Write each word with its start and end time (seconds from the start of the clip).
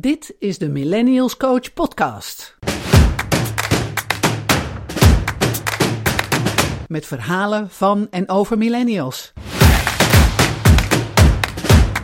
Dit 0.00 0.34
is 0.38 0.58
de 0.58 0.68
Millennials 0.68 1.36
Coach 1.36 1.72
Podcast. 1.72 2.58
Met 6.88 7.06
verhalen 7.06 7.70
van 7.70 8.06
en 8.10 8.28
over 8.28 8.58
millennials. 8.58 9.32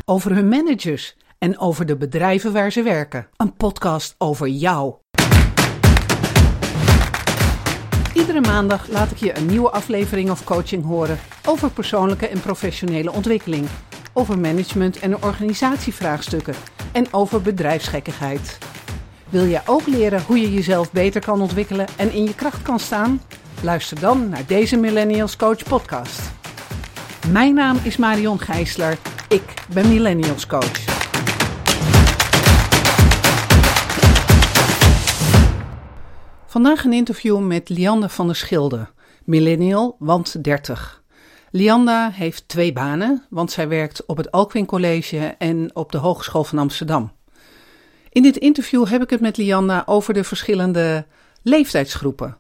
Over 0.04 0.34
hun 0.34 0.48
managers 0.48 1.16
en 1.38 1.58
over 1.58 1.86
de 1.86 1.96
bedrijven 1.96 2.52
waar 2.52 2.72
ze 2.72 2.82
werken. 2.82 3.28
Een 3.36 3.54
podcast 3.54 4.14
over 4.18 4.48
jou. 4.48 4.94
Iedere 8.14 8.40
maandag 8.40 8.88
laat 8.88 9.10
ik 9.10 9.16
je 9.16 9.36
een 9.36 9.46
nieuwe 9.46 9.70
aflevering 9.70 10.30
of 10.30 10.44
coaching 10.44 10.84
horen 10.84 11.18
over 11.46 11.70
persoonlijke 11.70 12.28
en 12.28 12.40
professionele 12.40 13.12
ontwikkeling, 13.12 13.66
over 14.12 14.38
management 14.38 14.98
en 14.98 15.22
organisatievraagstukken 15.22 16.54
en 16.96 17.12
over 17.12 17.42
bedrijfsgekkigheid. 17.42 18.58
Wil 19.28 19.44
je 19.44 19.60
ook 19.66 19.86
leren 19.86 20.22
hoe 20.22 20.40
je 20.40 20.52
jezelf 20.52 20.92
beter 20.92 21.20
kan 21.20 21.40
ontwikkelen 21.40 21.86
en 21.96 22.12
in 22.12 22.24
je 22.24 22.34
kracht 22.34 22.62
kan 22.62 22.78
staan? 22.78 23.20
Luister 23.62 24.00
dan 24.00 24.28
naar 24.28 24.46
deze 24.46 24.76
Millennials 24.76 25.36
Coach 25.36 25.62
podcast. 25.62 26.20
Mijn 27.30 27.54
naam 27.54 27.78
is 27.82 27.96
Marion 27.96 28.40
Gijsler. 28.40 28.98
Ik 29.28 29.54
ben 29.72 29.88
Millennials 29.88 30.46
Coach. 30.46 30.84
Vandaag 36.46 36.84
een 36.84 36.92
interview 36.92 37.40
met 37.40 37.68
Lianda 37.68 38.08
van 38.08 38.26
der 38.26 38.36
Schilde, 38.36 38.88
millennial, 39.24 39.96
want 39.98 40.44
30. 40.44 41.04
Lianda 41.50 42.10
heeft 42.10 42.48
twee 42.48 42.72
banen, 42.72 43.24
want 43.30 43.50
zij 43.50 43.68
werkt 43.68 44.06
op 44.06 44.16
het 44.16 44.30
Alkwin 44.30 44.66
College 44.66 45.34
en 45.38 45.70
op 45.74 45.92
de 45.92 45.98
Hogeschool 45.98 46.44
van 46.44 46.58
Amsterdam. 46.58 47.12
In 48.08 48.22
dit 48.22 48.36
interview 48.36 48.86
heb 48.86 49.02
ik 49.02 49.10
het 49.10 49.20
met 49.20 49.36
Lianda 49.36 49.82
over 49.86 50.14
de 50.14 50.24
verschillende 50.24 51.06
leeftijdsgroepen. 51.42 52.36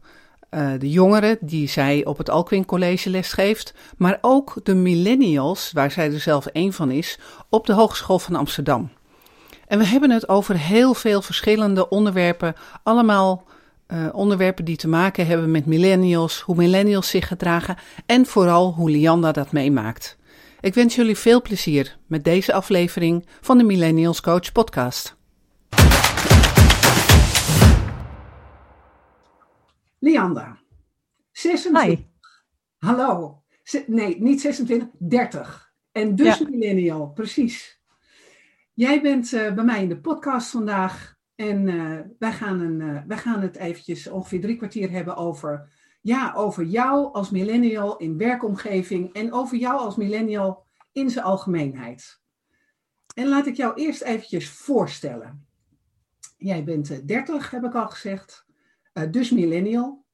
Uh, 0.50 0.68
de 0.78 0.90
jongeren 0.90 1.38
die 1.40 1.68
zij 1.68 2.04
op 2.04 2.18
het 2.18 2.30
Alkwin 2.30 2.64
College 2.64 3.10
lesgeeft, 3.10 3.74
maar 3.96 4.18
ook 4.20 4.60
de 4.62 4.74
millennials, 4.74 5.72
waar 5.72 5.90
zij 5.90 6.12
er 6.12 6.20
zelf 6.20 6.46
één 6.46 6.72
van 6.72 6.90
is, 6.90 7.18
op 7.48 7.66
de 7.66 7.72
Hogeschool 7.72 8.18
van 8.18 8.34
Amsterdam. 8.34 8.90
En 9.66 9.78
we 9.78 9.86
hebben 9.86 10.10
het 10.10 10.28
over 10.28 10.58
heel 10.58 10.94
veel 10.94 11.22
verschillende 11.22 11.88
onderwerpen, 11.88 12.54
allemaal 12.82 13.44
uh, 13.88 14.08
onderwerpen 14.12 14.64
die 14.64 14.76
te 14.76 14.88
maken 14.88 15.26
hebben 15.26 15.50
met 15.50 15.66
millennials, 15.66 16.40
hoe 16.40 16.56
millennials 16.56 17.08
zich 17.08 17.28
gedragen 17.28 17.76
en 18.06 18.26
vooral 18.26 18.72
hoe 18.72 18.90
Lianda 18.90 19.32
dat 19.32 19.52
meemaakt. 19.52 20.18
Ik 20.60 20.74
wens 20.74 20.94
jullie 20.94 21.16
veel 21.16 21.42
plezier 21.42 21.98
met 22.06 22.24
deze 22.24 22.52
aflevering 22.52 23.26
van 23.40 23.58
de 23.58 23.64
Millennials 23.64 24.20
Coach 24.20 24.52
Podcast. 24.52 25.16
Lianda, 29.98 30.58
26. 31.32 31.82
Hi. 31.82 32.04
Hallo. 32.78 33.42
Nee, 33.86 34.20
niet 34.20 34.40
26, 34.40 34.88
30. 34.98 35.72
En 35.92 36.16
dus 36.16 36.38
ja. 36.38 36.48
millennial, 36.48 37.10
precies. 37.10 37.80
Jij 38.74 39.02
bent 39.02 39.32
uh, 39.32 39.52
bij 39.52 39.64
mij 39.64 39.82
in 39.82 39.88
de 39.88 40.00
podcast 40.00 40.50
vandaag 40.50 41.15
en 41.36 41.66
uh, 41.68 42.00
wij, 42.18 42.32
gaan 42.32 42.60
een, 42.60 42.80
uh, 42.80 43.02
wij 43.06 43.16
gaan 43.16 43.40
het 43.40 43.56
eventjes 43.56 44.08
ongeveer 44.08 44.40
drie 44.40 44.56
kwartier 44.56 44.90
hebben 44.90 45.16
over, 45.16 45.72
ja, 46.00 46.32
over 46.34 46.64
jou 46.64 47.12
als 47.12 47.30
millennial 47.30 47.96
in 47.96 48.18
werkomgeving 48.18 49.12
en 49.12 49.32
over 49.32 49.56
jou 49.56 49.78
als 49.78 49.96
millennial 49.96 50.66
in 50.92 51.10
zijn 51.10 51.24
algemeenheid. 51.24 52.20
En 53.14 53.28
laat 53.28 53.46
ik 53.46 53.56
jou 53.56 53.74
eerst 53.74 54.02
eventjes 54.02 54.48
voorstellen. 54.48 55.46
Jij 56.36 56.64
bent 56.64 56.90
uh, 56.90 56.98
30, 57.04 57.50
heb 57.50 57.64
ik 57.64 57.74
al 57.74 57.88
gezegd, 57.88 58.46
dus 59.10 59.30
millennial. 59.30 60.04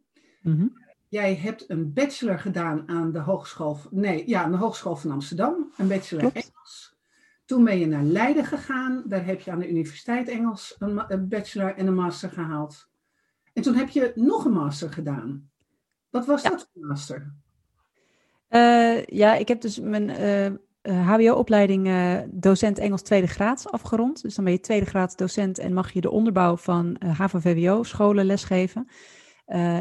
Mm 0.43 0.57
-hmm. 0.57 0.81
Jij 1.09 1.35
hebt 1.35 1.71
een 1.71 1.93
bachelor 1.93 2.39
gedaan 2.39 2.89
aan 2.89 3.13
de 3.13 3.19
Hogeschool, 3.19 3.79
nee, 3.91 4.29
ja, 4.29 4.43
aan 4.43 4.51
de 4.51 4.57
Hogeschool 4.57 4.97
van 4.97 5.11
Amsterdam, 5.11 5.73
een 5.77 5.89
bachelor 5.89 6.23
Klopt. 6.23 6.37
Engels. 6.37 6.92
Toen 7.45 7.65
ben 7.65 7.79
je 7.79 7.87
naar 7.87 8.03
Leiden 8.03 8.45
gegaan. 8.45 9.03
Daar 9.07 9.25
heb 9.25 9.41
je 9.41 9.51
aan 9.51 9.59
de 9.59 9.71
Universiteit 9.71 10.29
Engels 10.29 10.77
een, 10.79 11.29
bachelor 11.29 11.75
en 11.77 11.87
een 11.87 11.95
master 11.95 12.31
gehaald. 12.31 12.89
En 13.53 13.63
toen 13.63 13.75
heb 13.75 13.89
je 13.89 14.13
nog 14.15 14.45
een 14.45 14.53
master 14.53 14.93
gedaan. 14.93 15.51
Wat 16.11 16.27
was 16.27 16.43
ja. 16.43 16.51
dat 16.51 16.71
voor 16.73 16.87
master? 16.87 17.35
Uh, 18.49 19.05
ja, 19.05 19.35
ik 19.35 19.49
heb 19.49 19.61
dus 19.61 19.81
mijn 19.81 20.09
uh, 20.83 21.09
HBO-opleiding 21.09 21.87
uh, 21.87 22.19
docent 22.31 22.79
Engels 22.79 23.03
tweede 23.03 23.27
graad 23.27 23.71
afgerond. 23.71 24.23
Dus 24.23 24.35
dan 24.35 24.45
ben 24.45 24.53
je 24.53 24.61
tweede 24.61 24.87
graad 24.87 25.19
docent 25.19 25.59
en 25.59 25.73
mag 25.73 25.93
je 25.93 26.01
de 26.01 26.11
onderbouw 26.11 26.57
van 26.57 26.97
HAVO-VWO-scholen 26.99 28.25
lesgeven. 28.25 28.89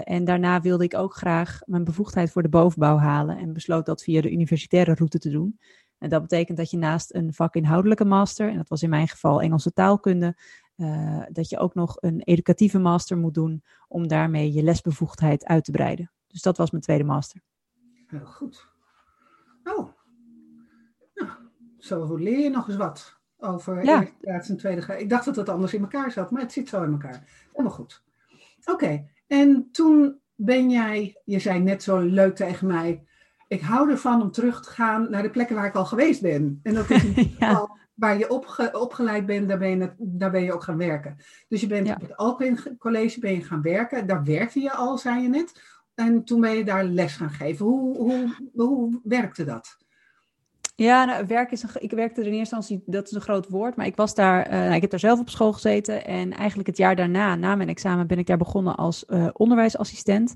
en 0.04 0.26
daarna 0.26 0.62
wilde 0.62 0.84
ik 0.84 0.96
ook 0.96 1.16
graag 1.16 1.62
mijn 1.66 1.84
bevoegdheid 1.84 2.32
voor 2.32 2.42
de 2.42 2.50
bovenbouw 2.50 2.98
halen 2.98 3.38
en 3.38 3.54
besloot 3.54 3.86
dat 3.86 4.04
via 4.04 4.22
de 4.22 4.32
universitaire 4.32 4.94
route 4.94 5.20
te 5.20 5.30
doen. 5.30 5.60
En 6.02 6.10
dat 6.10 6.22
betekent 6.22 6.58
dat 6.58 6.72
je 6.72 6.78
naast 6.78 7.14
een 7.14 7.34
vakinhoudelijke 7.34 8.06
master, 8.06 8.50
en 8.50 8.58
dat 8.58 8.70
was 8.70 8.84
in 8.84 8.90
mijn 8.90 9.08
geval 9.08 9.42
Engelse 9.42 9.74
taalkunde, 9.74 10.38
uh, 10.78 11.24
dat 11.32 11.50
je 11.50 11.58
ook 11.58 11.74
nog 11.74 11.98
een 12.00 12.22
educatieve 12.22 12.80
master 12.80 13.18
moet 13.18 13.34
doen 13.34 13.64
om 13.88 14.08
daarmee 14.08 14.54
je 14.54 14.64
lesbevoegdheid 14.64 15.46
uit 15.46 15.64
te 15.64 15.72
breiden. 15.72 16.12
Dus 16.28 16.42
dat 16.42 16.58
was 16.58 16.72
mijn 16.72 16.84
tweede 16.84 17.04
master. 17.04 17.42
Heel 18.08 18.26
goed. 18.26 18.68
Oh, 19.64 19.90
nou, 21.14 21.30
zo 21.78 22.16
leer 22.16 22.40
je 22.40 22.50
nog 22.50 22.68
eens 22.68 22.78
wat 22.78 23.20
over 23.38 23.84
ja. 23.84 24.08
en 24.22 24.58
tweede. 24.58 24.98
Ik 24.98 25.10
dacht 25.10 25.26
dat 25.26 25.36
het 25.36 25.50
anders 25.50 25.74
in 25.74 25.82
elkaar 25.82 26.12
zat, 26.12 26.32
maar 26.32 26.42
het 26.42 26.52
zit 26.52 26.70
zo 26.70 26.84
in 26.84 26.92
elkaar. 26.92 27.48
Helemaal 27.52 27.74
goed. 27.74 28.04
Oké, 28.60 28.72
okay. 28.72 29.10
en 29.28 29.70
toen 29.72 30.20
ben 30.36 30.70
jij, 30.70 31.22
je 31.26 31.40
zei 31.40 31.60
net 31.60 31.84
zo 31.84 32.00
leuk 32.00 32.36
tegen 32.36 32.68
mij, 32.68 33.04
ik 33.52 33.62
hou 33.62 33.90
ervan 33.90 34.22
om 34.22 34.32
terug 34.32 34.62
te 34.62 34.70
gaan 34.70 35.10
naar 35.10 35.22
de 35.22 35.30
plekken 35.30 35.56
waar 35.56 35.66
ik 35.66 35.76
al 35.76 35.86
geweest 35.86 36.22
ben. 36.22 36.60
En 36.64 36.74
dat 36.74 36.90
is 36.90 37.04
ja. 37.40 37.70
waar 37.94 38.18
je 38.18 38.30
opge, 38.30 38.80
opgeleid 38.80 39.26
bent, 39.26 39.48
daar 39.48 39.58
ben, 39.58 39.78
je, 39.78 39.94
daar 39.98 40.32
ben 40.32 40.44
je 40.44 40.54
ook 40.54 40.64
gaan 40.64 40.78
werken. 40.78 41.18
Dus 41.48 41.62
je 41.62 41.68
bent 41.68 41.88
ja. 41.88 41.94
op 41.94 42.02
het 42.02 42.18
Alphen 42.18 42.78
College 42.78 43.20
ben 43.20 43.34
je 43.34 43.42
gaan 43.42 43.62
werken. 43.62 44.08
Daar 44.08 44.24
werkte 44.24 44.60
je 44.60 44.72
al, 44.72 44.98
zei 44.98 45.22
je 45.22 45.30
net. 45.30 45.62
En 45.96 46.24
toen 46.24 46.42
ben 46.42 46.58
je 46.58 46.64
daar 46.64 46.84
les 46.84 47.16
gaan 47.16 47.30
geven. 47.30 47.66
Hoe, 47.66 47.98
hoe, 47.98 48.36
hoe 48.54 49.00
werkte 49.04 49.44
dat? 49.44 49.78
Ja, 50.76 51.06
nou, 51.06 51.28
werk 51.28 51.52
is 51.52 51.64
een, 51.64 51.70
ik 51.74 51.92
werkte 51.92 52.22
er 52.22 52.28
in 52.28 52.34
eerste 52.34 52.56
instantie, 52.56 52.84
dat 52.86 53.06
is 53.06 53.12
een 53.12 53.22
groot 53.22 53.50
woord, 53.50 53.76
maar 53.76 53.86
ik 53.86 53.96
was 53.96 54.16
daar, 54.16 54.48
uh, 54.48 54.54
nou, 54.54 54.74
ik 54.74 54.82
heb 54.82 54.90
daar 54.90 55.00
zelf 55.00 55.20
op 55.20 55.30
school 55.30 55.54
gezeten 55.54 56.06
en 56.06 56.34
eigenlijk 56.34 56.68
het 56.68 56.78
jaar 56.78 56.96
daarna, 56.96 57.36
na 57.36 57.56
mijn 57.56 57.70
examen, 57.70 58.08
ben 58.08 58.18
ik 58.18 58.28
daar 58.28 58.38
begonnen 58.38 58.76
als 58.76 59.06
uh, 59.08 59.28
onderwijsassistent, 59.34 60.36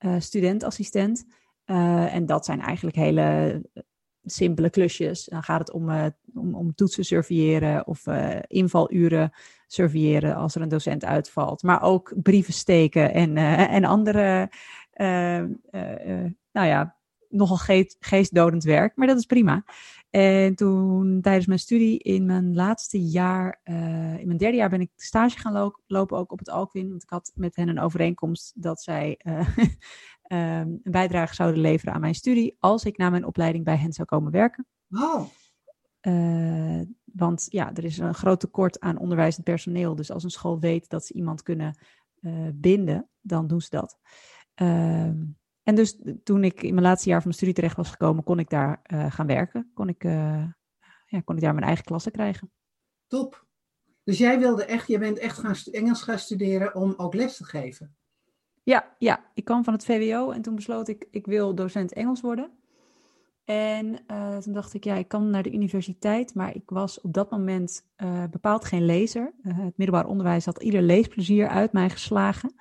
uh, 0.00 0.14
studentassistent. 0.18 1.24
Uh, 1.66 2.14
en 2.14 2.26
dat 2.26 2.44
zijn 2.44 2.60
eigenlijk 2.60 2.96
hele 2.96 3.60
simpele 4.24 4.70
klusjes. 4.70 5.24
Dan 5.24 5.42
gaat 5.42 5.58
het 5.58 5.72
om, 5.72 5.88
uh, 5.88 6.06
om, 6.34 6.54
om, 6.54 6.74
toetsen 6.74 7.04
surveilleren 7.04 7.86
of 7.86 8.06
invaluren 8.46 9.32
surveilleren 9.66 10.34
als 10.34 10.54
er 10.54 10.62
een 10.62 10.68
docent 10.68 11.04
uitvalt. 11.04 11.62
Maar 11.62 11.82
ook 11.82 12.12
brieven 12.22 12.52
steken 12.52 13.14
en, 13.14 13.36
en 13.68 13.84
andere, 13.84 14.50
nou 16.52 16.66
ja, 16.66 16.96
nogal 17.28 17.56
geest, 17.56 17.96
geestdodend 18.00 18.64
werk. 18.64 18.96
Maar 18.96 19.06
dat 19.06 19.18
is 19.18 19.26
prima. 19.26 19.64
En 20.14 20.54
toen 20.54 21.20
tijdens 21.20 21.46
mijn 21.46 21.58
studie 21.58 21.98
in 21.98 22.26
mijn 22.26 22.54
laatste 22.54 23.02
jaar, 23.02 23.60
in 24.18 24.26
mijn 24.26 24.36
derde 24.36 24.56
jaar 24.56 24.68
ben 24.68 24.80
ik 24.80 24.90
stage 24.96 25.38
gaan 25.38 25.52
lo 25.52 25.72
lopen 25.86 26.18
ook 26.18 26.32
op 26.32 26.38
het 26.38 26.50
Alkwin. 26.50 26.88
Want 26.88 27.02
ik 27.02 27.10
had 27.10 27.32
met 27.34 27.56
hen 27.56 27.68
een 27.68 27.80
overeenkomst 27.80 28.62
dat 28.62 28.82
zij 28.82 29.20
um, 29.26 29.46
een 30.38 30.80
bijdrage 30.82 31.34
zouden 31.34 31.60
leveren 31.60 31.94
aan 31.94 32.00
mijn 32.00 32.14
studie 32.14 32.56
als 32.58 32.84
ik 32.84 32.96
na 32.96 33.10
mijn 33.10 33.24
opleiding 33.24 33.64
bij 33.64 33.76
hen 33.76 33.92
zou 33.92 34.08
komen 34.08 34.32
werken. 34.32 34.66
Oh. 34.90 35.24
Uh, 36.02 36.80
want 37.04 37.46
ja, 37.50 37.74
er 37.74 37.84
is 37.84 37.98
een 37.98 38.14
groot 38.14 38.40
tekort 38.40 38.80
aan 38.80 38.98
onderwijzend 38.98 39.44
personeel. 39.44 39.94
Dus 39.94 40.10
als 40.10 40.24
een 40.24 40.30
school 40.30 40.60
weet 40.60 40.88
dat 40.88 41.06
ze 41.06 41.14
iemand 41.14 41.42
kunnen 41.42 41.78
binden, 42.54 43.08
dan 43.20 43.46
doen 43.46 43.60
ze 43.60 43.70
dat. 43.70 43.98
Uh, 44.62 45.10
en 45.64 45.74
dus 45.74 45.98
toen 46.22 46.44
ik 46.44 46.62
in 46.62 46.74
mijn 46.74 46.86
laatste 46.86 47.08
jaar 47.08 47.18
van 47.18 47.26
mijn 47.28 47.38
studie 47.38 47.54
terecht 47.54 47.76
was 47.76 47.90
gekomen, 47.90 48.24
kon 48.24 48.38
ik 48.38 48.50
daar 48.50 48.80
uh, 48.92 49.12
gaan 49.12 49.26
werken. 49.26 49.70
Kon 49.74 49.88
ik, 49.88 50.02
ja, 51.06 51.20
kon 51.24 51.36
ik 51.36 51.42
daar 51.42 51.54
mijn 51.54 51.66
eigen 51.66 51.84
klasse 51.84 52.10
krijgen. 52.10 52.50
Top. 53.06 53.46
Dus 54.04 54.18
jij 54.18 54.38
wilde 54.38 54.64
echt, 54.64 54.86
je 54.86 54.98
bent 54.98 55.18
echt 55.18 55.38
gaan 55.38 55.54
Engels 55.70 56.02
gaan 56.02 56.18
studeren 56.18 56.74
om 56.74 56.94
ook 56.96 57.14
les 57.14 57.36
te 57.36 57.44
geven? 57.44 57.96
Ja, 58.62 58.94
ja, 58.98 59.30
ik 59.34 59.44
kwam 59.44 59.64
van 59.64 59.72
het 59.72 59.84
VWO 59.84 60.30
en 60.30 60.42
toen 60.42 60.54
besloot 60.54 60.88
ik, 60.88 61.06
ik 61.10 61.26
wil 61.26 61.54
docent 61.54 61.92
Engels 61.92 62.20
worden. 62.20 62.50
En 63.44 63.98
uh, 64.10 64.36
toen 64.36 64.52
dacht 64.52 64.74
ik, 64.74 64.84
ja, 64.84 64.94
ik 64.94 65.08
kan 65.08 65.30
naar 65.30 65.42
de 65.42 65.52
universiteit, 65.52 66.34
maar 66.34 66.54
ik 66.54 66.70
was 66.70 67.00
op 67.00 67.12
dat 67.12 67.30
moment 67.30 67.86
bepaald 68.30 68.64
geen 68.64 68.84
lezer. 68.84 69.32
Het 69.42 69.76
middelbaar 69.76 70.06
onderwijs 70.06 70.44
had 70.44 70.62
ieder 70.62 70.82
leesplezier 70.82 71.48
uit 71.48 71.72
mij 71.72 71.90
geslagen. 71.90 72.54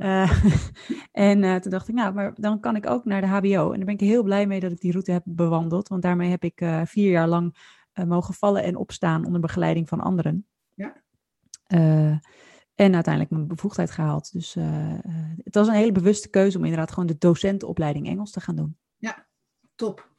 en 1.12 1.60
toen 1.60 1.70
dacht 1.70 1.88
ik, 1.88 1.94
nou, 1.94 2.14
maar 2.14 2.32
dan 2.34 2.60
kan 2.60 2.76
ik 2.76 2.90
ook 2.90 3.04
naar 3.04 3.20
de 3.20 3.26
HBO. 3.26 3.70
En 3.70 3.76
daar 3.76 3.86
ben 3.86 3.94
ik 3.94 4.00
heel 4.00 4.22
blij 4.22 4.46
mee 4.46 4.60
dat 4.60 4.72
ik 4.72 4.80
die 4.80 4.92
route 4.92 5.12
heb 5.12 5.22
bewandeld, 5.26 5.88
want 5.88 6.02
daarmee 6.02 6.30
heb 6.30 6.44
ik 6.44 6.64
vier 6.84 7.10
jaar 7.10 7.28
lang 7.28 7.56
mogen 8.06 8.34
vallen 8.34 8.62
en 8.62 8.76
opstaan 8.76 9.24
onder 9.24 9.40
begeleiding 9.40 9.88
van 9.88 10.00
anderen. 10.00 10.46
Ja. 10.74 10.92
en 12.74 12.94
uiteindelijk 12.94 13.30
mijn 13.30 13.46
bevoegdheid 13.46 13.90
gehaald. 13.90 14.32
Dus 14.32 14.54
het 15.44 15.54
was 15.54 15.68
een 15.68 15.74
hele 15.74 15.92
bewuste 15.92 16.30
keuze 16.30 16.58
om 16.58 16.64
inderdaad 16.64 16.90
gewoon 16.90 17.06
de 17.06 17.18
docentenopleiding 17.18 18.06
Engels 18.06 18.30
te 18.30 18.40
gaan 18.40 18.56
doen. 18.56 18.76
Ja, 18.96 19.26
top. 19.74 20.09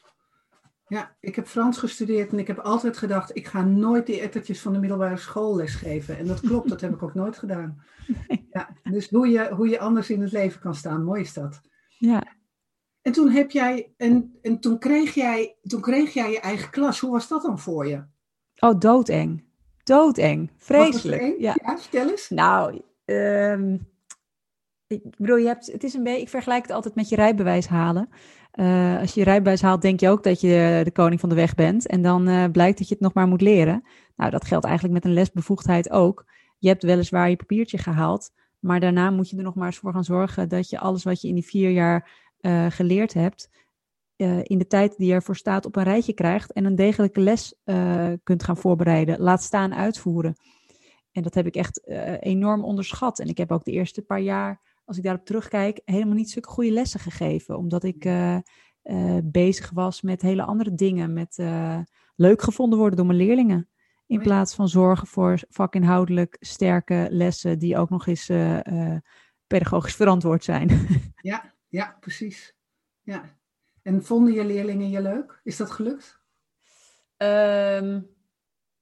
Ja, 0.91 1.15
ik 1.19 1.35
heb 1.35 1.47
Frans 1.47 1.77
gestudeerd 1.77 2.31
en 2.31 2.39
ik 2.39 2.47
heb 2.47 2.59
altijd 2.59 2.97
gedacht, 2.97 3.35
ik 3.35 3.47
ga 3.47 3.61
nooit 3.63 4.05
die 4.05 4.21
ettertjes 4.21 4.61
van 4.61 4.73
de 4.73 4.79
middelbare 4.79 5.17
school 5.17 5.55
lesgeven. 5.55 6.17
En 6.17 6.27
dat 6.27 6.39
klopt, 6.39 6.69
dat 6.69 6.81
heb 6.81 6.93
ik 6.93 7.03
ook 7.03 7.13
nooit 7.13 7.37
gedaan. 7.37 7.83
Ja, 8.51 8.69
dus 8.83 9.09
hoe 9.09 9.27
je, 9.27 9.49
hoe 9.53 9.69
je 9.69 9.79
anders 9.79 10.09
in 10.09 10.21
het 10.21 10.31
leven 10.31 10.61
kan 10.61 10.75
staan, 10.75 11.03
mooi 11.03 11.21
is 11.21 11.33
dat. 11.33 11.61
Ja. 11.97 12.23
En 13.01 13.11
toen 13.11 13.29
heb 13.29 13.51
jij, 13.51 13.93
en, 13.97 14.37
en 14.41 14.59
toen 14.59 14.79
kreeg 14.79 15.13
jij, 15.13 15.55
toen 15.61 15.81
kreeg 15.81 16.13
jij 16.13 16.31
je 16.31 16.39
eigen 16.39 16.69
klas. 16.69 16.99
Hoe 16.99 17.11
was 17.11 17.27
dat 17.27 17.41
dan 17.41 17.59
voor 17.59 17.87
je? 17.87 18.03
Oh, 18.59 18.79
doodeng. 18.79 19.43
Doodeng. 19.83 20.51
Vreselijk. 20.57 21.35
Ja. 21.37 21.55
ja, 21.63 21.77
vertel 21.77 22.09
eens. 22.09 22.29
Nou, 22.29 22.81
um, 23.05 23.87
ik 24.87 25.17
bedoel, 25.17 25.37
je 25.37 25.47
hebt, 25.47 25.71
het 25.71 25.83
is 25.83 25.93
een 25.93 26.03
beetje, 26.03 26.21
ik 26.21 26.29
vergelijk 26.29 26.61
het 26.61 26.71
altijd 26.71 26.95
met 26.95 27.09
je 27.09 27.15
rijbewijs 27.15 27.67
halen. 27.67 28.09
Uh, 28.55 28.99
als 28.99 29.13
je 29.13 29.19
je 29.19 29.25
rijbewijs 29.25 29.61
haalt, 29.61 29.81
denk 29.81 29.99
je 29.99 30.09
ook 30.09 30.23
dat 30.23 30.41
je 30.41 30.81
de 30.83 30.91
koning 30.91 31.19
van 31.19 31.29
de 31.29 31.35
weg 31.35 31.55
bent. 31.55 31.87
En 31.87 32.01
dan 32.01 32.29
uh, 32.29 32.45
blijkt 32.51 32.77
dat 32.77 32.87
je 32.87 32.93
het 32.93 33.03
nog 33.03 33.13
maar 33.13 33.27
moet 33.27 33.41
leren. 33.41 33.83
Nou, 34.15 34.31
dat 34.31 34.45
geldt 34.45 34.65
eigenlijk 34.65 34.93
met 34.93 35.05
een 35.05 35.13
lesbevoegdheid 35.13 35.91
ook. 35.91 36.25
Je 36.57 36.67
hebt 36.67 36.83
weliswaar 36.83 37.29
je 37.29 37.35
papiertje 37.35 37.77
gehaald, 37.77 38.31
maar 38.59 38.79
daarna 38.79 39.09
moet 39.09 39.29
je 39.29 39.37
er 39.37 39.43
nog 39.43 39.55
maar 39.55 39.65
eens 39.65 39.77
voor 39.77 39.93
gaan 39.93 40.03
zorgen 40.03 40.49
dat 40.49 40.69
je 40.69 40.79
alles 40.79 41.03
wat 41.03 41.21
je 41.21 41.27
in 41.27 41.33
die 41.33 41.45
vier 41.45 41.69
jaar 41.69 42.09
uh, 42.41 42.65
geleerd 42.69 43.13
hebt, 43.13 43.49
in 44.43 44.57
de 44.57 44.67
tijd 44.67 44.97
die 44.97 45.13
ervoor 45.13 45.35
staat 45.35 45.65
op 45.65 45.75
een 45.75 45.83
rijtje 45.83 46.13
krijgt 46.13 46.51
en 46.51 46.65
een 46.65 46.75
degelijke 46.75 47.19
les 47.19 47.55
kunt 48.23 48.43
gaan 48.43 48.57
voorbereiden. 48.57 49.19
Laat 49.19 49.43
staan 49.43 49.75
uitvoeren. 49.75 50.35
En 51.11 51.23
dat 51.23 51.33
heb 51.33 51.45
ik 51.45 51.55
echt 51.55 51.87
enorm 52.19 52.63
onderschat. 52.63 53.19
En 53.19 53.27
ik 53.27 53.37
heb 53.37 53.51
ook 53.51 53.63
de 53.63 53.71
eerste 53.71 54.01
paar 54.01 54.21
jaar 54.21 54.59
als 54.91 54.99
ik 54.99 55.05
daarop 55.05 55.25
terugkijk, 55.25 55.81
helemaal 55.85 56.15
niet 56.15 56.29
zulke 56.29 56.49
goede 56.49 56.71
lessen 56.71 56.99
gegeven. 56.99 57.57
Omdat 57.57 57.83
ik 57.83 58.05
uh, 58.05 58.37
uh, 58.83 59.17
bezig 59.23 59.69
was 59.69 60.01
met 60.01 60.21
hele 60.21 60.43
andere 60.43 60.73
dingen. 60.73 61.13
Met 61.13 61.37
uh, 61.37 61.79
leuk 62.15 62.41
gevonden 62.41 62.79
worden 62.79 62.97
door 62.97 63.05
mijn 63.05 63.17
leerlingen. 63.17 63.69
In 64.05 64.21
plaats 64.21 64.55
van 64.55 64.67
zorgen 64.67 65.07
voor 65.07 65.39
vakinhoudelijk 65.49 66.37
sterke 66.39 67.07
lessen 67.09 67.59
die 67.59 67.77
ook 67.77 67.89
nog 67.89 68.07
eens 68.07 68.25
pedagogisch 69.47 69.95
verantwoord 69.95 70.43
zijn. 70.43 70.69
Ja, 71.15 71.53
ja, 71.67 71.97
precies. 71.99 72.55
Ja. 73.01 73.37
En 73.81 74.03
vonden 74.03 74.33
je 74.33 74.45
leerlingen 74.45 74.89
je 74.89 75.01
leuk? 75.01 75.39
Is 75.43 75.57
dat 75.57 75.71
gelukt? 75.71 76.21
Um, 77.17 78.09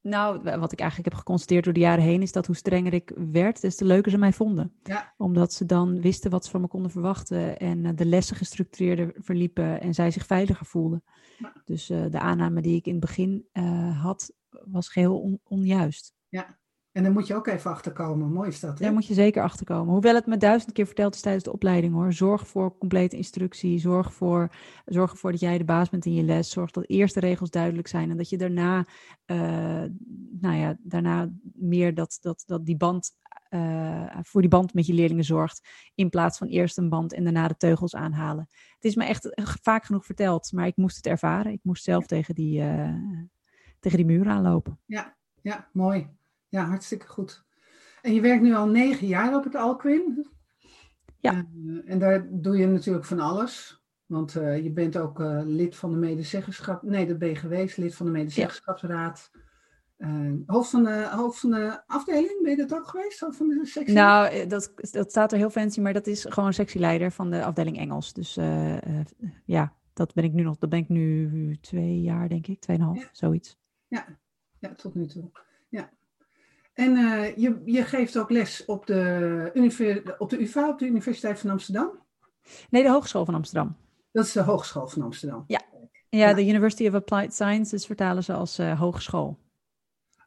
nou, 0.02 0.42
wat 0.58 0.72
ik 0.72 0.80
eigenlijk 0.80 1.08
heb 1.10 1.18
geconstateerd 1.18 1.64
door 1.64 1.72
de 1.72 1.80
jaren 1.80 2.04
heen, 2.04 2.22
is 2.22 2.32
dat 2.32 2.46
hoe 2.46 2.56
strenger 2.56 2.92
ik 2.92 3.12
werd, 3.30 3.60
des 3.60 3.76
te 3.76 3.84
leuker 3.84 4.10
ze 4.10 4.18
mij 4.18 4.32
vonden. 4.32 4.72
Ja. 4.82 5.14
Omdat 5.16 5.52
ze 5.52 5.66
dan 5.66 6.00
wisten 6.00 6.30
wat 6.30 6.44
ze 6.44 6.50
van 6.50 6.60
me 6.60 6.66
konden 6.68 6.90
verwachten 6.90 7.58
en 7.58 7.84
uh, 7.84 7.90
de 7.94 8.04
lessen 8.04 8.36
gestructureerder 8.36 9.14
verliepen 9.16 9.80
en 9.80 9.94
zij 9.94 10.10
zich 10.10 10.26
veiliger 10.26 10.66
voelden. 10.66 11.04
Ja. 11.38 11.52
Dus 11.64 11.90
uh, 11.90 12.04
de 12.10 12.20
aanname 12.20 12.62
die 12.62 12.76
ik 12.76 12.86
in 12.86 12.92
het 12.92 13.00
begin 13.00 13.48
uh, 13.52 14.02
had, 14.02 14.32
was 14.48 14.88
geheel 14.88 15.20
on 15.20 15.40
onjuist. 15.44 16.14
Ja, 16.28 16.58
en 16.92 17.02
dan 17.02 17.12
moet 17.12 17.26
je 17.26 17.34
ook 17.34 17.46
even 17.46 17.70
achterkomen. 17.70 18.32
Mooi 18.32 18.48
is 18.48 18.60
dat. 18.60 18.78
Hè? 18.78 18.84
Daar 18.84 18.94
moet 18.94 19.06
je 19.06 19.14
zeker 19.14 19.42
achterkomen. 19.42 19.92
Hoewel 19.92 20.14
het 20.14 20.26
me 20.26 20.36
duizend 20.36 20.72
keer 20.72 20.86
verteld 20.86 21.14
is 21.14 21.20
tijdens 21.20 21.44
de 21.44 21.52
opleiding 21.52 21.92
hoor. 21.92 22.12
Zorg 22.12 22.46
voor 22.46 22.78
complete 22.78 23.16
instructie. 23.16 23.78
Zorg, 23.78 24.12
voor, 24.12 24.52
zorg 24.84 25.10
ervoor 25.10 25.30
dat 25.30 25.40
jij 25.40 25.58
de 25.58 25.64
baas 25.64 25.88
bent 25.88 26.06
in 26.06 26.14
je 26.14 26.22
les. 26.22 26.50
Zorg 26.50 26.70
dat 26.70 26.88
eerst 26.88 27.14
de 27.14 27.20
regels 27.20 27.50
duidelijk 27.50 27.88
zijn. 27.88 28.10
En 28.10 28.16
dat 28.16 28.28
je 28.28 28.36
daarna, 28.36 28.86
uh, 29.26 29.36
nou 30.40 30.56
ja, 30.56 30.76
daarna 30.80 31.32
meer 31.54 31.94
dat, 31.94 32.18
dat, 32.20 32.42
dat 32.46 32.66
die 32.66 32.76
band. 32.76 33.18
Uh, 33.50 34.16
voor 34.22 34.40
die 34.40 34.50
band 34.50 34.74
met 34.74 34.86
je 34.86 34.92
leerlingen 34.92 35.24
zorgt. 35.24 35.68
In 35.94 36.10
plaats 36.10 36.38
van 36.38 36.46
eerst 36.46 36.78
een 36.78 36.88
band 36.88 37.12
en 37.12 37.24
daarna 37.24 37.48
de 37.48 37.56
teugels 37.56 37.94
aanhalen. 37.94 38.48
Het 38.74 38.84
is 38.84 38.94
me 38.94 39.04
echt 39.04 39.30
vaak 39.62 39.84
genoeg 39.84 40.04
verteld, 40.04 40.52
maar 40.52 40.66
ik 40.66 40.76
moest 40.76 40.96
het 40.96 41.06
ervaren. 41.06 41.52
Ik 41.52 41.60
moest 41.62 41.84
zelf 41.84 42.06
tegen 42.06 42.34
die, 42.34 42.60
uh, 42.60 42.94
tegen 43.80 43.98
die 43.98 44.06
muur 44.06 44.28
aanlopen. 44.28 44.78
Ja, 44.86 45.16
ja, 45.42 45.68
mooi. 45.72 46.18
Ja, 46.50 46.64
hartstikke 46.64 47.06
goed. 47.06 47.44
En 48.02 48.14
je 48.14 48.20
werkt 48.20 48.42
nu 48.42 48.54
al 48.54 48.66
negen 48.66 49.06
jaar 49.06 49.34
op 49.34 49.44
het 49.44 49.54
Alquin. 49.54 50.26
Ja. 51.18 51.46
Uh, 51.54 51.82
en 51.84 51.98
daar 51.98 52.26
doe 52.30 52.56
je 52.56 52.66
natuurlijk 52.66 53.04
van 53.04 53.20
alles. 53.20 53.84
Want 54.06 54.34
uh, 54.34 54.62
je 54.62 54.70
bent 54.70 54.96
ook 54.96 55.20
uh, 55.20 55.40
lid 55.44 55.76
van 55.76 55.90
de 55.90 55.96
medezeggenschap. 55.96 56.82
Nee, 56.82 57.06
dat 57.06 57.18
ben 57.18 57.28
je 57.28 57.34
geweest, 57.34 57.76
lid 57.76 57.94
van 57.94 58.06
de 58.06 58.12
medezeggenschapsraad. 58.12 59.30
Hoofd, 60.46 60.70
van 60.70 60.84
de, 60.84 61.08
hoofd 61.10 61.40
van 61.40 61.50
de 61.50 61.82
afdeling, 61.86 62.42
ben 62.42 62.50
je 62.50 62.56
dat 62.56 62.74
ook 62.74 62.88
geweest? 62.88 63.20
Hoofd 63.20 63.36
van 63.36 63.48
de 63.48 63.66
sectie? 63.66 63.94
Nou, 63.94 64.46
dat, 64.46 64.72
dat 64.90 65.10
staat 65.10 65.32
er 65.32 65.38
heel 65.38 65.50
fancy, 65.50 65.80
maar 65.80 65.92
dat 65.92 66.06
is 66.06 66.26
gewoon 66.28 66.52
sectieleider 66.52 67.10
van 67.10 67.30
de 67.30 67.44
afdeling 67.44 67.78
Engels. 67.78 68.12
Dus 68.12 68.34
ja, 69.44 69.74
dat 69.92 70.14
ben 70.14 70.24
ik 70.24 70.32
nu 70.32 70.42
nog. 70.42 70.58
Dat 70.58 70.70
ben 70.70 70.78
ik 70.78 70.88
nu 70.88 71.56
twee 71.60 72.00
jaar, 72.00 72.28
denk 72.28 72.46
ik, 72.46 72.60
tweeënhalf, 72.60 72.98
ja. 72.98 73.08
zoiets. 73.12 73.58
Ja. 73.86 74.06
ja, 74.58 74.74
tot 74.74 74.94
nu 74.94 75.06
toe. 75.06 75.30
En 76.80 76.96
uh, 76.96 77.36
je, 77.36 77.62
je 77.64 77.84
geeft 77.84 78.18
ook 78.18 78.30
les 78.30 78.64
op 78.64 78.86
de, 78.86 80.14
op 80.18 80.30
de 80.30 80.42
UvA, 80.42 80.68
op 80.68 80.78
de 80.78 80.86
Universiteit 80.86 81.38
van 81.38 81.50
Amsterdam? 81.50 81.90
Nee, 82.70 82.82
de 82.82 82.90
Hogeschool 82.90 83.24
van 83.24 83.34
Amsterdam. 83.34 83.76
Dat 84.12 84.24
is 84.24 84.32
de 84.32 84.42
Hogeschool 84.42 84.88
van 84.88 85.02
Amsterdam. 85.02 85.44
Ja, 85.46 85.60
ja 86.08 86.34
de 86.34 86.46
University 86.46 86.86
of 86.86 86.94
Applied 86.94 87.34
Sciences 87.34 87.86
vertalen 87.86 88.24
ze 88.24 88.32
als 88.32 88.58
uh, 88.58 88.80
hogeschool. 88.80 89.38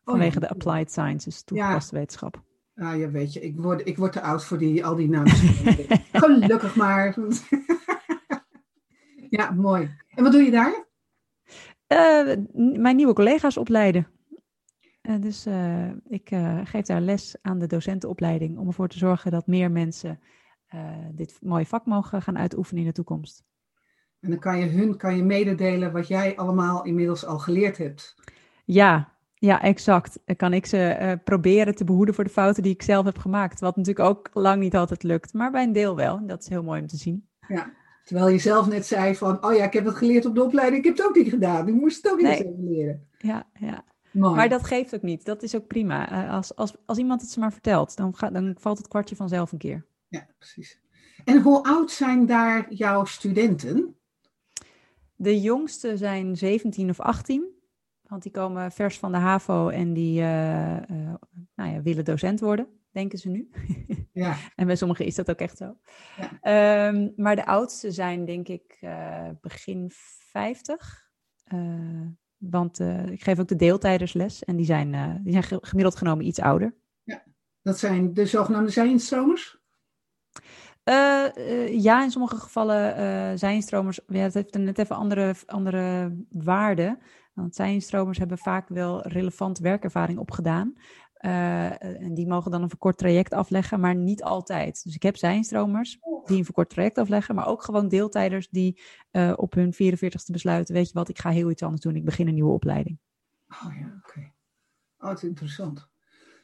Vanwege 0.04 0.28
oh, 0.28 0.34
ja. 0.34 0.40
de 0.40 0.50
Applied 0.50 0.92
Sciences, 0.92 1.44
toegepaste 1.44 1.96
ja. 1.96 2.02
wetenschap. 2.02 2.42
Ah, 2.76 3.00
ja, 3.00 3.10
weet 3.10 3.34
je, 3.34 3.40
ik 3.40 3.60
word, 3.60 3.88
ik 3.88 3.98
word 3.98 4.12
te 4.12 4.22
oud 4.22 4.46
voor 4.46 4.58
die, 4.58 4.86
al 4.86 4.96
die 4.96 5.10
namen. 5.10 5.32
Gelukkig 6.12 6.76
maar. 6.76 7.18
ja, 9.30 9.52
mooi. 9.52 9.96
En 10.10 10.24
wat 10.24 10.32
doe 10.32 10.42
je 10.42 10.52
daar? 10.52 10.86
Uh, 11.88 12.36
mijn 12.82 12.96
nieuwe 12.96 13.14
collega's 13.14 13.58
opleiden. 13.58 14.08
Uh, 15.10 15.22
dus 15.22 15.48
uh, 15.48 15.90
ik 16.08 16.32
uh, 16.32 16.60
geef 16.64 16.86
daar 16.86 17.02
les 17.02 17.36
aan 17.42 17.60
de 17.60 17.68
docentenopleiding 17.68 18.58
om 18.58 18.68
ervoor 18.68 18.88
te 18.88 18.98
zorgen 18.98 19.32
dat 19.32 19.48
meer 19.48 19.72
mensen 19.72 20.20
dit 21.12 21.38
mooie 21.42 21.66
vak 21.66 21.86
mogen 21.86 22.22
gaan 22.22 22.38
uitoefenen 22.38 22.82
in 22.82 22.88
de 22.88 22.94
toekomst. 22.94 23.44
En 24.20 24.30
dan 24.30 24.40
kan 24.40 24.60
je 24.60 24.66
hun 24.66 24.98
kan 24.98 25.16
je 25.16 25.24
mededelen 25.24 25.92
wat 25.92 26.08
jij 26.08 26.36
allemaal 26.36 26.84
inmiddels 26.84 27.26
al 27.26 27.40
geleerd 27.40 27.78
hebt. 27.78 28.16
Ja, 28.66 29.14
ja, 29.36 29.62
exact. 29.62 30.20
Dan 30.26 30.36
kan 30.36 30.54
ik 30.54 30.66
ze 30.66 31.20
proberen 31.24 31.76
te 31.76 31.84
behoeden 31.84 32.16
voor 32.16 32.24
de 32.24 32.30
fouten 32.30 32.64
die 32.64 32.74
ik 32.74 32.82
zelf 32.82 33.06
heb 33.06 33.18
gemaakt. 33.18 33.60
Wat 33.60 33.76
natuurlijk 33.76 34.10
ook 34.10 34.30
lang 34.34 34.62
niet 34.62 34.76
altijd 34.76 35.04
lukt, 35.04 35.34
maar 35.34 35.52
bij 35.52 35.64
een 35.64 35.74
deel 35.74 35.96
wel. 35.96 36.28
Dat 36.28 36.42
is 36.42 36.50
heel 36.50 36.64
mooi 36.64 36.82
om 36.82 36.88
te 36.88 36.98
zien. 36.98 37.28
Ja, 37.48 37.74
terwijl 38.04 38.28
je 38.28 38.40
zelf 38.40 38.68
net 38.68 38.86
zei 38.86 39.16
van, 39.16 39.46
oh 39.46 39.56
ja, 39.56 39.64
ik 39.64 39.74
heb 39.74 39.86
het 39.86 39.96
geleerd 39.96 40.26
op 40.26 40.36
de 40.36 40.44
opleiding, 40.44 40.78
ik 40.78 40.88
heb 40.88 40.98
het 40.98 41.08
ook 41.08 41.16
niet 41.16 41.30
gedaan. 41.30 41.68
Ik 41.68 41.74
moest 41.74 42.04
het 42.04 42.12
ook 42.12 42.18
niet 42.18 42.28
nee. 42.28 42.56
leren. 42.58 43.08
Ja, 43.18 43.50
ja. 43.54 43.84
Mooi. 44.14 44.36
Maar 44.36 44.50
dat 44.50 44.64
geeft 44.64 44.96
ook 44.96 45.02
niet. 45.02 45.26
Dat 45.26 45.44
is 45.44 45.56
ook 45.56 45.68
prima. 45.68 46.12
Uh, 46.12 46.34
als, 46.34 46.56
als, 46.56 46.74
als 46.86 46.98
iemand 46.98 47.22
het 47.22 47.30
ze 47.30 47.40
maar 47.40 47.52
vertelt, 47.52 47.98
dan, 47.98 48.16
gaat, 48.16 48.34
dan 48.34 48.56
valt 48.60 48.78
het 48.78 48.88
kwartje 48.88 49.16
vanzelf 49.16 49.52
een 49.52 49.58
keer. 49.58 49.86
Ja, 50.08 50.28
precies. 50.38 50.80
En 51.26 51.42
hoe 51.42 51.64
oud 51.64 51.92
zijn 51.92 52.26
daar 52.26 52.74
jouw 52.74 53.06
studenten? 53.06 53.96
De 55.16 55.42
jongste 55.42 55.98
zijn 55.98 56.38
17 56.38 56.90
of 56.90 57.00
18. 57.00 57.52
Want 58.02 58.24
die 58.24 58.32
komen 58.32 58.72
vers 58.72 59.00
van 59.00 59.12
de 59.12 59.18
HAVO 59.18 59.70
en 59.70 59.94
die 59.94 60.22
uh, 60.22 60.76
uh, 60.76 61.14
nou 61.56 61.72
ja, 61.72 61.82
willen 61.82 62.06
docent 62.06 62.40
worden, 62.40 62.68
denken 62.92 63.20
ze 63.20 63.30
nu. 63.30 63.50
Ja. 64.14 64.38
en 64.56 64.66
bij 64.66 64.76
sommigen 64.76 65.06
is 65.06 65.16
dat 65.16 65.30
ook 65.30 65.40
echt 65.40 65.58
zo. 65.58 65.78
Ja. 66.42 66.88
Um, 66.88 67.14
maar 67.16 67.36
de 67.36 67.46
oudste 67.46 67.92
zijn 67.92 68.26
denk 68.26 68.48
ik 68.48 68.80
begin 69.42 69.92
50. 70.32 71.12
Want 72.50 72.80
uh, 72.80 73.06
ik 73.06 73.24
geef 73.24 73.40
ook 73.40 73.48
de 73.48 73.56
deeltijdersles 73.56 74.44
en 74.44 74.56
die 74.56 74.66
zijn, 74.66 74.94
uh, 74.94 75.16
die 75.22 75.32
zijn 75.32 75.44
gemiddeld 75.44 75.96
genomen 75.96 76.26
iets 76.26 76.40
ouder. 76.40 76.76
Ja, 77.04 77.24
dat 77.62 77.80
zijn 77.80 78.14
de 78.14 78.26
zogenaamde 78.26 78.72
zijnstromers? 78.72 79.62
Uh, 80.90 81.82
ja, 81.82 82.04
in 82.04 82.12
sommige 82.12 82.36
gevallen 82.36 83.40
zijnstromers, 83.40 84.00
ja, 84.08 84.20
het 84.20 84.34
heeft 84.34 84.58
net 84.58 84.78
even 84.78 84.96
andere, 84.96 85.36
andere 85.46 86.16
waarden. 86.30 87.00
Want 87.34 87.56
zijnstromers 87.56 88.18
hebben 88.18 88.38
vaak 88.38 88.70
wel 88.70 89.08
relevant 89.08 89.60
werkervaring 89.60 90.20
opgedaan. 90.20 90.74
Uh, 91.26 91.84
en 91.84 92.14
die 92.14 92.28
mogen 92.28 92.52
dan 92.52 92.62
een 92.62 92.70
verkort 92.70 92.98
traject 92.98 93.34
afleggen, 93.34 93.80
maar 93.80 93.96
niet 93.96 94.24
altijd. 94.24 94.84
Dus 94.84 94.96
ik 94.96 95.04
heb 95.04 95.18
zijnstromers 95.18 96.00
die 96.26 96.38
een 96.38 96.46
verkort 96.46 96.70
traject 96.70 96.98
afleggen, 96.98 97.36
maar 97.36 97.48
ook 97.48 97.64
gewoon 97.64 97.88
deeltijders 97.88 98.50
die 98.50 98.82
uh, 99.12 99.34
op 99.36 99.54
hun 99.54 99.74
44ste 99.74 100.32
besluiten, 100.32 100.74
weet 100.74 100.88
je 100.88 100.94
wat, 100.94 101.10
ik 101.10 101.20
ga 101.20 101.30
heel 101.30 101.50
iets 101.50 101.64
anders 101.64 101.82
doen, 101.82 101.96
ik 101.96 102.06
begin 102.06 102.28
een 102.28 102.34
nieuwe 102.34 102.54
opleiding. 102.54 102.98
Oh 103.50 103.74
ja, 103.80 103.86
oké. 103.98 104.10
Okay. 104.10 104.34
Oh, 105.00 105.10
het 105.10 105.18
is 105.18 105.30
interessant. 105.30 105.90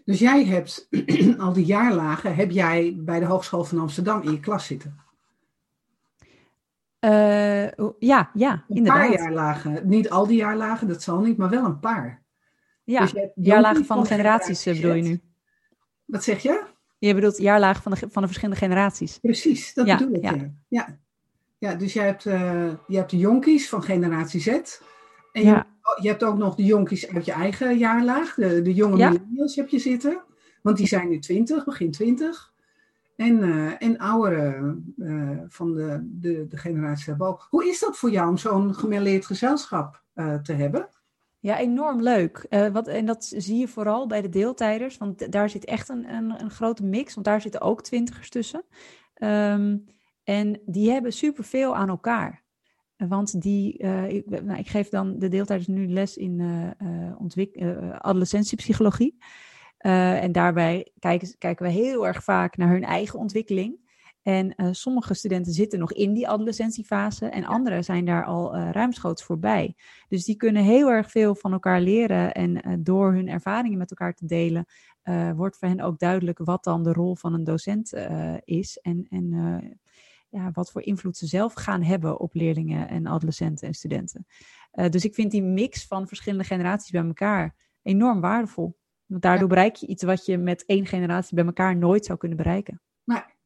Dus 0.06 0.20
jij 0.20 0.46
hebt 0.46 0.88
al 1.38 1.54
die 1.54 1.66
jaarlagen, 1.66 2.36
heb 2.36 2.52
jij 2.52 2.96
bij 2.98 3.20
de 3.20 3.26
Hogeschool 3.26 3.64
van 3.64 3.80
Amsterdam 3.80 4.22
in 4.22 4.32
je 4.32 4.40
klas 4.40 4.66
zitten? 4.66 5.00
Uh, 7.00 7.68
ja, 8.00 8.30
ja, 8.34 8.52
een 8.68 8.76
inderdaad. 8.76 9.04
Een 9.04 9.10
paar 9.10 9.22
jaarlagen. 9.22 9.90
Niet 9.90 10.10
al 10.10 10.28
die 10.28 10.38
jaarlagen, 10.38 10.88
dat 10.88 11.02
zal 11.02 11.20
niet, 11.20 11.38
maar 11.38 11.50
wel 11.50 11.66
een 11.66 11.80
paar. 11.80 12.19
Ja, 12.90 13.06
dus 13.06 13.30
jaarlagen 13.36 13.86
van, 13.86 13.98
van 13.98 14.06
generaties 14.06 14.64
bedoel 14.64 14.94
je 14.94 15.02
nu? 15.02 15.22
Wat 16.06 16.24
zeg 16.24 16.42
je? 16.42 16.64
Je 16.98 17.14
bedoelt 17.14 17.38
jaarlaag 17.38 17.82
van 17.82 17.92
de, 17.92 17.98
van 17.98 18.22
de 18.22 18.28
verschillende 18.28 18.60
generaties. 18.60 19.18
Precies, 19.18 19.74
dat 19.74 19.86
bedoel 19.86 20.14
ik. 20.14 20.22
Ja. 20.22 20.52
ja. 20.68 20.98
Ja. 21.58 21.76
dus 21.76 21.94
jij 21.94 22.06
hebt, 22.06 22.26
uh, 22.26 22.74
je 22.88 22.98
hebt 22.98 23.10
de 23.10 23.18
jonkies 23.18 23.70
van 23.70 23.84
generatie 23.84 24.42
Z. 24.42 24.48
En 24.48 25.46
je, 25.46 25.64
je, 26.02 26.08
hebt 26.08 26.24
ook 26.24 26.38
nog 26.38 26.56
de 26.56 26.64
jonkies 26.64 27.08
uit 27.08 27.26
je 27.26 27.32
eigen 27.32 27.78
jaarlaag. 27.78 28.34
De, 28.34 28.62
de 28.62 28.74
jonge 28.74 28.96
millennials 28.96 29.56
heb 29.56 29.70
je 29.70 29.80
zitten. 29.80 30.22
Want 30.62 30.78
die 30.78 30.88
zijn 30.88 31.10
nu 31.10 31.20
20, 31.20 31.66
begin 31.66 31.92
20. 31.92 32.54
En, 33.16 33.44
uh, 33.44 33.82
en 33.82 33.98
ouderen 33.98 34.94
uh, 34.98 35.40
van 35.48 35.74
de, 35.74 36.00
de, 36.04 36.48
de 36.48 36.58
generatie 36.58 37.06
daarboven. 37.06 37.46
Hoe 37.50 37.68
is 37.68 37.80
dat 37.80 37.98
voor 37.98 38.10
jou 38.10 38.30
om 38.30 38.38
zo'n 38.38 38.76
gemêleerd 38.76 39.26
gezelschap 39.26 40.04
te 40.44 40.54
hebben? 40.54 40.90
Ja, 41.42 41.58
enorm 41.58 42.02
leuk. 42.02 42.46
Uh, 42.50 42.68
wat, 42.68 42.88
en 42.88 43.06
dat 43.06 43.26
zie 43.38 43.58
je 43.58 43.68
vooral 43.68 44.08
bij 44.08 44.22
de 44.22 44.30
deeltijders, 44.30 44.98
want 44.98 45.32
daar 45.32 45.50
zit 45.50 45.66
echt 45.66 45.90
een, 45.90 46.14
een, 46.14 46.42
een 46.42 46.52
grote 46.52 46.84
mix, 46.84 47.14
want 47.14 47.26
daar 47.26 47.42
zitten 47.42 47.62
ook 47.62 47.82
twintigers 47.84 48.30
tussen. 48.30 48.64
Um, 49.16 49.86
en 50.24 50.62
die 50.66 50.92
hebben 50.92 51.14
superveel 51.14 51.76
aan 51.76 51.90
elkaar. 51.90 52.44
Want 52.98 53.42
die, 53.42 53.84
uh, 53.84 54.10
ik, 54.10 54.44
nou, 54.44 54.60
ik, 54.60 54.68
geef 54.68 54.90
dan 54.90 55.20
de 55.20 55.28
deeltijders 55.28 55.68
nu 55.68 55.88
les 55.88 56.18
in 56.18 56.40
uh, 56.40 57.98
adolescentiepsychologie. 57.98 59.18
en 59.78 60.32
daarbij 60.32 60.92
kijken, 61.00 61.38
kijken 61.38 61.66
we 61.66 61.72
heel 61.72 62.08
erg 62.08 62.24
vaak 62.24 62.58
naar 62.58 62.70
hun 62.70 62.84
eigen 62.84 63.20
ontwikkeling. 63.20 63.89
En 64.30 64.54
uh, 64.58 64.68
sommige 64.72 65.14
studenten 65.14 65.54
zitten 65.54 65.80
nog 65.80 65.94
in 65.94 66.14
die 66.14 66.28
adolescentiefase 66.28 67.26
en 67.26 67.46
anderen 67.46 67.84
zijn 67.84 68.06
daar 68.06 68.26
al 68.26 68.56
uh, 68.56 68.70
ruimschoots 68.72 69.24
voorbij. 69.24 69.76
Dus 70.08 70.26
die 70.26 70.36
kunnen 70.36 70.64
heel 70.64 70.90
erg 70.90 71.12
veel 71.12 71.36
van 71.36 71.52
elkaar 71.52 71.82
leren 71.82 72.34
en 72.34 72.68
uh, 72.68 72.74
door 72.80 73.14
hun 73.14 73.28
ervaringen 73.28 73.78
met 73.78 73.90
elkaar 73.90 74.14
te 74.14 74.26
delen, 74.26 74.66
wordt 75.36 75.58
voor 75.58 75.68
hen 75.68 75.82
ook 75.82 76.00
duidelijk 76.00 76.40
wat 76.44 76.64
dan 76.64 76.84
de 76.84 76.94
rol 76.94 77.16
van 77.16 77.34
een 77.34 77.44
docent 77.44 77.94
is 78.44 78.78
en, 78.78 79.06
en 79.10 79.80
ja, 80.30 80.52
wat 80.52 80.72
voor 80.72 80.82
invloed 80.82 81.18
ze 81.18 81.28
zelf 81.28 81.54
gaan 81.54 81.84
hebben 81.84 82.20
op 82.20 82.34
leerlingen 82.34 82.88
en 82.88 83.08
adolescenten 83.08 83.68
en 83.68 83.74
studenten. 83.74 84.26
dus 84.90 85.06
ik 85.06 85.14
vind 85.14 85.32
die 85.32 85.44
mix 85.44 85.88
van 85.88 86.08
verschillende 86.08 86.46
generaties 86.46 86.92
bij 86.92 87.06
elkaar 87.06 87.56
enorm 87.82 88.22
waardevol. 88.22 88.78
Want 89.06 89.22
daardoor 89.22 89.48
bereik 89.48 89.76
je 89.76 89.88
iets 89.88 90.04
wat 90.04 90.26
je 90.26 90.38
met 90.38 90.66
één 90.66 90.86
generatie 90.86 91.36
bij 91.36 91.46
elkaar 91.46 91.78
nooit 91.78 92.06
zou 92.06 92.18
kunnen 92.18 92.38
bereiken. 92.38 92.82
Maar 93.04 93.39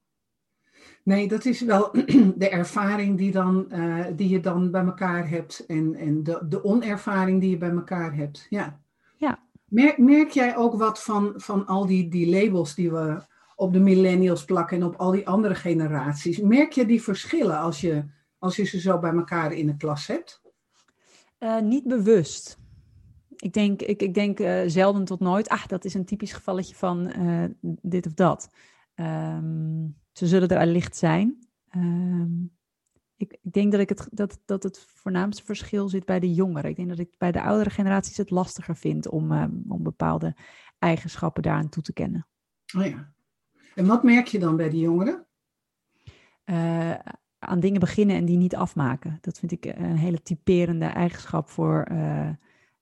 Nee, 1.04 1.28
dat 1.28 1.46
is 1.46 1.62
wel 1.62 1.92
de 2.36 2.50
ervaring 2.50 3.18
die, 3.18 3.32
dan, 3.32 3.66
uh, 3.70 4.06
die 4.16 4.30
je 4.30 4.40
dan 4.40 4.72
bij 4.72 4.84
elkaar 4.84 5.30
hebt 5.30 5.66
en, 5.66 5.96
en 5.96 6.24
de, 6.24 6.46
de 6.50 6.64
onervaring 6.64 7.42
die 7.42 7.50
je 7.50 7.58
bij 7.58 7.72
elkaar 7.72 8.16
hebt. 8.16 8.48
Ja. 8.50 8.80
ja. 9.18 9.40
Merk, 9.66 9.98
merk 9.98 10.30
jij 10.30 10.58
ook 10.58 10.76
wat 10.76 11.04
van, 11.04 11.34
van 11.36 11.66
al 11.66 11.86
die, 11.86 12.10
die 12.10 12.30
labels 12.30 12.76
die 12.76 12.92
we 12.92 13.22
op 13.56 13.74
de 13.74 13.80
millennials 13.80 14.46
plakken 14.46 14.78
en 14.78 14.84
op 14.84 14.96
al 14.96 15.12
die 15.12 15.28
andere 15.28 15.56
generaties? 15.56 16.40
Merk 16.40 16.72
je 16.72 16.86
die 16.86 17.04
verschillen 17.04 17.58
als 17.58 17.82
je, 17.82 18.04
als 18.38 18.56
je 18.56 18.64
ze 18.64 18.80
zo 18.80 19.00
bij 19.00 19.14
elkaar 19.14 19.54
in 19.54 19.68
de 19.68 19.78
klas 19.78 20.08
hebt? 20.08 20.42
Uh, 21.40 21.60
niet 21.60 21.88
bewust. 21.88 22.58
Ik 23.36 23.54
denk, 23.54 23.82
ik, 23.82 24.02
ik 24.02 24.14
denk 24.14 24.40
uh, 24.40 24.62
zelden 24.66 25.06
tot 25.06 25.20
nooit, 25.20 25.50
ah, 25.50 25.66
dat 25.68 25.86
is 25.86 25.94
een 25.94 26.06
typisch 26.06 26.34
gevalletje 26.34 26.76
van 26.76 27.12
dit 27.82 28.06
of 28.06 28.14
dat. 28.14 28.50
Um, 28.96 30.02
ze 30.14 30.28
zullen 30.28 30.50
er 30.50 30.60
allicht 30.60 30.96
zijn. 30.96 31.48
Um, 31.76 32.52
ik, 33.18 33.38
ik, 33.42 33.54
denk 33.54 33.72
dat, 33.72 33.82
ik 33.82 33.90
het, 33.90 34.08
dat, 34.12 34.40
dat 34.46 34.64
het 34.64 34.86
voornaamste 34.88 35.44
verschil 35.44 35.90
zit 35.90 36.06
bij 36.06 36.20
de 36.20 36.34
jongeren. 36.34 36.70
Ik 36.70 36.76
denk 36.76 36.90
dat 36.90 37.00
ik 37.00 37.16
bij 37.18 37.32
de 37.32 37.42
oudere 37.42 37.70
generaties 37.70 38.18
het 38.18 38.30
lastiger 38.30 38.76
vind 38.76 39.08
om, 39.08 39.32
um, 39.32 39.64
om 39.68 39.84
bepaalde 39.84 40.36
eigenschappen 40.80 41.44
daaraan 41.44 41.70
toe 41.70 41.84
te 41.84 41.94
kennen. 41.94 42.28
Oh 42.78 42.86
ja. 42.86 43.14
En 43.76 43.86
wat 43.86 44.04
merk 44.04 44.28
je 44.28 44.40
dan 44.40 44.56
bij 44.56 44.70
de 44.70 44.80
jongeren? 44.80 45.26
Uh, 46.46 46.96
aan 47.40 47.60
dingen 47.60 47.80
beginnen 47.80 48.16
en 48.16 48.26
die 48.26 48.38
niet 48.38 48.56
afmaken. 48.56 49.18
Dat 49.22 49.40
vind 49.40 49.52
ik 49.52 49.66
een 49.66 49.98
hele 49.98 50.22
typerende 50.22 50.86
eigenschap 50.86 51.50
voor. 51.50 51.88
Uh, 51.92 52.30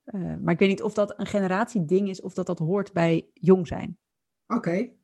uh, 0.05 0.35
maar 0.41 0.53
ik 0.53 0.59
weet 0.59 0.69
niet 0.69 0.81
of 0.81 0.93
dat 0.93 1.19
een 1.19 1.25
generatieding 1.25 2.09
is 2.09 2.21
of 2.21 2.33
dat 2.33 2.45
dat 2.45 2.59
hoort 2.59 2.93
bij 2.93 3.29
jong 3.33 3.67
zijn. 3.67 3.97
Oké. 4.47 4.57
Okay. 4.57 4.95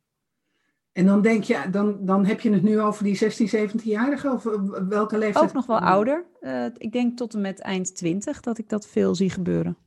En 0.98 1.06
dan 1.06 1.22
denk 1.22 1.44
je, 1.44 1.70
dan, 1.72 2.06
dan 2.06 2.25
heb 2.25 2.39
je 2.39 2.51
het 2.51 2.63
nu 2.63 2.80
over 2.80 3.04
die 3.04 3.16
16, 3.16 3.70
17-jarigen 3.70 4.32
of 4.32 4.46
eh, 4.46 4.62
welke 4.89 5.18
leeftijd? 5.18 5.46
Ook 5.46 5.54
nog 5.54 5.66
wel 5.66 5.80
ouder. 5.80 6.25
Uh, 6.42 6.66
ik 6.77 6.92
denk 6.92 7.18
tot 7.18 7.34
en 7.34 7.42
met 7.42 7.60
eind 7.60 7.96
20 7.96 8.39
dat 8.39 8.58
ik 8.58 8.70
dat 8.70 8.88
veel 8.88 9.16
zie 9.16 9.30
gebeuren. 9.30 9.77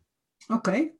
Oké. 0.48 0.54
Okay. 0.54 0.94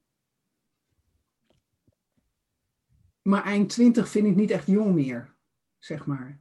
Maar 3.23 3.45
eind 3.45 3.69
20 3.69 4.09
vind 4.09 4.27
ik 4.27 4.37
niet 4.37 4.51
echt 4.51 4.67
jong 4.67 4.95
meer, 4.95 5.35
zeg 5.79 6.07
maar. 6.07 6.41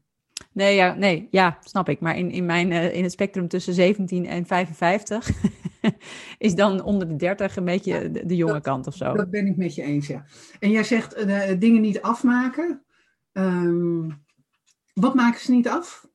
Nee, 0.52 0.76
ja, 0.76 0.94
nee, 0.94 1.28
ja 1.32 1.58
snap 1.62 1.90
ik. 1.90 2.00
Maar 2.00 2.18
in, 2.18 2.32
in, 2.32 2.46
mijn, 2.46 2.72
uh, 2.72 2.96
in 2.96 3.04
het 3.04 3.12
spectrum 3.12 3.48
tussen 3.48 3.74
17 3.74 4.26
en 4.26 4.46
55 4.46 5.30
is 6.38 6.56
dan 6.56 6.84
onder 6.84 7.08
de 7.08 7.16
30 7.16 7.56
een 7.56 7.66
beetje 7.66 8.12
de, 8.12 8.26
de, 8.26 8.36
jonge 8.36 8.54
dat, 8.54 8.64
kant 8.64 8.88
of 8.88 8.96
zo. 8.96 9.14
Dat 9.14 9.30
ben 9.30 9.48
ik 9.48 9.58
met 9.58 9.76
je 9.76 9.82
eens, 9.82 10.08
ja. 10.08 10.26
En 10.60 10.72
jij 10.72 10.84
zegt 10.84 11.26
uh, 11.26 11.60
dingen 11.60 11.82
niet 11.82 12.02
afmaken. 12.02 12.84
Um, 13.40 14.24
wat 14.94 15.14
maken 15.14 15.40
ze 15.40 15.52
niet 15.52 15.70
af? 15.70 16.08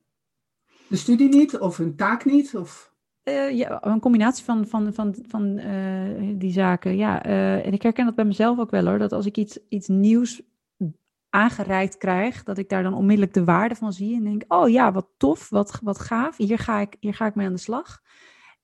De 0.87 0.95
studie 0.95 1.29
niet 1.29 1.57
of 1.59 1.77
hun 1.77 1.95
taak 1.95 2.25
niet? 2.25 2.55
Of... 2.55 2.93
Uh, 3.23 3.51
ja, 3.51 3.85
een 3.85 3.99
combinatie 3.99 4.43
van, 4.43 4.67
van, 4.67 4.93
van, 4.93 5.15
van 5.27 5.59
uh, 5.59 6.33
die 6.39 6.51
zaken. 6.51 6.95
Ja, 6.97 7.25
uh, 7.25 7.65
en 7.65 7.73
ik 7.73 7.81
herken 7.81 8.05
dat 8.05 8.15
bij 8.15 8.25
mezelf 8.25 8.59
ook 8.59 8.71
wel 8.71 8.85
hoor. 8.85 8.97
Dat 8.97 9.11
als 9.11 9.25
ik 9.25 9.37
iets, 9.37 9.59
iets 9.69 9.87
nieuws 9.87 10.41
aangereikt 11.29 11.97
krijg, 11.97 12.43
dat 12.43 12.57
ik 12.57 12.69
daar 12.69 12.83
dan 12.83 12.93
onmiddellijk 12.93 13.33
de 13.33 13.43
waarde 13.43 13.75
van 13.75 13.93
zie. 13.93 14.15
En 14.15 14.23
denk, 14.23 14.43
oh 14.47 14.69
ja, 14.69 14.91
wat 14.91 15.07
tof, 15.17 15.49
wat, 15.49 15.79
wat 15.83 15.99
gaaf. 15.99 16.37
Hier 16.37 16.59
ga, 16.59 16.79
ik, 16.79 16.95
hier 16.99 17.13
ga 17.13 17.25
ik 17.25 17.35
mee 17.35 17.47
aan 17.47 17.53
de 17.53 17.59
slag. 17.59 18.01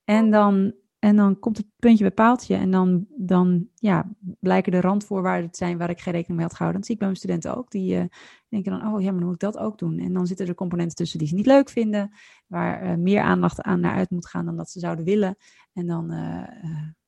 En 0.04 0.30
dan 0.30 0.74
en 1.02 1.16
dan 1.16 1.38
komt 1.38 1.56
het 1.56 1.66
puntje 1.76 2.04
bij 2.04 2.12
paaltje 2.12 2.54
en 2.54 2.70
dan, 2.70 3.06
dan 3.16 3.68
ja, 3.74 4.10
blijken 4.40 4.72
de 4.72 4.80
randvoorwaarden 4.80 5.50
te 5.50 5.56
zijn 5.56 5.78
waar 5.78 5.90
ik 5.90 6.00
geen 6.00 6.12
rekening 6.12 6.38
mee 6.38 6.46
had 6.46 6.56
gehouden. 6.56 6.80
Dat 6.80 6.90
zie 6.90 6.94
ik 6.94 7.00
bij 7.00 7.10
mijn 7.10 7.20
studenten 7.20 7.56
ook. 7.56 7.70
Die 7.70 7.94
uh, 7.94 8.04
denken 8.48 8.72
dan, 8.72 8.94
oh 8.94 9.00
ja, 9.00 9.10
maar 9.10 9.18
dan 9.18 9.24
moet 9.24 9.34
ik 9.34 9.40
dat 9.40 9.58
ook 9.58 9.78
doen. 9.78 9.98
En 9.98 10.12
dan 10.12 10.26
zitten 10.26 10.46
er 10.46 10.54
componenten 10.54 10.96
tussen 10.96 11.18
die 11.18 11.28
ze 11.28 11.34
niet 11.34 11.46
leuk 11.46 11.68
vinden, 11.68 12.12
waar 12.46 12.84
uh, 12.84 12.94
meer 12.94 13.20
aandacht 13.20 13.60
aan 13.60 13.80
naar 13.80 13.94
uit 13.94 14.10
moet 14.10 14.28
gaan 14.28 14.44
dan 14.44 14.56
dat 14.56 14.70
ze 14.70 14.78
zouden 14.78 15.04
willen. 15.04 15.36
En 15.72 15.86
dan, 15.86 16.12
uh, 16.12 16.48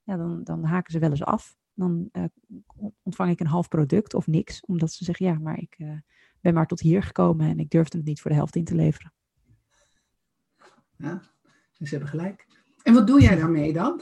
ja, 0.02 0.16
dan, 0.16 0.44
dan 0.44 0.64
haken 0.64 0.92
ze 0.92 0.98
wel 0.98 1.10
eens 1.10 1.24
af. 1.24 1.56
Dan 1.74 2.10
ontvang 3.02 3.30
ik 3.30 3.40
een 3.40 3.46
half 3.46 3.68
product 3.68 4.14
of 4.14 4.26
niks, 4.26 4.60
omdat 4.60 4.92
ze 4.92 5.04
zeggen, 5.04 5.26
ja, 5.26 5.38
maar 5.38 5.58
ik 5.58 5.76
ben 6.40 6.54
maar 6.54 6.66
tot 6.66 6.80
hier 6.80 7.02
gekomen 7.02 7.48
en 7.48 7.58
ik 7.58 7.70
durfde 7.70 7.96
het 7.96 8.06
niet 8.06 8.20
voor 8.20 8.30
de 8.30 8.36
helft 8.36 8.56
in 8.56 8.64
te 8.64 8.74
leveren. 8.74 9.12
Ja, 10.96 11.22
ze 11.72 11.88
hebben 11.88 12.08
gelijk. 12.08 12.63
En 12.85 12.95
wat 12.95 13.07
doe 13.07 13.21
jij 13.21 13.37
daarmee 13.37 13.73
dan? 13.73 14.00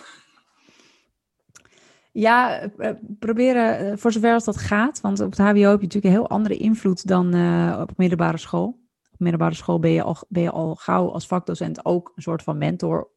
Ja, 2.12 2.61
eh, 2.61 2.91
proberen 3.19 3.79
eh, 3.79 3.97
voor 3.97 4.12
zover 4.12 4.33
als 4.33 4.45
dat 4.45 4.57
gaat. 4.57 5.01
Want 5.01 5.21
op 5.21 5.31
het 5.31 5.39
HBO 5.39 5.49
heb 5.49 5.81
je 5.81 5.87
natuurlijk 5.87 6.05
een 6.05 6.11
heel 6.11 6.29
andere 6.29 6.57
invloed 6.57 7.07
dan 7.07 7.35
uh, 7.35 7.79
op 7.81 7.97
middelbare 7.97 8.39
school. 8.39 8.81
Op 9.12 9.19
middelbare 9.19 9.55
school 9.55 9.79
ben 9.79 9.91
je, 9.91 10.03
al, 10.03 10.17
ben 10.29 10.43
je 10.43 10.51
al 10.51 10.75
gauw 10.75 11.11
als 11.11 11.27
vakdocent 11.27 11.85
ook 11.85 12.12
een 12.15 12.23
soort 12.23 12.43
van 12.43 12.59
mentor 12.59 13.11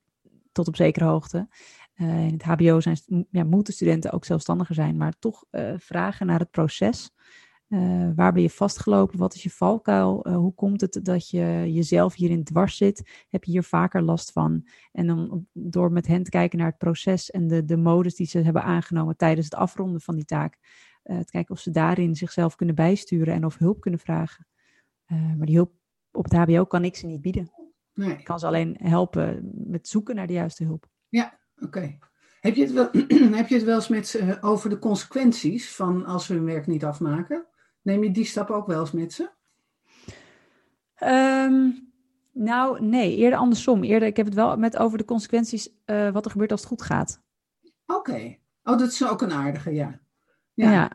tot 0.52 0.68
op 0.68 0.76
zekere 0.76 1.06
hoogte. 1.06 1.48
In 1.98 2.34
het 2.38 2.44
HBO 2.44 2.80
zijn, 2.80 2.98
ja, 3.30 3.44
moeten 3.44 3.74
studenten 3.74 4.12
ook 4.12 4.26
zelfstandiger 4.26 4.76
zijn, 4.76 4.98
maar 4.98 5.14
toch 5.20 5.44
vragen 5.78 6.28
naar 6.28 6.40
het 6.40 6.52
proces. 6.52 7.12
Uh, 7.70 8.10
waar 8.16 8.34
ben 8.34 8.42
je 8.42 8.50
vastgelopen? 8.50 9.20
Wat 9.20 9.34
is 9.34 9.44
je 9.44 9.50
valkuil? 9.50 10.28
Uh, 10.28 10.36
hoe 10.36 10.54
komt 10.54 10.82
het 10.82 11.00
dat 11.04 11.30
je 11.30 11.74
jezelf 11.74 12.14
hierin 12.16 12.44
dwars 12.44 12.78
zit? 12.78 13.26
Heb 13.30 13.44
je 13.44 13.52
hier 13.52 13.64
vaker 13.64 14.02
last 14.02 14.32
van? 14.32 14.68
En 14.92 15.08
dan 15.08 15.48
door 15.54 15.92
met 15.92 16.08
hen 16.08 16.24
te 16.24 16.30
kijken 16.30 16.58
naar 16.58 16.68
het 16.68 16.78
proces 16.78 17.32
en 17.32 17.48
de, 17.48 17.66
de 17.66 17.78
modus 17.78 18.16
die 18.16 18.28
ze 18.28 18.40
hebben 18.40 18.64
aangenomen 18.64 19.18
tijdens 19.18 19.46
het 19.46 19.56
afronden 19.56 20.02
van 20.02 20.16
die 20.16 20.26
taak. 20.26 20.58
Uh, 21.04 21.20
te 21.20 21.32
kijken 21.32 21.56
of 21.56 21.62
ze 21.62 21.72
daarin 21.72 22.16
zichzelf 22.16 22.56
kunnen 22.56 22.76
bijsturen 22.76 23.34
en 23.34 23.46
of 23.46 23.58
hulp 23.58 23.82
kunnen 23.82 24.00
vragen. 24.00 24.48
maar 25.08 25.46
die 25.46 25.56
hulp 25.56 25.74
op 26.12 26.24
het 26.24 26.34
HBO 26.34 26.66
kan 26.66 26.84
ik 26.84 26.96
ze 26.96 27.06
niet 27.06 27.22
bieden. 27.22 27.52
Nee. 27.94 28.12
Ik 28.12 28.24
kan 28.24 28.40
ze 28.40 28.48
alleen 28.48 28.78
helpen 28.82 29.52
met 29.54 29.88
zoeken 29.88 30.16
naar 30.16 30.28
de 30.28 30.34
juiste 30.34 30.64
hulp. 30.64 30.88
Ja, 31.10 31.40
oké. 31.58 31.98
Heb, 32.40 32.56
je 32.56 32.62
het 32.62 32.72
wel, 32.72 32.90
heb 33.40 33.48
je 33.48 33.56
het 33.56 33.64
wel 33.64 33.76
eens 33.76 33.88
met 33.88 34.38
over 34.42 34.70
de 34.70 34.80
consequenties 34.80 35.76
van 35.76 36.06
als 36.06 36.26
ze 36.26 36.34
hun 36.34 36.46
werk 36.46 36.68
niet 36.68 36.86
afmaken? 36.86 37.46
Neem 37.86 38.04
je 38.04 38.12
die 38.12 38.26
stap 38.26 38.50
ook 38.50 38.68
wel 38.68 38.80
eens 38.80 38.92
met 38.92 39.14
ze? 39.14 39.30
Um, 41.04 41.94
nou, 42.32 42.82
nee, 42.82 43.16
eerder 43.16 43.40
andersom. 43.40 43.84
Eerder, 43.84 44.08
ik 44.08 44.18
heb 44.18 44.26
het 44.26 44.36
wel 44.36 44.58
met 44.58 44.78
over 44.78 44.98
de 44.98 45.06
consequenties 45.06 45.70
uh, 45.86 46.12
wat 46.12 46.26
er 46.26 46.32
gebeurt 46.32 46.52
als 46.52 46.60
het 46.60 46.70
goed 46.70 46.82
gaat. 46.82 47.22
Oké. 47.86 48.00
Okay. 48.00 48.42
Oh, 48.64 48.78
dat 48.78 48.92
is 48.92 49.08
ook 49.08 49.22
een 49.22 49.32
aardige, 49.32 49.74
ja. 49.74 50.00
Ja. 50.54 50.72
ja. 50.72 50.92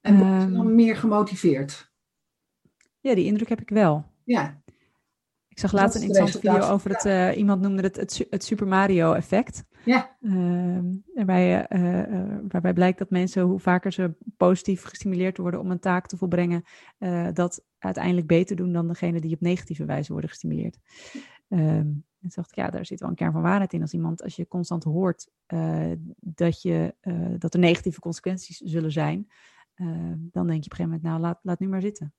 En 0.00 0.18
word 0.18 0.40
je 0.40 0.46
um, 0.46 0.52
dan 0.52 0.74
meer 0.74 0.96
gemotiveerd? 0.96 1.92
Ja, 3.00 3.14
die 3.14 3.24
indruk 3.24 3.48
heb 3.48 3.60
ik 3.60 3.68
wel. 3.68 4.04
Ja. 4.24 4.60
Ik 5.48 5.58
zag 5.58 5.72
laatst 5.72 5.96
een 5.96 6.02
interessante 6.02 6.48
video 6.48 6.68
over 6.68 6.90
het, 6.90 7.04
uh, 7.04 7.36
iemand 7.36 7.60
noemde 7.60 7.82
het, 7.82 7.96
het, 7.96 8.26
het 8.30 8.44
Super 8.44 8.66
Mario 8.66 9.12
effect. 9.12 9.64
Ja. 9.86 10.16
Uh, 10.20 10.78
waarbij, 11.14 11.66
uh, 11.72 12.38
waarbij 12.48 12.72
blijkt 12.72 12.98
dat 12.98 13.10
mensen, 13.10 13.42
hoe 13.42 13.60
vaker 13.60 13.92
ze 13.92 14.14
positief 14.36 14.82
gestimuleerd 14.82 15.36
worden 15.36 15.60
om 15.60 15.70
een 15.70 15.78
taak 15.78 16.06
te 16.06 16.16
volbrengen, 16.16 16.62
dat 17.32 17.64
uiteindelijk 17.78 18.26
beter 18.26 18.56
doen 18.56 18.72
dan 18.72 18.88
degene 18.88 19.20
die 19.20 19.34
op 19.34 19.40
negatieve 19.40 19.84
wijze 19.84 20.12
worden 20.12 20.30
gestimuleerd. 20.30 20.78
Um, 21.48 22.04
en 22.20 22.32
dacht 22.34 22.50
ik, 22.50 22.56
ja, 22.56 22.70
daar 22.70 22.86
zit 22.86 23.00
wel 23.00 23.08
een 23.08 23.14
kern 23.14 23.32
van 23.32 23.42
waarheid 23.42 23.72
in. 23.72 23.80
Als 23.80 23.92
iemand, 23.92 24.22
als 24.22 24.36
je 24.36 24.48
constant 24.48 24.84
hoort 24.84 25.30
dat, 26.20 26.62
je, 26.62 26.94
dat 27.38 27.54
er 27.54 27.60
negatieve 27.60 28.00
consequenties 28.00 28.58
zullen 28.58 28.92
zijn, 28.92 29.30
dan 30.16 30.46
denk 30.46 30.64
je 30.64 30.70
op 30.70 30.70
een 30.70 30.76
gegeven 30.76 30.84
moment, 30.84 31.02
nou, 31.02 31.20
laat, 31.20 31.38
laat 31.42 31.58
nu 31.58 31.68
maar 31.68 31.80
zitten. 31.80 32.14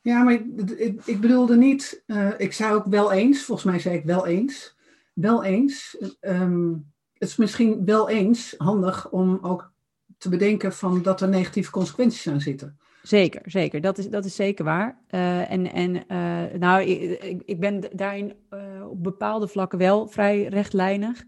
Ja, 0.00 0.22
maar 0.22 0.32
ik, 0.32 1.02
ik 1.04 1.20
bedoelde 1.20 1.56
niet, 1.56 2.04
ik 2.38 2.52
zou 2.52 2.74
ook 2.74 2.86
wel 2.86 3.12
eens, 3.12 3.44
volgens 3.44 3.66
mij 3.66 3.78
zei 3.78 3.96
ik 3.96 4.04
wel 4.04 4.26
eens, 4.26 4.78
wel 5.12 5.44
eens. 5.44 5.96
Um, 6.20 6.92
het 7.12 7.28
is 7.28 7.36
misschien 7.36 7.84
wel 7.84 8.08
eens 8.08 8.54
handig 8.58 9.10
om 9.10 9.38
ook 9.42 9.72
te 10.18 10.28
bedenken 10.28 10.72
van 10.72 11.02
dat 11.02 11.20
er 11.20 11.28
negatieve 11.28 11.70
consequenties 11.70 12.28
aan 12.28 12.40
zitten. 12.40 12.78
Zeker, 13.02 13.40
zeker. 13.44 13.80
Dat 13.80 13.98
is, 13.98 14.08
dat 14.08 14.24
is 14.24 14.34
zeker 14.34 14.64
waar. 14.64 14.98
Uh, 15.10 15.50
en 15.50 15.72
en 15.72 15.94
uh, 15.94 16.58
nou, 16.60 16.82
ik, 16.82 17.42
ik 17.44 17.60
ben 17.60 17.84
daarin 17.92 18.34
uh, 18.50 18.88
op 18.88 19.02
bepaalde 19.02 19.48
vlakken 19.48 19.78
wel 19.78 20.06
vrij 20.06 20.44
rechtlijnig. 20.44 21.24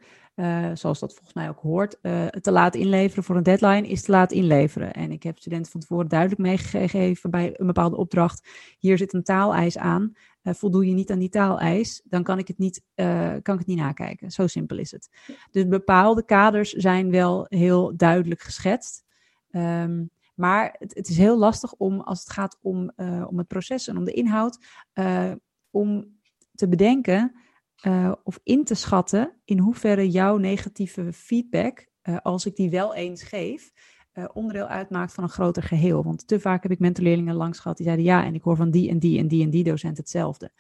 Zoals 0.74 0.98
dat 0.98 1.14
volgens 1.14 1.34
mij 1.34 1.48
ook 1.48 1.60
hoort. 1.60 1.98
te 2.40 2.52
laat 2.52 2.74
inleveren 2.74 3.24
voor 3.24 3.36
een 3.36 3.42
deadline 3.42 3.88
is 3.88 4.02
te 4.02 4.10
laat 4.10 4.32
inleveren. 4.32 4.92
En 4.92 5.10
ik 5.10 5.22
heb 5.22 5.38
studenten 5.38 5.72
van 5.72 5.80
tevoren 5.80 6.08
duidelijk 6.08 6.40
meegegeven 6.40 7.30
bij 7.30 7.54
een 7.56 7.66
bepaalde 7.66 7.96
opdracht. 7.96 8.48
Hier 8.78 8.98
zit 8.98 9.12
een 9.12 9.22
taaleis 9.22 9.78
aan. 9.78 10.12
Uh, 10.44 10.54
voldoe 10.54 10.86
je 10.86 10.92
niet 10.92 11.10
aan 11.10 11.18
die 11.18 11.28
taaleis, 11.28 12.02
dan 12.04 12.22
kan 12.22 12.38
ik, 12.38 12.48
het 12.48 12.58
niet, 12.58 12.82
uh, 12.94 13.34
kan 13.42 13.54
ik 13.54 13.60
het 13.60 13.66
niet 13.66 13.78
nakijken. 13.78 14.30
Zo 14.30 14.46
simpel 14.46 14.78
is 14.78 14.90
het. 14.90 15.08
Dus 15.50 15.68
bepaalde 15.68 16.24
kaders 16.24 16.72
zijn 16.72 17.10
wel 17.10 17.46
heel 17.48 17.96
duidelijk 17.96 18.40
geschetst. 18.40 19.04
Um, 19.50 20.10
maar 20.34 20.76
het, 20.78 20.94
het, 20.94 21.08
is 21.08 21.16
heel 21.16 21.38
lastig 21.38 21.72
om, 21.72 22.00
als 22.00 22.20
het 22.20 22.30
gaat 22.30 22.58
om, 22.62 22.92
uh, 22.96 23.24
om 23.28 23.38
het 23.38 23.46
proces 23.46 23.88
en 23.88 23.96
om 23.96 24.04
de 24.04 24.12
inhoud, 24.12 24.58
om 25.70 26.18
te 26.54 26.68
bedenken 26.68 27.34
of 28.22 28.40
in 28.42 28.64
te 28.64 28.74
schatten 28.74 29.40
in 29.44 29.58
hoeverre 29.58 30.10
jouw 30.10 30.36
negatieve 30.36 31.12
feedback, 31.12 31.88
als 32.22 32.46
ik 32.46 32.56
die 32.56 32.70
wel 32.70 32.94
eens 32.94 33.22
geef, 33.22 33.72
uh, 34.14 34.24
onderdeel 34.32 34.66
uitmaakt 34.66 35.12
van 35.12 35.24
een 35.24 35.30
groter 35.30 35.62
geheel. 35.62 36.04
Want 36.04 36.28
te 36.28 36.40
vaak 36.40 36.62
heb 36.62 36.72
ik 36.72 36.78
mentorleerlingen 36.78 37.34
langs 37.34 37.58
gehad 37.58 37.76
die 37.76 37.86
zeiden 37.86 38.06
ja, 38.06 38.24
en 38.24 38.34
ik 38.34 38.42
hoor 38.42 38.56
van 38.56 38.70
die 38.70 38.90
en 38.90 38.98
die 38.98 39.18
en 39.18 39.28
die 39.28 39.44
en 39.44 39.50
die 39.50 39.64
docent 39.64 39.96
hetzelfde. 39.96 40.50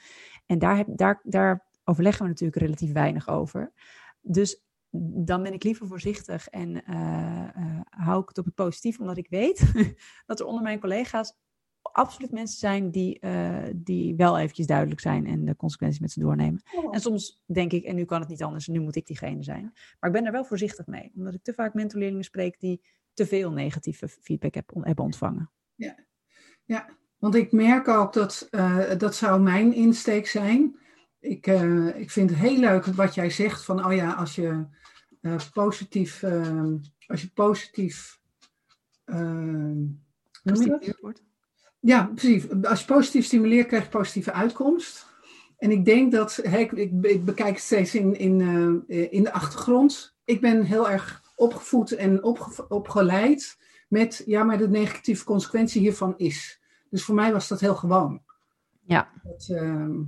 En 0.46 0.58
daar, 0.58 0.76
heb, 0.76 0.86
daar, 0.90 1.20
daar 1.22 1.66
overleggen 1.84 2.22
we 2.22 2.28
natuurlijk 2.28 2.62
relatief 2.62 2.92
weinig 2.92 3.28
over. 3.28 3.72
Dus 4.20 4.62
dan 5.24 5.42
ben 5.42 5.52
ik 5.52 5.64
liever 5.64 5.86
voorzichtig 5.86 6.48
en 6.48 6.82
hou 7.90 8.22
ik 8.22 8.28
het 8.28 8.38
op 8.38 8.44
het 8.44 8.54
positief, 8.54 8.98
omdat 9.00 9.16
ik 9.16 9.28
weet 9.28 9.72
dat 10.26 10.40
er 10.40 10.46
onder 10.46 10.62
mijn 10.62 10.80
collega's 10.80 11.36
absoluut 11.94 12.32
mensen 12.32 12.58
zijn 12.58 12.90
die, 12.90 13.18
uh, 13.20 13.62
die 13.74 14.14
wel 14.16 14.38
eventjes 14.38 14.66
duidelijk 14.66 15.00
zijn 15.00 15.26
en 15.26 15.44
de 15.44 15.56
consequenties 15.56 16.00
met 16.00 16.10
ze 16.10 16.20
doornemen. 16.20 16.62
En 16.90 17.00
soms 17.00 17.42
denk 17.46 17.72
ik, 17.72 17.84
en 17.84 17.94
nu 17.94 18.04
kan 18.04 18.20
het 18.20 18.28
niet 18.28 18.42
anders, 18.42 18.66
nu 18.66 18.80
moet 18.80 18.96
ik 18.96 19.06
diegene 19.06 19.42
zijn. 19.42 19.62
Maar 19.72 20.10
ik 20.10 20.12
ben 20.12 20.22
daar 20.22 20.32
wel 20.32 20.44
voorzichtig 20.44 20.86
mee, 20.86 21.12
omdat 21.14 21.34
ik 21.34 21.42
te 21.42 21.52
vaak 21.52 21.74
mentorleerlingen 21.74 22.24
spreek 22.24 22.60
die 22.60 22.80
te 23.12 23.26
veel 23.26 23.52
negatieve 23.52 24.08
feedback 24.08 24.54
heb, 24.54 24.70
hebben 24.80 25.04
ontvangen. 25.04 25.50
Ja. 25.74 25.96
ja, 26.64 26.88
want 27.18 27.34
ik 27.34 27.52
merk 27.52 27.88
ook 27.88 28.12
dat 28.12 28.48
uh, 28.50 28.96
dat 28.98 29.14
zou 29.14 29.40
mijn 29.40 29.72
insteek 29.72 30.26
zijn. 30.26 30.78
Ik, 31.20 31.46
uh, 31.46 31.98
ik 31.98 32.10
vind 32.10 32.30
het 32.30 32.38
heel 32.38 32.58
leuk 32.58 32.84
wat 32.84 33.14
jij 33.14 33.30
zegt 33.30 33.64
van, 33.64 33.84
oh 33.84 33.94
ja, 33.94 34.12
als 34.12 34.34
je 34.34 34.66
uh, 35.20 35.36
positief, 35.52 36.22
ehm, 36.22 36.76
als 37.06 37.22
je 37.22 37.30
positief, 37.34 38.20
ehm, 39.04 39.82
gestimuleerd 40.30 41.00
wordt. 41.00 41.22
Ja, 41.84 42.10
precies. 42.14 42.44
Als 42.62 42.80
je 42.80 42.86
positief 42.86 43.24
stimuleert, 43.24 43.66
krijg 43.66 43.82
je 43.82 43.88
positieve 43.88 44.32
uitkomst. 44.32 45.06
En 45.58 45.70
ik 45.70 45.84
denk 45.84 46.12
dat, 46.12 46.40
hey, 46.42 46.62
ik, 46.62 46.92
ik, 47.02 47.24
bekijk 47.24 47.54
het 47.54 47.64
steeds 47.64 47.94
in, 47.94 48.18
in, 48.18 48.40
in 48.88 49.22
de 49.22 49.32
achtergrond. 49.32 50.16
Ik 50.24 50.40
ben 50.40 50.62
heel 50.62 50.90
erg 50.90 51.22
opgevoed 51.36 51.92
en 51.92 52.22
opge 52.22 52.68
opgeleid 52.68 53.56
met, 53.88 54.22
ja, 54.26 54.44
maar 54.44 54.58
de 54.58 54.68
negatieve 54.68 55.24
consequentie 55.24 55.80
hiervan 55.80 56.14
is. 56.16 56.60
Dus 56.90 57.04
voor 57.04 57.14
mij 57.14 57.32
was 57.32 57.48
dat 57.48 57.60
heel 57.60 57.74
gewoon. 57.74 58.22
Ja. 58.84 59.10
Dat, 59.22 59.48
uh, 59.50 59.98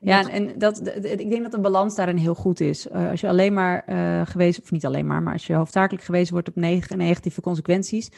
ja, 0.00 0.28
en 0.28 0.58
dat, 0.58 0.86
ik 1.04 1.30
denk 1.30 1.42
dat 1.42 1.52
de 1.52 1.60
balans 1.60 1.94
daarin 1.94 2.16
heel 2.16 2.34
goed 2.34 2.60
is. 2.60 2.86
Uh, 2.86 3.10
als 3.10 3.20
je 3.20 3.28
alleen 3.28 3.52
maar 3.52 3.84
uh, 3.88 4.26
gewezen, 4.26 4.62
of 4.62 4.70
niet 4.70 4.86
alleen 4.86 5.06
maar, 5.06 5.22
maar 5.22 5.32
als 5.32 5.46
je 5.46 5.54
hoofdzakelijk 5.54 6.04
gewezen 6.04 6.32
wordt 6.32 6.48
op 6.48 6.54
neg 6.54 6.88
negatieve 6.88 7.40
consequenties, 7.40 8.10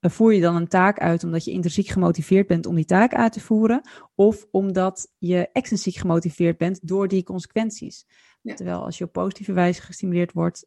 uh, 0.00 0.10
voer 0.10 0.34
je 0.34 0.40
dan 0.40 0.56
een 0.56 0.68
taak 0.68 0.98
uit 0.98 1.24
omdat 1.24 1.44
je 1.44 1.50
intrinsiek 1.50 1.86
gemotiveerd 1.86 2.46
bent 2.46 2.66
om 2.66 2.74
die 2.74 2.84
taak 2.84 3.14
uit 3.14 3.32
te 3.32 3.40
voeren, 3.40 3.80
of 4.14 4.46
omdat 4.50 5.12
je 5.18 5.48
extrinsiek 5.52 5.96
gemotiveerd 5.96 6.56
bent 6.56 6.88
door 6.88 7.08
die 7.08 7.22
consequenties. 7.22 8.06
Ja. 8.42 8.54
Terwijl 8.54 8.84
als 8.84 8.98
je 8.98 9.04
op 9.04 9.12
positieve 9.12 9.52
wijze 9.52 9.82
gestimuleerd 9.82 10.32
wordt, 10.32 10.66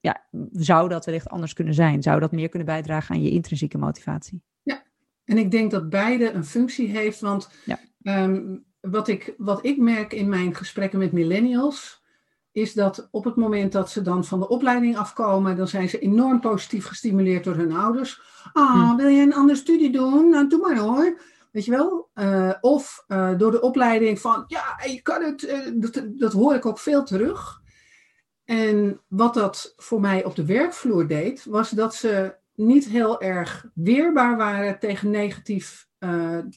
ja, 0.00 0.26
zou 0.52 0.88
dat 0.88 1.04
wellicht 1.04 1.28
anders 1.28 1.52
kunnen 1.52 1.74
zijn? 1.74 2.02
Zou 2.02 2.20
dat 2.20 2.32
meer 2.32 2.48
kunnen 2.48 2.68
bijdragen 2.68 3.14
aan 3.14 3.22
je 3.22 3.30
intrinsieke 3.30 3.78
motivatie? 3.78 4.42
Ja, 4.62 4.82
en 5.24 5.38
ik 5.38 5.50
denk 5.50 5.70
dat 5.70 5.88
beide 5.90 6.30
een 6.30 6.44
functie 6.44 6.88
heeft, 6.88 7.20
want 7.20 7.50
ja. 7.64 7.78
um, 8.24 8.64
wat, 8.90 9.08
ik, 9.08 9.34
wat 9.36 9.64
ik 9.64 9.78
merk 9.78 10.12
in 10.12 10.28
mijn 10.28 10.54
gesprekken 10.54 10.98
met 10.98 11.12
millennials, 11.12 12.02
is 12.52 12.72
dat 12.72 13.08
op 13.10 13.24
het 13.24 13.36
moment 13.36 13.72
dat 13.72 13.90
ze 13.90 14.02
dan 14.02 14.24
van 14.24 14.40
de 14.40 14.48
opleiding 14.48 14.96
afkomen, 14.96 15.56
dan 15.56 15.68
zijn 15.68 15.88
ze 15.88 15.98
enorm 15.98 16.40
positief 16.40 16.86
gestimuleerd 16.86 17.44
door 17.44 17.54
hun 17.54 17.72
ouders. 17.72 18.20
Ah, 18.52 18.90
hm. 18.90 18.96
wil 18.96 19.08
je 19.08 19.22
een 19.22 19.34
andere 19.34 19.58
studie 19.58 19.90
doen? 19.90 20.28
Nou, 20.28 20.48
doe 20.48 20.60
maar 20.60 20.78
hoor. 20.78 21.20
Weet 21.52 21.64
je 21.64 21.70
wel? 21.70 22.10
Uh, 22.14 22.52
of 22.60 23.04
uh, 23.08 23.38
door 23.38 23.50
de 23.50 23.60
opleiding 23.60 24.20
van, 24.20 24.44
ja, 24.46 24.80
je 24.86 25.02
kan 25.02 25.22
het, 25.22 25.42
uh, 25.42 25.58
dat, 25.74 26.02
dat 26.06 26.32
hoor 26.32 26.54
ik 26.54 26.66
ook 26.66 26.78
veel 26.78 27.04
terug. 27.04 27.62
En 28.44 29.00
wat 29.08 29.34
dat 29.34 29.74
voor 29.76 30.00
mij 30.00 30.24
op 30.24 30.36
de 30.36 30.44
werkvloer 30.44 31.06
deed, 31.06 31.44
was 31.44 31.70
dat 31.70 31.94
ze 31.94 32.34
niet 32.54 32.84
heel 32.84 33.20
erg 33.20 33.66
weerbaar 33.74 34.36
waren 34.36 34.78
tegen, 34.78 35.10
negatief, 35.10 35.88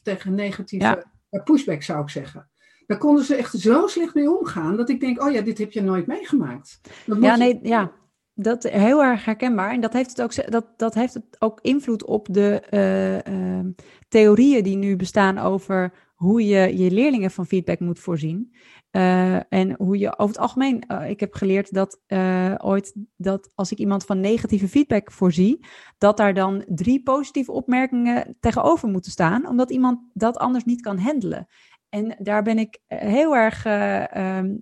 tegen 0.03 0.35
negatieve 0.35 0.85
ja. 0.85 1.16
Pushback, 1.29 1.83
zou 1.83 2.01
ik 2.01 2.09
zeggen. 2.09 2.49
Daar 2.85 2.97
konden 2.97 3.23
ze 3.23 3.35
echt 3.35 3.59
zo 3.59 3.87
slecht 3.87 4.13
mee 4.13 4.37
omgaan, 4.37 4.77
dat 4.77 4.89
ik 4.89 4.99
denk, 4.99 5.21
oh 5.21 5.31
ja, 5.31 5.41
dit 5.41 5.57
heb 5.57 5.71
je 5.71 5.81
nooit 5.81 6.07
meegemaakt. 6.07 6.81
ja, 7.19 7.35
nee, 7.35 7.59
ja, 7.63 7.91
dat 8.33 8.65
is 8.65 8.71
heel 8.71 9.03
erg 9.03 9.25
herkenbaar. 9.25 9.71
En 9.71 9.81
dat 9.81 9.93
heeft 9.93 10.09
het 10.09 10.21
ook, 10.21 10.51
dat, 10.51 10.65
dat 10.77 10.93
heeft 10.93 11.13
het 11.13 11.35
ook 11.39 11.59
invloed 11.61 12.05
op 12.05 12.27
de 12.31 12.63
uh, 12.71 13.33
uh, 13.33 13.65
theorieën 14.07 14.63
die 14.63 14.77
nu 14.77 14.95
bestaan 14.95 15.37
over 15.37 15.93
hoe 16.15 16.45
je 16.45 16.77
je 16.77 16.91
leerlingen 16.91 17.31
van 17.31 17.45
feedback 17.45 17.79
moet 17.79 17.99
voorzien. 17.99 18.55
Uh, 18.97 19.53
en 19.53 19.75
hoe 19.77 19.97
je 19.97 20.17
over 20.17 20.35
het 20.35 20.43
algemeen, 20.43 20.83
uh, 20.87 21.09
ik 21.09 21.19
heb 21.19 21.33
geleerd 21.33 21.73
dat 21.73 22.01
uh, 22.07 22.55
ooit 22.57 22.93
dat 23.15 23.51
als 23.55 23.71
ik 23.71 23.77
iemand 23.77 24.05
van 24.05 24.19
negatieve 24.19 24.67
feedback 24.67 25.11
voorzie, 25.11 25.65
dat 25.97 26.17
daar 26.17 26.33
dan 26.33 26.63
drie 26.67 27.03
positieve 27.03 27.51
opmerkingen 27.51 28.37
tegenover 28.39 28.89
moeten 28.89 29.11
staan, 29.11 29.47
omdat 29.47 29.71
iemand 29.71 29.99
dat 30.13 30.37
anders 30.37 30.63
niet 30.63 30.81
kan 30.81 30.97
handelen. 30.97 31.47
En 31.89 32.15
daar 32.19 32.43
ben 32.43 32.57
ik 32.57 32.79
heel 32.87 33.35
erg, 33.35 33.65
um, 33.65 34.61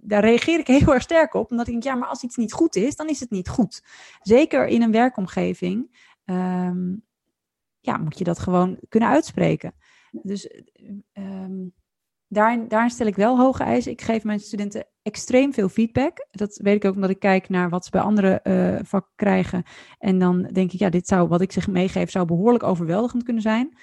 daar 0.00 0.24
reageer 0.24 0.58
ik 0.58 0.66
heel 0.78 0.94
erg 0.94 1.02
sterk 1.02 1.34
op, 1.34 1.50
omdat 1.50 1.66
ik 1.66 1.72
denk, 1.72 1.84
ja, 1.84 1.94
maar 1.94 2.08
als 2.08 2.22
iets 2.22 2.36
niet 2.36 2.52
goed 2.52 2.76
is, 2.76 2.96
dan 2.96 3.08
is 3.08 3.20
het 3.20 3.30
niet 3.30 3.48
goed. 3.48 3.84
Zeker 4.20 4.66
in 4.66 4.82
een 4.82 4.92
werkomgeving, 4.92 6.06
um, 6.24 7.04
ja, 7.80 7.96
moet 7.96 8.18
je 8.18 8.24
dat 8.24 8.38
gewoon 8.38 8.78
kunnen 8.88 9.08
uitspreken. 9.08 9.74
Dus 10.10 10.62
um, 11.12 11.74
daarin, 12.34 12.90
stel 12.90 13.06
ik 13.06 13.16
wel 13.16 13.38
hoge 13.38 13.62
eisen. 13.62 13.92
Ik 13.92 14.02
geef 14.02 14.24
mijn 14.24 14.40
studenten 14.40 14.86
extreem 15.02 15.52
veel 15.52 15.68
feedback. 15.68 16.26
Dat 16.30 16.60
weet 16.62 16.74
ik 16.76 16.84
ook 16.84 16.94
omdat 16.94 17.10
ik 17.10 17.18
kijk 17.18 17.48
naar 17.48 17.68
wat 17.68 17.84
ze 17.84 17.90
bij 17.90 18.00
andere 18.00 18.40
uh, 18.42 18.78
vakken 18.82 19.12
krijgen. 19.16 19.62
En 19.98 20.18
dan 20.18 20.42
denk 20.42 20.72
ik, 20.72 20.78
ja, 20.78 20.88
dit 20.90 21.06
zou, 21.06 21.28
wat 21.28 21.40
ik 21.40 21.52
zich 21.52 21.68
meegeef, 21.68 22.10
zou 22.10 22.26
behoorlijk 22.26 22.62
overweldigend 22.62 23.22
kunnen 23.22 23.42
zijn. 23.42 23.76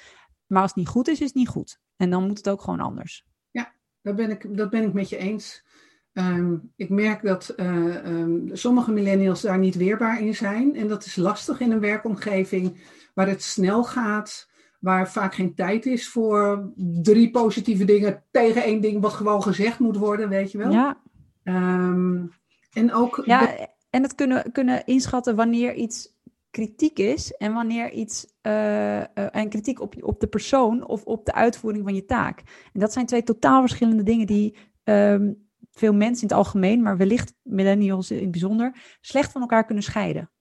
Maar 0.48 0.62
als 0.62 0.72
het 0.72 0.80
niet 0.80 0.88
goed 0.88 1.08
is, 1.08 1.20
is 1.20 1.28
het 1.28 1.36
niet 1.36 1.48
goed. 1.48 1.80
En 1.96 2.10
dan 2.10 2.28
moet 2.28 2.38
het 2.38 2.50
ook 2.50 2.62
gewoon 2.62 2.80
anders. 2.80 3.26
Ja, 3.52 3.74
dat 4.02 4.16
ben 4.16 4.30
ik, 4.30 4.58
dat 4.58 4.70
ben 4.70 4.84
ik 4.84 4.94
met 4.94 5.10
je 5.10 5.18
eens. 5.18 5.66
Um, 6.14 6.72
ik 6.76 6.90
merk 6.90 7.22
dat 7.22 7.54
uh, 7.58 8.06
um, 8.06 8.50
sommige 8.54 8.92
millennials 8.92 9.42
daar 9.42 9.58
niet 9.58 9.76
weerbaar 9.76 10.22
in 10.22 10.36
zijn. 10.36 10.76
En 10.76 10.88
dat 10.88 11.06
is 11.06 11.16
lastig 11.16 11.60
in 11.60 11.72
een 11.72 11.80
werkomgeving 11.80 12.84
waar 13.14 13.28
het 13.28 13.44
snel 13.44 13.84
gaat 13.84 14.50
waar 14.82 15.12
vaak 15.12 15.36
geen 15.36 15.56
tijd 15.56 15.86
is 15.86 16.10
voor 16.10 16.72
drie 17.02 17.32
positieve 17.32 17.86
dingen 17.86 18.24
tegen 18.32 18.64
één 18.64 18.82
ding 18.82 19.02
wat 19.02 19.14
gewoon 19.14 19.44
gezegd 19.44 19.80
moet 19.80 19.98
worden, 19.98 20.30
weet 20.30 20.52
je 20.52 20.58
wel. 20.58 20.72
Ja. 20.72 21.02
Um, 21.44 22.32
en 22.74 22.94
ook. 22.94 23.22
Ja, 23.26 23.58
en 23.90 24.04
het 24.04 24.16
kunnen, 24.16 24.52
kunnen 24.52 24.86
inschatten 24.86 25.36
wanneer 25.36 25.74
iets 25.74 26.20
kritiek 26.50 27.00
is 27.00 27.32
en 27.32 27.54
wanneer 27.54 27.92
iets. 27.92 28.26
Uh, 28.48 28.98
uh, 28.98 29.04
en 29.14 29.50
kritiek 29.50 29.82
op, 29.82 29.96
op 30.04 30.20
de 30.20 30.28
persoon 30.28 30.88
of 30.88 31.04
op 31.04 31.26
de 31.26 31.34
uitvoering 31.34 31.84
van 31.84 31.96
je 31.96 32.06
taak. 32.06 32.40
En 32.74 32.80
dat 32.80 32.94
zijn 32.94 33.06
twee 33.06 33.24
totaal 33.24 33.60
verschillende 33.60 34.04
dingen 34.04 34.28
die. 34.28 34.58
Um, 34.84 35.50
veel 35.72 35.94
mensen 35.94 36.22
in 36.22 36.28
het 36.28 36.38
algemeen, 36.38 36.82
maar 36.82 36.98
wellicht 36.98 37.34
millennials 37.44 38.12
in 38.12 38.22
het 38.22 38.32
bijzonder, 38.32 38.98
slecht 39.02 39.32
van 39.32 39.42
elkaar 39.42 39.66
kunnen 39.66 39.84
scheiden. 39.84 40.32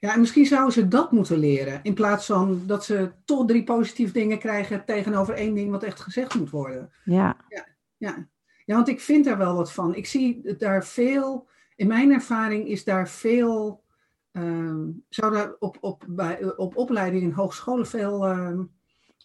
Ja, 0.00 0.14
en 0.14 0.20
misschien 0.20 0.46
zouden 0.46 0.72
ze 0.72 0.88
dat 0.88 1.12
moeten 1.12 1.38
leren. 1.38 1.80
In 1.82 1.94
plaats 1.94 2.26
van 2.26 2.62
dat 2.66 2.84
ze 2.84 3.12
toch 3.24 3.46
drie 3.46 3.64
positieve 3.64 4.12
dingen 4.12 4.38
krijgen 4.38 4.84
tegenover 4.84 5.34
één 5.34 5.54
ding 5.54 5.70
wat 5.70 5.82
echt 5.82 6.00
gezegd 6.00 6.34
moet 6.34 6.50
worden. 6.50 6.92
Ja. 7.04 7.36
Ja, 7.48 7.66
ja. 7.96 8.28
ja 8.64 8.74
want 8.74 8.88
ik 8.88 9.00
vind 9.00 9.24
daar 9.24 9.38
wel 9.38 9.54
wat 9.54 9.72
van. 9.72 9.94
Ik 9.94 10.06
zie 10.06 10.56
daar 10.56 10.84
veel, 10.84 11.48
in 11.76 11.86
mijn 11.86 12.12
ervaring 12.12 12.68
is 12.68 12.84
daar 12.84 13.08
veel, 13.08 13.84
um, 14.32 15.04
zou 15.08 15.32
daar 15.32 15.54
op, 15.58 15.76
op, 15.80 16.04
bij, 16.08 16.56
op 16.56 16.76
opleidingen 16.76 17.28
in 17.28 17.34
hogescholen 17.34 17.86
veel, 17.86 18.28
um, 18.28 18.70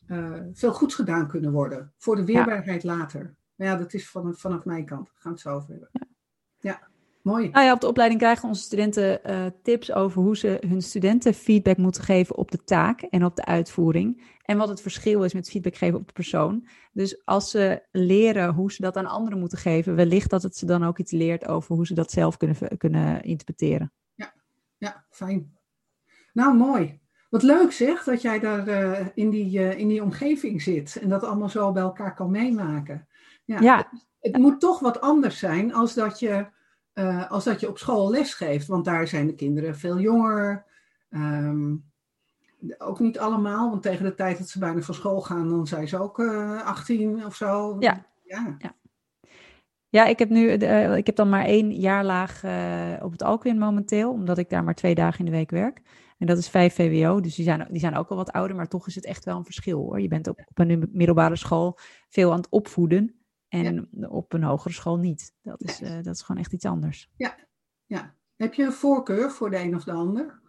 uh, 0.07 0.41
veel 0.53 0.73
goeds 0.73 0.95
gedaan 0.95 1.27
kunnen 1.27 1.51
worden. 1.51 1.93
Voor 1.97 2.15
de 2.15 2.25
weerbaarheid 2.25 2.81
ja. 2.81 2.95
later. 2.95 3.35
Maar 3.55 3.67
ja, 3.67 3.75
dat 3.75 3.93
is 3.93 4.09
van, 4.09 4.35
vanaf 4.35 4.65
mijn 4.65 4.85
kant. 4.85 5.05
Daar 5.05 5.15
gaan 5.17 5.31
we 5.31 5.37
het 5.37 5.47
zo 5.47 5.55
over 5.55 5.69
hebben. 5.69 5.89
Ja. 5.91 6.07
ja. 6.59 6.87
Mooi. 7.25 7.49
Nou 7.49 7.65
ja, 7.65 7.73
op 7.73 7.81
de 7.81 7.87
opleiding 7.87 8.21
krijgen 8.21 8.47
onze 8.47 8.61
studenten 8.61 9.19
uh, 9.25 9.45
tips 9.63 9.91
over 9.91 10.21
hoe 10.21 10.37
ze 10.37 10.57
hun 10.67 10.81
studenten 10.81 11.33
feedback 11.33 11.77
moeten 11.77 12.03
geven 12.03 12.35
op 12.35 12.51
de 12.51 12.63
taak 12.63 13.01
en 13.01 13.25
op 13.25 13.35
de 13.35 13.45
uitvoering. 13.45 14.23
En 14.43 14.57
wat 14.57 14.69
het 14.69 14.81
verschil 14.81 15.23
is 15.23 15.33
met 15.33 15.49
feedback 15.49 15.75
geven 15.75 15.99
op 15.99 16.07
de 16.07 16.13
persoon. 16.13 16.67
Dus 16.91 17.25
als 17.25 17.49
ze 17.49 17.83
leren 17.91 18.53
hoe 18.53 18.71
ze 18.71 18.81
dat 18.81 18.97
aan 18.97 19.05
anderen 19.05 19.39
moeten 19.39 19.57
geven, 19.57 19.95
wellicht 19.95 20.29
dat 20.29 20.43
het 20.43 20.55
ze 20.57 20.65
dan 20.65 20.83
ook 20.83 20.99
iets 20.99 21.11
leert 21.11 21.47
over 21.47 21.75
hoe 21.75 21.85
ze 21.85 21.93
dat 21.93 22.11
zelf 22.11 22.37
kunnen, 22.37 22.77
kunnen 22.77 23.23
interpreteren. 23.23 23.93
Ja, 24.13 24.33
ja 24.77 25.05
fijn. 25.09 25.57
Nou, 26.33 26.55
mooi. 26.55 26.99
Wat 27.29 27.43
leuk 27.43 27.71
zeg, 27.71 28.03
dat 28.03 28.21
jij 28.21 28.39
daar 28.39 28.67
uh, 28.67 29.07
in, 29.13 29.29
die, 29.29 29.59
uh, 29.59 29.79
in 29.79 29.87
die 29.87 30.03
omgeving 30.03 30.61
zit 30.61 30.95
en 31.01 31.09
dat 31.09 31.23
allemaal 31.23 31.49
zo 31.49 31.71
bij 31.71 31.83
elkaar 31.83 32.13
kan 32.13 32.31
meemaken. 32.31 33.07
Ja, 33.45 33.59
ja. 33.59 33.77
Het, 33.77 34.05
het 34.19 34.37
moet 34.37 34.59
toch 34.59 34.79
wat 34.79 35.01
anders 35.01 35.39
zijn 35.39 35.73
als 35.73 35.93
dat 35.93 36.19
je 36.19 36.53
uh, 36.95 37.31
als 37.31 37.43
dat 37.43 37.59
je 37.59 37.69
op 37.69 37.77
school 37.77 38.09
les 38.09 38.33
geeft. 38.33 38.67
Want 38.67 38.85
daar 38.85 39.07
zijn 39.07 39.27
de 39.27 39.35
kinderen 39.35 39.75
veel 39.75 39.99
jonger. 39.99 40.65
Um, 41.09 41.93
ook 42.77 42.99
niet 42.99 43.19
allemaal, 43.19 43.69
want 43.69 43.81
tegen 43.81 44.05
de 44.05 44.15
tijd 44.15 44.37
dat 44.37 44.49
ze 44.49 44.59
bijna 44.59 44.81
van 44.81 44.93
school 44.93 45.21
gaan, 45.21 45.49
dan 45.49 45.67
zijn 45.67 45.87
ze 45.87 46.01
ook 46.01 46.19
uh, 46.19 46.65
18 46.65 47.25
of 47.25 47.35
zo. 47.35 47.75
Ja. 47.79 48.05
ja. 48.23 48.55
ja. 48.57 48.75
Ja, 49.89 50.05
ik 50.05 50.19
heb 50.19 50.29
nu, 50.29 50.57
uh, 50.57 50.95
ik 50.97 51.05
heb 51.05 51.15
dan 51.15 51.29
maar 51.29 51.45
één 51.45 51.71
jaarlaag 51.71 52.43
uh, 52.43 52.93
op 53.01 53.11
het 53.11 53.23
Alquin 53.23 53.57
momenteel, 53.57 54.11
omdat 54.11 54.37
ik 54.37 54.49
daar 54.49 54.63
maar 54.63 54.75
twee 54.75 54.95
dagen 54.95 55.19
in 55.19 55.25
de 55.25 55.37
week 55.37 55.49
werk. 55.49 55.81
En 56.17 56.27
dat 56.27 56.37
is 56.37 56.49
5 56.49 56.73
VWO, 56.73 57.19
dus 57.19 57.35
die 57.35 57.45
zijn, 57.45 57.67
die 57.69 57.79
zijn 57.79 57.95
ook 57.95 58.09
al 58.09 58.15
wat 58.15 58.31
ouder, 58.31 58.55
maar 58.55 58.67
toch 58.67 58.87
is 58.87 58.95
het 58.95 59.05
echt 59.05 59.25
wel 59.25 59.37
een 59.37 59.45
verschil 59.45 59.79
hoor. 59.79 60.01
Je 60.01 60.07
bent 60.07 60.27
op, 60.27 60.39
op 60.45 60.59
een 60.59 60.89
middelbare 60.91 61.35
school 61.35 61.77
veel 62.09 62.31
aan 62.31 62.37
het 62.37 62.49
opvoeden. 62.49 63.14
En 63.55 63.87
ja. 63.91 64.07
op 64.07 64.33
een 64.33 64.43
hogere 64.43 64.73
school 64.73 64.97
niet. 64.97 65.33
Dat 65.41 65.61
is, 65.61 65.81
uh, 65.81 65.95
dat 66.01 66.15
is 66.15 66.21
gewoon 66.21 66.41
echt 66.41 66.53
iets 66.53 66.65
anders. 66.65 67.11
Ja. 67.15 67.35
ja. 67.85 68.15
Heb 68.35 68.53
je 68.53 68.63
een 68.63 68.71
voorkeur 68.73 69.31
voor 69.31 69.49
de 69.49 69.59
een 69.59 69.75
of 69.75 69.83
de 69.83 69.91
ander? 69.91 70.41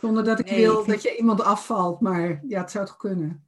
Zonder 0.00 0.24
dat 0.24 0.38
ik 0.38 0.50
nee, 0.50 0.60
wil 0.60 0.78
ik 0.78 0.84
vind... 0.84 1.02
dat 1.02 1.02
je 1.02 1.16
iemand 1.16 1.42
afvalt, 1.42 2.00
maar 2.00 2.42
ja, 2.46 2.60
het 2.60 2.70
zou 2.70 2.86
toch 2.86 2.96
kunnen? 2.96 3.44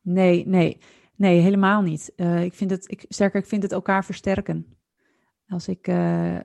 Nee, 0.00 0.46
nee. 0.46 0.78
Nee, 1.16 1.40
helemaal 1.40 1.82
niet. 1.82 2.12
Uh, 2.16 2.44
ik 2.44 2.54
vind 2.54 2.70
het, 2.70 2.90
ik, 2.90 3.04
sterker, 3.08 3.40
ik 3.40 3.46
vind 3.46 3.62
het 3.62 3.72
elkaar 3.72 4.04
versterken. 4.04 4.78
Als 5.48 5.68
ik, 5.68 5.88
uh, 5.88 6.36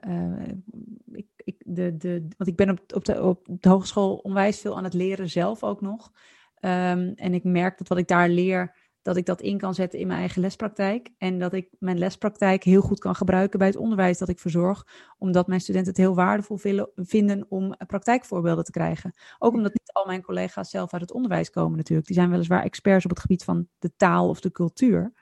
ik, 1.12 1.26
ik, 1.36 1.62
de, 1.66 1.96
de, 1.96 2.28
want 2.36 2.50
ik 2.50 2.56
ben 2.56 2.70
op, 2.70 2.80
op, 2.94 3.04
de, 3.04 3.22
op 3.22 3.46
de 3.60 3.68
hogeschool 3.68 4.16
onwijs 4.16 4.60
veel 4.60 4.76
aan 4.76 4.84
het 4.84 4.94
leren 4.94 5.30
zelf 5.30 5.62
ook 5.62 5.80
nog. 5.80 6.12
Um, 6.60 7.12
en 7.14 7.34
ik 7.34 7.44
merk 7.44 7.78
dat 7.78 7.88
wat 7.88 7.98
ik 7.98 8.08
daar 8.08 8.28
leer, 8.28 8.85
dat 9.06 9.16
ik 9.16 9.26
dat 9.26 9.40
in 9.40 9.58
kan 9.58 9.74
zetten 9.74 9.98
in 9.98 10.06
mijn 10.06 10.18
eigen 10.18 10.40
lespraktijk. 10.40 11.10
En 11.18 11.38
dat 11.38 11.52
ik 11.52 11.68
mijn 11.78 11.98
lespraktijk 11.98 12.64
heel 12.64 12.80
goed 12.80 12.98
kan 12.98 13.14
gebruiken 13.14 13.58
bij 13.58 13.68
het 13.68 13.76
onderwijs 13.76 14.18
dat 14.18 14.28
ik 14.28 14.38
verzorg. 14.38 14.86
Omdat 15.18 15.46
mijn 15.46 15.60
studenten 15.60 15.90
het 15.92 16.00
heel 16.00 16.14
waardevol 16.14 16.58
vinden 16.94 17.46
om 17.48 17.76
praktijkvoorbeelden 17.86 18.64
te 18.64 18.70
krijgen. 18.70 19.12
Ook 19.38 19.52
omdat 19.54 19.72
niet 19.72 19.92
al 19.92 20.06
mijn 20.06 20.22
collega's 20.22 20.70
zelf 20.70 20.92
uit 20.92 21.02
het 21.02 21.12
onderwijs 21.12 21.50
komen 21.50 21.76
natuurlijk. 21.76 22.06
Die 22.06 22.16
zijn 22.16 22.30
weliswaar 22.30 22.62
experts 22.62 23.04
op 23.04 23.10
het 23.10 23.20
gebied 23.20 23.44
van 23.44 23.68
de 23.78 23.92
taal 23.96 24.28
of 24.28 24.40
de 24.40 24.50
cultuur. 24.50 25.12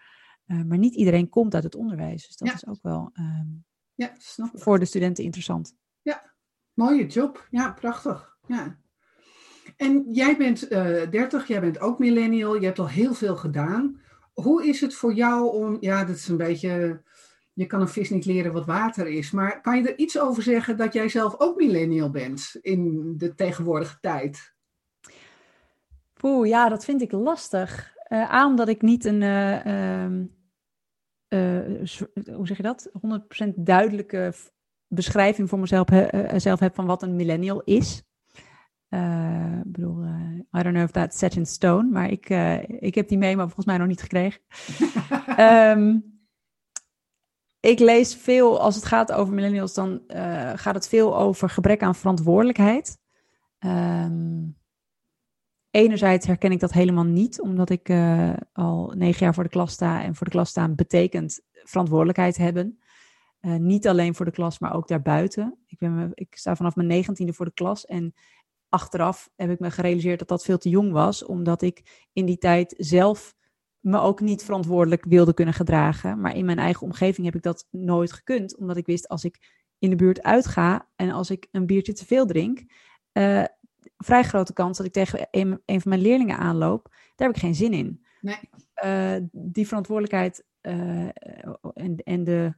Uh, 0.46 0.62
maar 0.62 0.78
niet 0.78 0.94
iedereen 0.94 1.28
komt 1.28 1.54
uit 1.54 1.64
het 1.64 1.74
onderwijs. 1.74 2.26
Dus 2.26 2.36
dat 2.36 2.48
Ja. 2.48 2.54
is 2.54 2.66
ook 2.66 2.82
wel 2.82 3.10
um, 3.18 3.64
Ja, 3.94 4.12
snap 4.18 4.50
voor 4.54 4.78
de 4.78 4.84
studenten 4.84 5.24
interessant. 5.24 5.74
Ja, 6.02 6.32
mooie 6.72 7.06
job. 7.06 7.46
Ja, 7.50 7.72
prachtig. 7.72 8.36
Ja. 8.46 8.78
En 9.76 10.06
jij 10.12 10.36
bent 10.36 10.68
eh 10.68 11.10
30, 11.10 11.46
jij 11.46 11.60
bent 11.60 11.80
ook 11.80 11.98
millennial, 11.98 12.54
je 12.54 12.66
hebt 12.66 12.78
al 12.78 12.88
heel 12.88 13.14
veel 13.14 13.36
gedaan. 13.36 14.00
Hoe 14.32 14.66
is 14.66 14.80
het 14.80 14.94
voor 14.94 15.12
jou 15.12 15.52
om, 15.52 15.76
ja, 15.80 16.04
dat 16.04 16.16
is 16.16 16.28
een 16.28 16.36
beetje, 16.36 17.02
je 17.52 17.66
kan 17.66 17.80
een 17.80 17.88
vis 17.88 18.10
niet 18.10 18.24
leren 18.24 18.52
wat 18.52 18.66
water 18.66 19.06
is, 19.06 19.30
maar 19.30 19.60
kan 19.60 19.76
je 19.76 19.88
er 19.88 19.98
iets 19.98 20.18
over 20.18 20.42
zeggen 20.42 20.76
dat 20.76 20.92
jij 20.92 21.08
zelf 21.08 21.34
ook 21.38 21.56
millennial 21.56 22.10
bent 22.10 22.58
in 22.60 23.14
de 23.16 23.34
tegenwoordige 23.34 23.98
tijd? 24.00 24.52
Oeh, 26.22 26.48
ja, 26.48 26.68
dat 26.68 26.84
vind 26.84 27.02
ik 27.02 27.12
lastig. 27.12 27.94
Uh, 28.08 28.32
A, 28.32 28.46
omdat 28.46 28.68
ik 28.68 28.82
niet 28.82 29.04
een, 29.04 29.20
uh, 29.20 30.06
uh, 31.28 31.78
hoe 32.36 32.46
zeg 32.46 32.56
je 32.56 32.62
dat, 32.62 32.90
100% 33.44 33.48
duidelijke 33.54 34.32
beschrijving 34.88 35.48
voor 35.48 35.58
mezelf 35.58 35.88
zelf 36.36 36.60
heb 36.60 36.74
van 36.74 36.86
wat 36.86 37.02
een 37.02 37.16
millennial 37.16 37.62
is. 37.62 38.02
Ik 39.64 39.72
bedoel, 39.72 40.04
uh, 40.04 40.60
I 40.60 40.62
don't 40.62 40.74
know 40.74 40.82
if 40.82 40.90
that's 40.90 41.18
set 41.18 41.36
in 41.36 41.46
stone, 41.46 41.90
maar 41.90 42.10
ik, 42.10 42.30
uh, 42.30 42.62
ik 42.68 42.94
heb 42.94 43.08
die 43.08 43.18
memo 43.18 43.42
volgens 43.42 43.66
mij 43.66 43.78
nog 43.78 43.86
niet 43.86 44.00
gekregen. 44.00 44.40
um, 45.38 46.04
ik 47.72 47.78
lees 47.78 48.14
veel, 48.14 48.60
als 48.60 48.74
het 48.74 48.84
gaat 48.84 49.12
over 49.12 49.34
millennials, 49.34 49.74
dan 49.74 50.02
gaat 50.54 50.74
het 50.74 50.88
veel 50.88 51.18
over 51.18 51.50
gebrek 51.50 51.82
aan 51.82 51.94
verantwoordelijkheid. 51.94 52.98
Um, 53.58 54.56
enerzijds 55.70 56.26
herken 56.26 56.52
ik 56.52 56.60
dat 56.60 56.72
helemaal 56.72 57.04
niet, 57.04 57.40
omdat 57.40 57.70
ik 57.70 57.90
al 58.52 58.92
negen 58.96 59.24
jaar 59.24 59.34
voor 59.34 59.44
de 59.44 59.50
klas 59.50 59.72
sta. 59.72 60.02
En 60.02 60.14
voor 60.14 60.26
de 60.26 60.32
klas 60.32 60.48
staan 60.48 60.74
betekent 60.74 61.40
verantwoordelijkheid 61.52 62.36
hebben. 62.36 62.78
niet 63.40 63.88
alleen 63.88 64.14
voor 64.14 64.24
de 64.24 64.32
klas, 64.32 64.58
maar 64.58 64.74
ook 64.74 64.88
daarbuiten. 64.88 65.58
Ik, 65.66 65.78
ben, 65.78 66.10
ik 66.14 66.36
sta 66.36 66.56
vanaf 66.56 66.76
mijn 66.76 66.88
negentiende 66.88 67.32
voor 67.32 67.46
de 67.46 67.54
klas 67.54 67.86
en 67.86 68.14
achteraf 68.74 69.30
heb 69.36 69.50
ik 69.50 69.58
me 69.58 69.70
gerealiseerd 69.70 70.18
dat 70.18 70.28
dat 70.28 70.44
veel 70.44 70.58
te 70.58 70.68
jong 70.68 70.92
was, 70.92 71.24
omdat 71.24 71.62
ik 71.62 72.06
in 72.12 72.26
die 72.26 72.38
tijd 72.38 72.74
zelf 72.78 73.34
me 73.80 73.98
ook 73.98 74.20
niet 74.20 74.44
verantwoordelijk 74.44 75.04
wilde 75.04 75.34
kunnen 75.34 75.54
gedragen. 75.54 76.20
Maar 76.20 76.36
in 76.36 76.44
mijn 76.44 76.58
eigen 76.58 76.82
omgeving 76.82 77.26
heb 77.26 77.34
ik 77.34 77.42
dat 77.42 77.66
nooit 77.70 78.12
gekund, 78.12 78.56
omdat 78.56 78.76
ik 78.76 78.86
wist 78.86 79.08
als 79.08 79.24
ik 79.24 79.62
in 79.78 79.90
de 79.90 79.96
buurt 79.96 80.22
uitga 80.22 80.88
en 80.96 81.10
als 81.10 81.30
ik 81.30 81.48
een 81.50 81.66
biertje 81.66 81.92
te 81.92 82.06
veel 82.06 82.26
drink, 82.26 82.64
uh, 83.12 83.44
vrij 83.96 84.22
grote 84.22 84.52
kans 84.52 84.76
dat 84.76 84.86
ik 84.86 84.92
tegen 84.92 85.28
een, 85.30 85.62
een, 85.64 85.80
van 85.80 85.90
mijn 85.90 86.02
leerlingen 86.02 86.38
aanloop, 86.38 86.88
daar 86.90 87.26
heb 87.26 87.36
ik 87.36 87.42
geen 87.42 87.54
zin 87.54 87.72
in. 87.72 88.04
Nee. 88.20 88.38
Uh, 88.84 89.28
die 89.32 89.66
verantwoordelijkheid 89.66 90.44
uh, 90.62 91.08
en, 91.74 91.96
en 91.96 92.24
de 92.24 92.54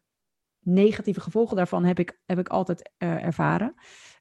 negatieve 0.61 1.21
gevolgen 1.21 1.57
daarvan 1.57 1.85
heb 1.85 1.99
ik, 1.99 2.21
heb 2.27 2.39
ik 2.39 2.49
altijd 2.49 2.91
ervaren. 2.99 3.75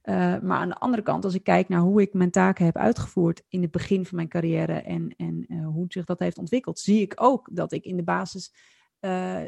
Uh, 0.09 0.39
maar 0.39 0.57
aan 0.57 0.69
de 0.69 0.75
andere 0.75 1.03
kant, 1.03 1.23
als 1.23 1.33
ik 1.33 1.43
kijk 1.43 1.69
naar 1.69 1.79
hoe 1.79 2.01
ik 2.01 2.13
mijn 2.13 2.31
taken 2.31 2.65
heb 2.65 2.77
uitgevoerd 2.77 3.43
in 3.47 3.61
het 3.61 3.71
begin 3.71 4.05
van 4.05 4.15
mijn 4.15 4.27
carrière 4.27 4.73
en, 4.73 5.15
en 5.17 5.45
uh, 5.47 5.67
hoe 5.67 5.85
zich 5.87 6.05
dat 6.05 6.19
heeft 6.19 6.37
ontwikkeld, 6.37 6.79
zie 6.79 7.01
ik 7.01 7.13
ook 7.15 7.49
dat 7.51 7.71
ik 7.71 7.85
in 7.85 7.97
de 7.97 8.03
basis 8.03 8.53
uh, 8.99 9.41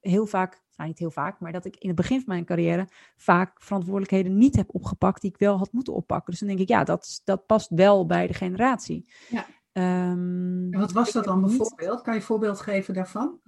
heel 0.00 0.26
vaak, 0.26 0.62
nou 0.76 0.88
niet 0.88 0.98
heel 0.98 1.10
vaak, 1.10 1.40
maar 1.40 1.52
dat 1.52 1.64
ik 1.64 1.76
in 1.76 1.88
het 1.88 1.96
begin 1.96 2.16
van 2.18 2.28
mijn 2.32 2.44
carrière 2.44 2.88
vaak 3.16 3.62
verantwoordelijkheden 3.62 4.38
niet 4.38 4.56
heb 4.56 4.74
opgepakt 4.74 5.20
die 5.20 5.30
ik 5.30 5.38
wel 5.38 5.58
had 5.58 5.72
moeten 5.72 5.94
oppakken. 5.94 6.30
Dus 6.30 6.40
dan 6.40 6.48
denk 6.48 6.60
ik, 6.60 6.68
ja, 6.68 6.84
dat, 6.84 7.20
dat 7.24 7.46
past 7.46 7.70
wel 7.70 8.06
bij 8.06 8.26
de 8.26 8.34
generatie. 8.34 9.12
Ja. 9.28 9.46
Um, 10.12 10.72
en 10.72 10.80
wat 10.80 10.92
was 10.92 11.12
dat 11.12 11.24
dan 11.24 11.40
bijvoorbeeld? 11.40 12.02
Kan 12.02 12.12
je 12.12 12.18
een 12.18 12.26
voorbeeld 12.26 12.60
geven 12.60 12.94
daarvan? 12.94 13.40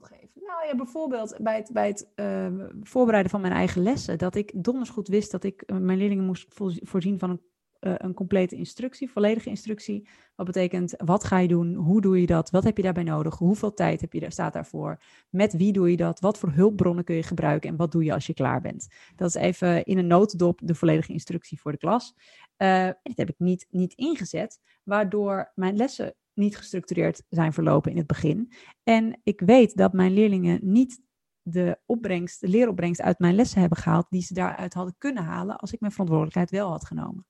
Geven? 0.00 0.28
Nou 0.34 0.66
ja, 0.66 0.74
bijvoorbeeld 0.76 1.36
bij 1.40 1.56
het, 1.56 1.70
bij 1.72 1.86
het 1.86 2.12
uh, 2.16 2.46
voorbereiden 2.82 3.30
van 3.30 3.40
mijn 3.40 3.52
eigen 3.52 3.82
lessen. 3.82 4.18
Dat 4.18 4.34
ik 4.34 4.64
donders 4.64 4.90
goed 4.90 5.08
wist 5.08 5.30
dat 5.30 5.44
ik 5.44 5.62
uh, 5.66 5.76
mijn 5.76 5.98
leerlingen 5.98 6.24
moest 6.24 6.46
voorzien 6.82 7.18
van 7.18 7.30
een, 7.30 7.40
uh, 7.80 7.94
een 7.96 8.14
complete 8.14 8.56
instructie, 8.56 9.10
volledige 9.10 9.48
instructie. 9.48 10.08
Wat 10.34 10.46
betekent, 10.46 10.94
wat 10.96 11.24
ga 11.24 11.38
je 11.38 11.48
doen? 11.48 11.74
Hoe 11.74 12.00
doe 12.00 12.20
je 12.20 12.26
dat? 12.26 12.50
Wat 12.50 12.64
heb 12.64 12.76
je 12.76 12.82
daarbij 12.82 13.02
nodig? 13.02 13.38
Hoeveel 13.38 13.74
tijd 13.74 14.00
heb 14.00 14.12
je 14.12 14.20
daar, 14.20 14.32
staat 14.32 14.52
daarvoor? 14.52 15.02
Met 15.30 15.52
wie 15.52 15.72
doe 15.72 15.90
je 15.90 15.96
dat? 15.96 16.20
Wat 16.20 16.38
voor 16.38 16.50
hulpbronnen 16.50 17.04
kun 17.04 17.14
je 17.14 17.22
gebruiken? 17.22 17.70
En 17.70 17.76
wat 17.76 17.92
doe 17.92 18.04
je 18.04 18.12
als 18.12 18.26
je 18.26 18.34
klaar 18.34 18.60
bent? 18.60 18.88
Dat 19.16 19.28
is 19.28 19.34
even 19.34 19.84
in 19.84 19.98
een 19.98 20.06
notendop 20.06 20.60
de 20.62 20.74
volledige 20.74 21.12
instructie 21.12 21.60
voor 21.60 21.72
de 21.72 21.78
klas. 21.78 22.14
en 22.56 22.96
dat 23.02 23.16
heb 23.16 23.28
ik 23.28 23.38
niet, 23.38 23.66
niet 23.70 23.94
ingezet, 23.94 24.60
waardoor 24.82 25.52
mijn 25.54 25.76
lessen 25.76 26.14
niet 26.34 26.56
gestructureerd 26.56 27.22
zijn 27.28 27.52
verlopen 27.52 27.90
in 27.90 27.96
het 27.96 28.06
begin. 28.06 28.52
En 28.82 29.20
ik 29.22 29.40
weet 29.40 29.76
dat 29.76 29.92
mijn 29.92 30.12
leerlingen 30.12 30.60
niet 30.62 31.00
de 31.42 31.78
opbrengst, 31.86 32.40
de 32.40 32.48
leeropbrengst 32.48 33.00
uit 33.00 33.18
mijn 33.18 33.34
lessen 33.34 33.60
hebben 33.60 33.78
gehaald 33.78 34.06
die 34.10 34.22
ze 34.22 34.34
daaruit 34.34 34.74
hadden 34.74 34.94
kunnen 34.98 35.24
halen 35.24 35.56
als 35.56 35.72
ik 35.72 35.80
mijn 35.80 35.92
verantwoordelijkheid 35.92 36.50
wel 36.50 36.70
had 36.70 36.84
genomen. 36.84 37.26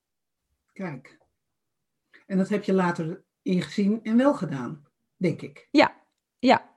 Kijk. 0.73 1.19
En 2.27 2.37
dat 2.37 2.49
heb 2.49 2.65
je 2.65 2.73
later 2.73 3.25
ingezien 3.43 4.03
en 4.03 4.17
wel 4.17 4.35
gedaan, 4.35 4.83
denk 5.17 5.43
ik. 5.43 5.69
Ja, 5.71 6.03
ja. 6.39 6.77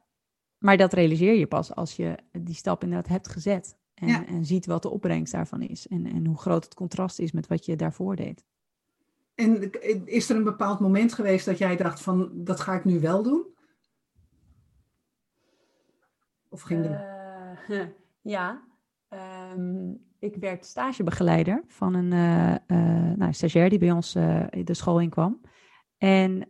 maar 0.57 0.77
dat 0.77 0.93
realiseer 0.93 1.33
je 1.33 1.47
pas 1.47 1.75
als 1.75 1.95
je 1.95 2.17
die 2.31 2.55
stap 2.55 2.83
inderdaad 2.83 3.07
hebt 3.07 3.27
gezet. 3.27 3.77
En, 3.93 4.27
en 4.27 4.45
ziet 4.45 4.65
wat 4.65 4.81
de 4.81 4.89
opbrengst 4.89 5.33
daarvan 5.33 5.61
is. 5.61 5.87
En, 5.87 6.05
en 6.05 6.25
hoe 6.25 6.37
groot 6.37 6.63
het 6.63 6.73
contrast 6.73 7.19
is 7.19 7.31
met 7.31 7.47
wat 7.47 7.65
je 7.65 7.75
daarvoor 7.75 8.15
deed. 8.15 8.45
En 9.35 9.71
is 10.05 10.29
er 10.29 10.35
een 10.35 10.43
bepaald 10.43 10.79
moment 10.79 11.13
geweest 11.13 11.45
dat 11.45 11.57
jij 11.57 11.75
dacht 11.75 12.01
van 12.01 12.31
dat 12.33 12.59
ga 12.59 12.73
ik 12.73 12.85
nu 12.85 12.99
wel 12.99 13.23
doen? 13.23 13.45
Of 16.49 16.61
ging 16.61 16.85
er... 16.85 17.13
Uh, 17.69 17.85
ja, 18.35 18.63
ehm, 19.09 19.91
ik 20.19 20.35
werd 20.35 20.65
stagebegeleider 20.65 21.63
van 21.67 21.93
een 21.93 22.11
uh, 22.67 23.13
nou, 23.15 23.33
stagiair 23.33 23.69
die 23.69 23.79
bij 23.79 23.91
ons 23.91 24.11
de 24.11 24.73
school 24.73 24.99
in 24.99 25.09
kwam. 25.09 25.41
En 25.97 26.49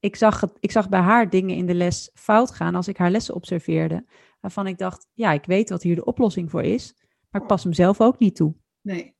ik, 0.00 0.16
zag 0.16 0.40
het, 0.40 0.56
ik 0.60 0.70
zag 0.70 0.88
bij 0.88 1.00
haar 1.00 1.30
dingen 1.30 1.56
in 1.56 1.66
de 1.66 1.74
les 1.74 2.10
fout 2.14 2.50
gaan 2.50 2.74
als 2.74 2.88
ik 2.88 2.96
haar 2.96 3.10
lessen 3.10 3.34
observeerde. 3.34 4.04
Waarvan 4.40 4.66
ik 4.66 4.78
dacht, 4.78 5.08
ja, 5.12 5.32
ik 5.32 5.44
weet 5.44 5.70
wat 5.70 5.82
hier 5.82 5.94
de 5.94 6.04
oplossing 6.04 6.50
voor 6.50 6.62
is, 6.62 6.94
maar 7.30 7.40
ik 7.40 7.46
pas 7.46 7.62
hem 7.62 7.72
zelf 7.72 8.00
ook 8.00 8.18
niet 8.18 8.36
toe. 8.36 8.54
Nee. 8.80 9.16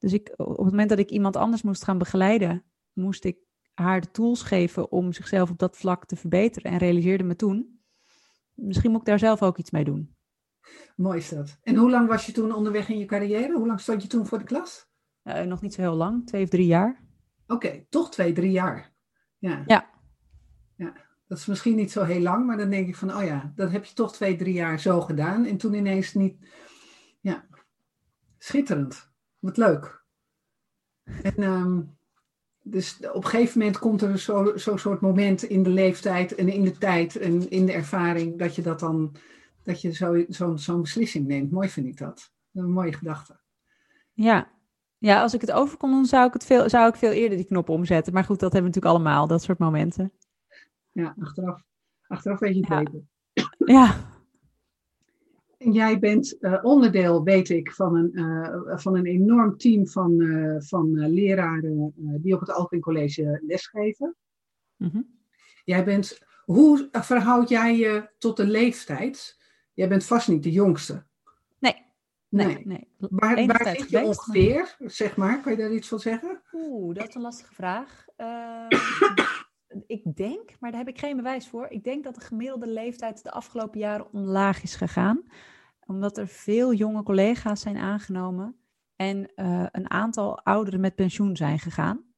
Dus 0.00 0.12
ik, 0.12 0.32
op 0.36 0.56
het 0.56 0.64
moment 0.64 0.88
dat 0.88 0.98
ik 0.98 1.10
iemand 1.10 1.36
anders 1.36 1.62
moest 1.62 1.84
gaan 1.84 1.98
begeleiden, 1.98 2.64
moest 2.92 3.24
ik 3.24 3.38
haar 3.74 4.00
de 4.00 4.10
tools 4.10 4.42
geven 4.42 4.92
om 4.92 5.12
zichzelf 5.12 5.50
op 5.50 5.58
dat 5.58 5.76
vlak 5.76 6.06
te 6.06 6.16
verbeteren. 6.16 6.70
En 6.70 6.78
realiseerde 6.78 7.24
me 7.24 7.36
toen, 7.36 7.80
misschien 8.54 8.90
moet 8.90 9.00
ik 9.00 9.06
daar 9.06 9.18
zelf 9.18 9.42
ook 9.42 9.58
iets 9.58 9.70
mee 9.70 9.84
doen. 9.84 10.14
Mooi 10.96 11.18
is 11.18 11.28
dat. 11.28 11.58
En 11.62 11.76
hoe 11.76 11.90
lang 11.90 12.08
was 12.08 12.26
je 12.26 12.32
toen 12.32 12.54
onderweg 12.54 12.88
in 12.88 12.98
je 12.98 13.04
carrière? 13.04 13.52
Hoe 13.52 13.66
lang 13.66 13.80
stond 13.80 14.02
je 14.02 14.08
toen 14.08 14.26
voor 14.26 14.38
de 14.38 14.44
klas? 14.44 14.88
Uh, 15.24 15.40
nog 15.40 15.62
niet 15.62 15.74
zo 15.74 15.80
heel 15.80 15.94
lang, 15.94 16.26
twee 16.26 16.42
of 16.42 16.48
drie 16.48 16.66
jaar. 16.66 17.04
Oké, 17.46 17.86
toch 17.88 18.10
twee, 18.10 18.32
drie 18.32 18.50
jaar. 18.50 18.94
Ja. 19.38 19.62
ja. 19.66 19.90
Ja, 20.76 20.92
dat 21.26 21.38
is 21.38 21.46
misschien 21.46 21.76
niet 21.76 21.90
zo 21.90 22.04
heel 22.04 22.20
lang, 22.20 22.46
maar 22.46 22.56
dan 22.56 22.70
denk 22.70 22.88
ik 22.88 22.96
van, 22.96 23.16
oh 23.16 23.24
ja, 23.24 23.52
dat 23.54 23.70
heb 23.70 23.84
je 23.84 23.94
toch 23.94 24.12
twee, 24.12 24.36
drie 24.36 24.54
jaar 24.54 24.80
zo 24.80 25.00
gedaan. 25.00 25.44
En 25.44 25.56
toen 25.56 25.74
ineens 25.74 26.14
niet, 26.14 26.36
ja, 27.20 27.46
schitterend. 28.38 29.09
Wat 29.40 29.56
leuk. 29.56 30.04
En 31.22 31.42
um, 31.42 31.98
dus 32.62 32.98
op 33.12 33.24
een 33.24 33.30
gegeven 33.30 33.58
moment 33.58 33.78
komt 33.78 34.02
er 34.02 34.18
zo'n 34.18 34.58
zo 34.58 34.76
soort 34.76 35.00
moment 35.00 35.42
in 35.42 35.62
de 35.62 35.70
leeftijd 35.70 36.34
en 36.34 36.48
in 36.48 36.62
de 36.64 36.78
tijd 36.78 37.16
en 37.16 37.50
in 37.50 37.66
de 37.66 37.72
ervaring 37.72 38.38
dat 38.38 38.54
je 38.54 38.62
dat 38.62 38.80
dan, 38.80 39.16
dat 39.62 39.80
je 39.80 39.92
zo'n 39.92 40.26
zo, 40.28 40.56
zo 40.56 40.80
beslissing 40.80 41.26
neemt. 41.26 41.50
Mooi 41.50 41.68
vind 41.68 41.86
ik 41.86 41.96
dat. 41.96 42.32
Een 42.52 42.72
mooie 42.72 42.92
gedachte. 42.92 43.38
Ja. 44.12 44.50
ja, 44.98 45.22
als 45.22 45.34
ik 45.34 45.40
het 45.40 45.52
over 45.52 45.76
kon 45.76 45.90
doen, 45.90 46.06
zou 46.06 46.26
ik, 46.26 46.32
het 46.32 46.44
veel, 46.44 46.68
zou 46.68 46.88
ik 46.88 46.96
veel 46.96 47.10
eerder 47.10 47.36
die 47.36 47.46
knop 47.46 47.68
omzetten. 47.68 48.12
Maar 48.12 48.24
goed, 48.24 48.40
dat 48.40 48.52
hebben 48.52 48.70
we 48.70 48.76
natuurlijk 48.76 49.04
allemaal, 49.04 49.26
dat 49.26 49.42
soort 49.42 49.58
momenten. 49.58 50.12
Ja, 50.92 51.14
achteraf, 51.20 51.62
achteraf 52.06 52.38
weet 52.38 52.54
je 52.54 52.60
het 52.60 52.68
ja. 52.68 52.82
beter. 52.82 53.02
Ja, 53.58 53.96
Jij 55.64 55.98
bent 55.98 56.36
uh, 56.40 56.58
onderdeel, 56.62 57.22
weet 57.22 57.48
ik, 57.48 57.72
van 57.72 57.96
een, 57.96 58.10
uh, 58.12 58.78
van 58.78 58.96
een 58.96 59.06
enorm 59.06 59.56
team 59.56 59.88
van, 59.88 60.20
uh, 60.20 60.60
van 60.60 61.08
leraren 61.08 61.92
die 61.96 62.34
op 62.34 62.40
het 62.40 62.50
Alphen 62.50 62.80
College 62.80 63.42
lesgeven. 63.46 64.16
Mm 64.76 64.88
-hmm. 64.88 65.18
Jij 65.64 65.84
bent, 65.84 66.18
hoe 66.44 66.88
verhoud 66.92 67.48
jij 67.48 67.76
je 67.76 68.10
tot 68.18 68.36
de 68.36 68.46
leeftijd? 68.46 69.38
Jij 69.74 69.88
bent 69.88 70.04
vast 70.04 70.28
niet 70.28 70.42
de 70.42 70.50
jongste. 70.50 71.04
Nee. 71.58 71.86
Nee, 72.28 72.46
nee. 72.46 72.62
nee. 72.64 72.88
Waar, 72.98 73.46
waar 73.46 73.76
zit 73.76 73.90
je 73.90 74.00
ongeveer, 74.00 74.76
zeg 74.78 75.16
maar? 75.16 75.40
Kan 75.40 75.52
je 75.52 75.58
daar 75.58 75.72
iets 75.72 75.88
van 75.88 76.00
zeggen? 76.00 76.42
Oeh, 76.52 76.94
dat 76.94 77.08
is 77.08 77.14
een 77.14 77.20
lastige 77.20 77.54
vraag. 77.54 78.04
Ik 79.86 80.16
denk, 80.16 80.56
maar 80.60 80.70
daar 80.70 80.80
heb 80.80 80.88
ik 80.88 80.98
geen 80.98 81.16
bewijs 81.16 81.48
voor. 81.48 81.68
Ik 81.68 81.84
denk 81.84 82.04
dat 82.04 82.14
de 82.14 82.20
gemiddelde 82.20 82.68
leeftijd 82.68 83.22
de 83.22 83.30
afgelopen 83.30 83.80
jaren 83.80 84.12
omlaag 84.12 84.62
is 84.62 84.74
gegaan. 84.76 85.22
Omdat 85.86 86.18
er 86.18 86.28
veel 86.28 86.74
jonge 86.74 87.02
collega's 87.02 87.60
zijn 87.60 87.76
aangenomen 87.76 88.56
en 88.96 89.32
uh, 89.36 89.66
een 89.70 89.90
aantal 89.90 90.40
ouderen 90.42 90.80
met 90.80 90.94
pensioen 90.94 91.36
zijn 91.36 91.58
gegaan. 91.58 92.08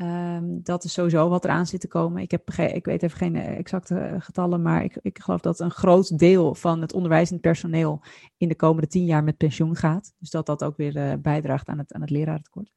Um, 0.00 0.60
dat 0.62 0.84
is 0.84 0.92
sowieso 0.92 1.28
wat 1.28 1.44
eraan 1.44 1.66
zit 1.66 1.80
te 1.80 1.88
komen. 1.88 2.22
Ik, 2.22 2.30
heb, 2.30 2.50
ik 2.50 2.84
weet 2.84 3.02
even 3.02 3.18
geen 3.18 3.36
exacte 3.36 4.16
getallen, 4.18 4.62
maar 4.62 4.84
ik, 4.84 4.98
ik 5.02 5.18
geloof 5.18 5.40
dat 5.40 5.60
een 5.60 5.70
groot 5.70 6.18
deel 6.18 6.54
van 6.54 6.80
het 6.80 6.92
onderwijzend 6.92 7.40
personeel 7.40 8.02
in 8.36 8.48
de 8.48 8.56
komende 8.56 8.88
tien 8.88 9.04
jaar 9.04 9.24
met 9.24 9.36
pensioen 9.36 9.76
gaat. 9.76 10.14
Dus 10.18 10.30
dat 10.30 10.46
dat 10.46 10.64
ook 10.64 10.76
weer 10.76 11.20
bijdraagt 11.20 11.68
aan 11.68 11.78
het, 11.78 11.92
aan 11.92 12.00
het 12.00 12.10
lerarentekort. 12.10 12.72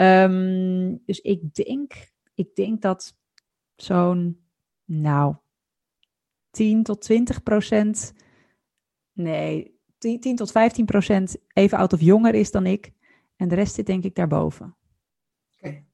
Um, 0.00 1.02
dus 1.04 1.20
ik 1.20 1.54
denk, 1.54 2.12
ik 2.34 2.54
denk 2.54 2.82
dat 2.82 3.20
zo'n, 3.82 4.40
nou, 4.84 5.34
10 6.50 6.82
tot 6.82 7.00
20 7.00 7.42
procent, 7.42 8.12
nee, 9.12 9.80
10, 9.98 10.20
10 10.20 10.36
tot 10.36 10.50
15 10.50 10.84
procent 10.84 11.36
even 11.52 11.78
oud 11.78 11.92
of 11.92 12.00
jonger 12.00 12.34
is 12.34 12.50
dan 12.50 12.66
ik. 12.66 12.92
En 13.36 13.48
de 13.48 13.54
rest 13.54 13.74
zit 13.74 13.86
denk 13.86 14.04
ik 14.04 14.14
daarboven. 14.14 14.76
Oké, 15.56 15.66
okay. 15.66 15.86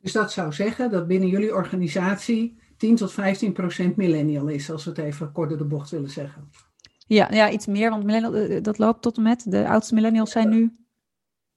dus 0.00 0.12
dat 0.12 0.32
zou 0.32 0.52
zeggen 0.52 0.90
dat 0.90 1.06
binnen 1.06 1.28
jullie 1.28 1.54
organisatie 1.54 2.58
10 2.76 2.96
tot 2.96 3.12
15 3.12 3.52
procent 3.52 3.96
millennial 3.96 4.48
is, 4.48 4.70
als 4.70 4.84
we 4.84 4.90
het 4.90 4.98
even 4.98 5.32
kort 5.32 5.48
door 5.48 5.58
de 5.58 5.64
bocht 5.64 5.90
willen 5.90 6.10
zeggen. 6.10 6.50
Ja, 7.06 7.28
ja 7.30 7.50
iets 7.50 7.66
meer, 7.66 7.90
want 7.90 8.04
millennial, 8.04 8.62
dat 8.62 8.78
loopt 8.78 9.02
tot 9.02 9.16
en 9.16 9.22
met. 9.22 9.50
De 9.50 9.68
oudste 9.68 9.94
millennials 9.94 10.30
zijn 10.30 10.48
nu 10.48 10.76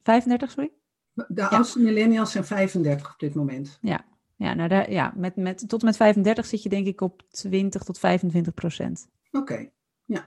35, 0.01 0.51
sorry? 0.51 0.71
De 1.13 1.25
ja. 1.35 1.47
oudste 1.47 1.79
millennials 1.79 2.31
zijn 2.31 2.45
35 2.45 3.13
op 3.13 3.19
dit 3.19 3.33
moment. 3.33 3.77
Ja, 3.81 4.05
ja, 4.35 4.53
nou 4.53 4.69
daar, 4.69 4.91
ja 4.91 5.13
met, 5.15 5.35
met, 5.35 5.69
tot 5.69 5.79
en 5.79 5.85
met 5.85 5.95
35 5.95 6.45
zit 6.45 6.63
je 6.63 6.69
denk 6.69 6.87
ik 6.87 7.01
op 7.01 7.23
20 7.29 7.83
tot 7.83 7.99
25 7.99 8.53
procent. 8.53 9.07
Oké, 9.31 9.37
okay. 9.37 9.71
ja. 10.05 10.25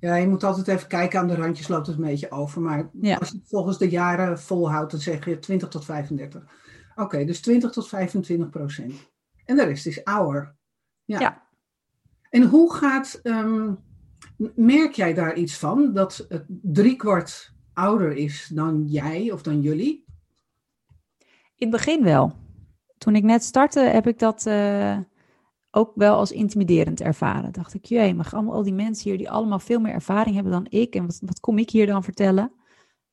Ja, 0.00 0.14
je 0.14 0.28
moet 0.28 0.44
altijd 0.44 0.68
even 0.68 0.88
kijken, 0.88 1.20
aan 1.20 1.28
de 1.28 1.34
randjes 1.34 1.68
loopt 1.68 1.86
het 1.86 1.96
een 1.96 2.04
beetje 2.04 2.30
over. 2.30 2.60
Maar 2.60 2.90
ja. 3.00 3.16
als 3.16 3.28
je 3.28 3.36
het 3.36 3.48
volgens 3.48 3.78
de 3.78 3.88
jaren 3.88 4.38
volhoudt, 4.38 4.90
dan 4.90 5.00
zeg 5.00 5.24
je 5.24 5.38
20 5.38 5.68
tot 5.68 5.84
35. 5.84 6.42
Oké, 6.42 7.02
okay, 7.02 7.24
dus 7.24 7.40
20 7.40 7.70
tot 7.70 7.88
25 7.88 8.50
procent. 8.50 8.94
En 9.44 9.56
de 9.56 9.64
rest 9.64 9.86
is 9.86 10.04
ouder. 10.04 10.54
Ja. 11.04 11.20
ja. 11.20 11.46
En 12.30 12.42
hoe 12.42 12.74
gaat, 12.74 13.20
um, 13.22 13.78
merk 14.54 14.92
jij 14.92 15.14
daar 15.14 15.34
iets 15.34 15.58
van, 15.58 15.92
dat 15.92 16.26
het 16.28 16.44
driekwart 16.48 17.52
ouder 17.72 18.12
is 18.12 18.50
dan 18.54 18.84
jij 18.86 19.30
of 19.32 19.42
dan 19.42 19.60
jullie? 19.60 20.04
In 21.56 21.68
het 21.68 21.70
begin 21.70 22.02
wel 22.02 22.36
toen 22.98 23.16
ik 23.16 23.22
net 23.22 23.42
startte, 23.44 23.80
heb 23.80 24.06
ik 24.06 24.18
dat 24.18 24.46
uh, 24.46 24.98
ook 25.70 25.92
wel 25.94 26.16
als 26.16 26.32
intimiderend 26.32 27.00
ervaren. 27.00 27.52
Dacht 27.52 27.74
ik, 27.74 27.84
jee, 27.84 28.14
maar 28.14 28.30
allemaal 28.32 28.54
al 28.54 28.62
die 28.62 28.74
mensen 28.74 29.08
hier 29.08 29.18
die 29.18 29.30
allemaal 29.30 29.58
veel 29.58 29.80
meer 29.80 29.92
ervaring 29.92 30.34
hebben 30.34 30.52
dan 30.52 30.66
ik. 30.68 30.94
En 30.94 31.06
wat, 31.06 31.20
wat 31.24 31.40
kom 31.40 31.58
ik 31.58 31.70
hier 31.70 31.86
dan 31.86 32.04
vertellen? 32.04 32.52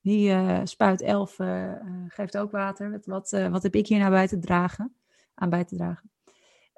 Die 0.01 0.29
uh, 0.29 0.59
spuit 0.63 1.01
elf, 1.01 1.39
uh, 1.39 1.73
geeft 2.07 2.37
ook 2.37 2.51
water. 2.51 3.01
Wat, 3.05 3.31
wat, 3.49 3.63
heb 3.63 3.75
ik 3.75 3.87
hier 3.87 3.99
nou 3.99 4.11
bij 4.11 4.27
te 4.27 4.39
dragen? 4.39 4.95
Aan 5.33 5.49
bij 5.49 5.65
te 5.65 5.75
dragen. 5.75 6.11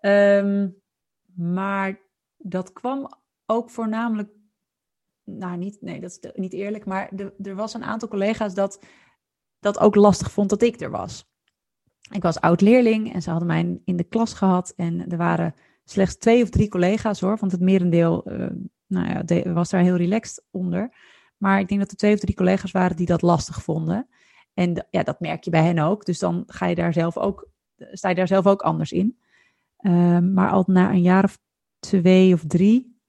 Um, 0.02 0.82
maar 1.36 2.00
dat 2.38 2.74
kwam 2.74 3.10
ook 3.46 3.70
voornamelijk. 3.70 4.30
Nou, 5.24 5.58
niet, 5.58 5.78
nee, 5.82 6.02
dat 6.02 6.18
is 6.22 6.32
niet 6.34 6.54
eerlijk. 6.54 6.86
Maar 6.86 7.12
er 7.44 7.56
was 7.56 7.74
een 7.74 7.84
aantal 7.84 8.08
collega's 8.08 8.54
dat 8.54 8.80
dat 9.60 9.80
ook 9.80 9.96
lastig 9.96 10.32
vond 10.32 10.50
dat 10.50 10.62
ik 10.62 10.82
er 10.82 10.92
was. 10.92 11.30
Ik 12.10 12.22
was 12.22 12.40
oud-leerling 12.40 13.14
en 13.14 13.22
ze 13.22 13.30
hadden 13.30 13.48
mij 13.48 13.80
in 13.86 13.98
de 13.98 14.04
klas 14.04 14.34
gehad. 14.34 14.74
En 14.76 15.12
er 15.12 15.18
waren 15.18 15.54
slechts 15.84 16.18
twee 16.18 16.44
of 16.44 16.50
drie 16.50 16.70
collega's 16.70 17.20
hoor, 17.20 17.38
want 17.38 17.52
het 17.52 17.62
merendeel 17.62 18.32
uh, 18.32 18.48
nou 18.88 19.24
ja, 19.26 19.54
was 19.54 19.70
daar 19.70 19.82
heel 19.82 19.96
relaxed 19.96 20.44
onder. 20.52 20.90
Maar 21.38 21.60
ik 21.60 21.68
denk 21.68 21.80
dat 21.80 21.92
er 21.92 21.98
twee 21.98 22.14
of 22.14 22.20
drie 22.20 22.36
collega's 22.36 22.72
waren 22.72 22.96
die 22.96 23.06
dat 23.06 23.22
lastig 23.22 23.64
vonden. 23.64 24.08
En 24.54 24.86
ja, 24.90 25.04
dat 25.04 25.20
merk 25.20 25.44
je 25.44 25.50
bij 25.50 25.64
hen 25.64 25.80
ook. 25.80 26.06
Dus 26.06 26.20
dan 26.20 26.44
ga 26.48 26.66
je 26.66 26.76
daar 26.76 26.94
zelf 26.94 27.18
ook, 27.18 27.50
sta 27.78 28.10
je 28.10 28.16
daar 28.16 28.28
zelf 28.28 28.48
ook 28.48 28.62
anders 28.62 28.92
in. 28.92 29.18
Uh, 29.82 30.20
maar 30.20 30.50
al 30.50 30.64
na 30.68 30.90
een 30.90 31.02
jaar 31.02 31.24
of 31.24 31.40
twee 31.80 32.34
of 32.34 32.44
drie 32.48 33.00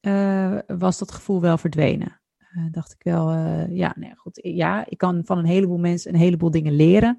uh, 0.00 0.58
was 0.66 0.98
dat 0.98 1.12
gevoel 1.12 1.40
wel 1.40 1.58
verdwenen. 1.58 2.20
Uh, 2.56 2.64
dacht 2.70 2.92
ik 2.92 3.02
wel, 3.02 3.32
ja, 3.70 3.94
nee, 3.96 4.16
goed. 4.16 4.38
Ja, 4.42 4.84
ik 4.88 4.98
kan 4.98 5.22
van 5.24 5.38
een 5.38 5.44
heleboel 5.44 5.78
mensen 5.78 6.14
een 6.14 6.20
heleboel 6.20 6.50
dingen 6.50 6.72
leren. 6.72 7.18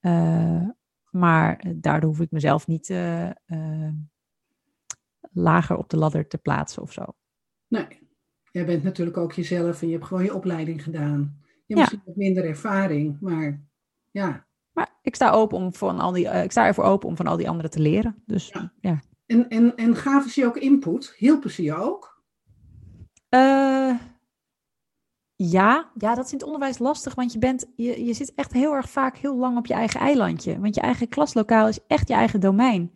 Uh, 0.00 0.68
maar 1.10 1.64
daardoor 1.76 2.10
hoef 2.10 2.20
ik 2.20 2.30
mezelf 2.30 2.66
niet 2.66 2.88
uh, 2.88 3.30
uh, 3.46 3.88
lager 5.32 5.76
op 5.76 5.88
de 5.88 5.96
ladder 5.96 6.28
te 6.28 6.38
plaatsen 6.38 6.82
of 6.82 6.92
zo. 6.92 7.04
Nee, 7.68 7.86
jij 8.50 8.66
bent 8.66 8.82
natuurlijk 8.82 9.16
ook 9.16 9.32
jezelf 9.32 9.82
en 9.82 9.86
je 9.86 9.92
hebt 9.92 10.06
gewoon 10.06 10.24
je 10.24 10.34
opleiding 10.34 10.82
gedaan. 10.82 11.38
Je 11.42 11.48
hebt 11.50 11.66
ja. 11.66 11.74
misschien 11.76 12.02
wat 12.04 12.16
minder 12.16 12.44
ervaring, 12.44 13.16
maar 13.20 13.60
ja. 14.10 14.46
Maar 14.72 14.98
ik 15.02 15.14
sta, 15.14 15.30
open 15.30 15.58
om 15.58 15.74
van 15.74 16.00
al 16.00 16.12
die, 16.12 16.28
ik 16.28 16.50
sta 16.50 16.66
ervoor 16.66 16.84
open 16.84 17.08
om 17.08 17.16
van 17.16 17.26
al 17.26 17.36
die 17.36 17.48
anderen 17.48 17.70
te 17.70 17.80
leren. 17.80 18.22
Dus 18.26 18.48
ja. 18.48 18.72
ja. 18.80 19.00
En, 19.26 19.48
en, 19.48 19.76
en 19.76 19.96
gaven 19.96 20.30
ze 20.30 20.40
je 20.40 20.46
ook 20.46 20.56
input? 20.56 21.14
Hielpen 21.16 21.50
ze 21.50 21.62
je 21.62 21.74
ook? 21.74 22.22
Ja, 25.42 25.90
ja, 25.94 26.14
dat 26.14 26.24
is 26.24 26.32
in 26.32 26.38
het 26.38 26.46
onderwijs 26.46 26.78
lastig, 26.78 27.14
want 27.14 27.32
je, 27.32 27.38
bent, 27.38 27.66
je, 27.76 28.04
je 28.04 28.14
zit 28.14 28.34
echt 28.34 28.52
heel 28.52 28.72
erg 28.72 28.90
vaak 28.90 29.16
heel 29.16 29.36
lang 29.36 29.58
op 29.58 29.66
je 29.66 29.74
eigen 29.74 30.00
eilandje. 30.00 30.60
Want 30.60 30.74
je 30.74 30.80
eigen 30.80 31.08
klaslokaal 31.08 31.68
is 31.68 31.78
echt 31.86 32.08
je 32.08 32.14
eigen 32.14 32.40
domein. 32.40 32.92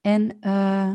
En 0.00 0.36
uh, 0.40 0.92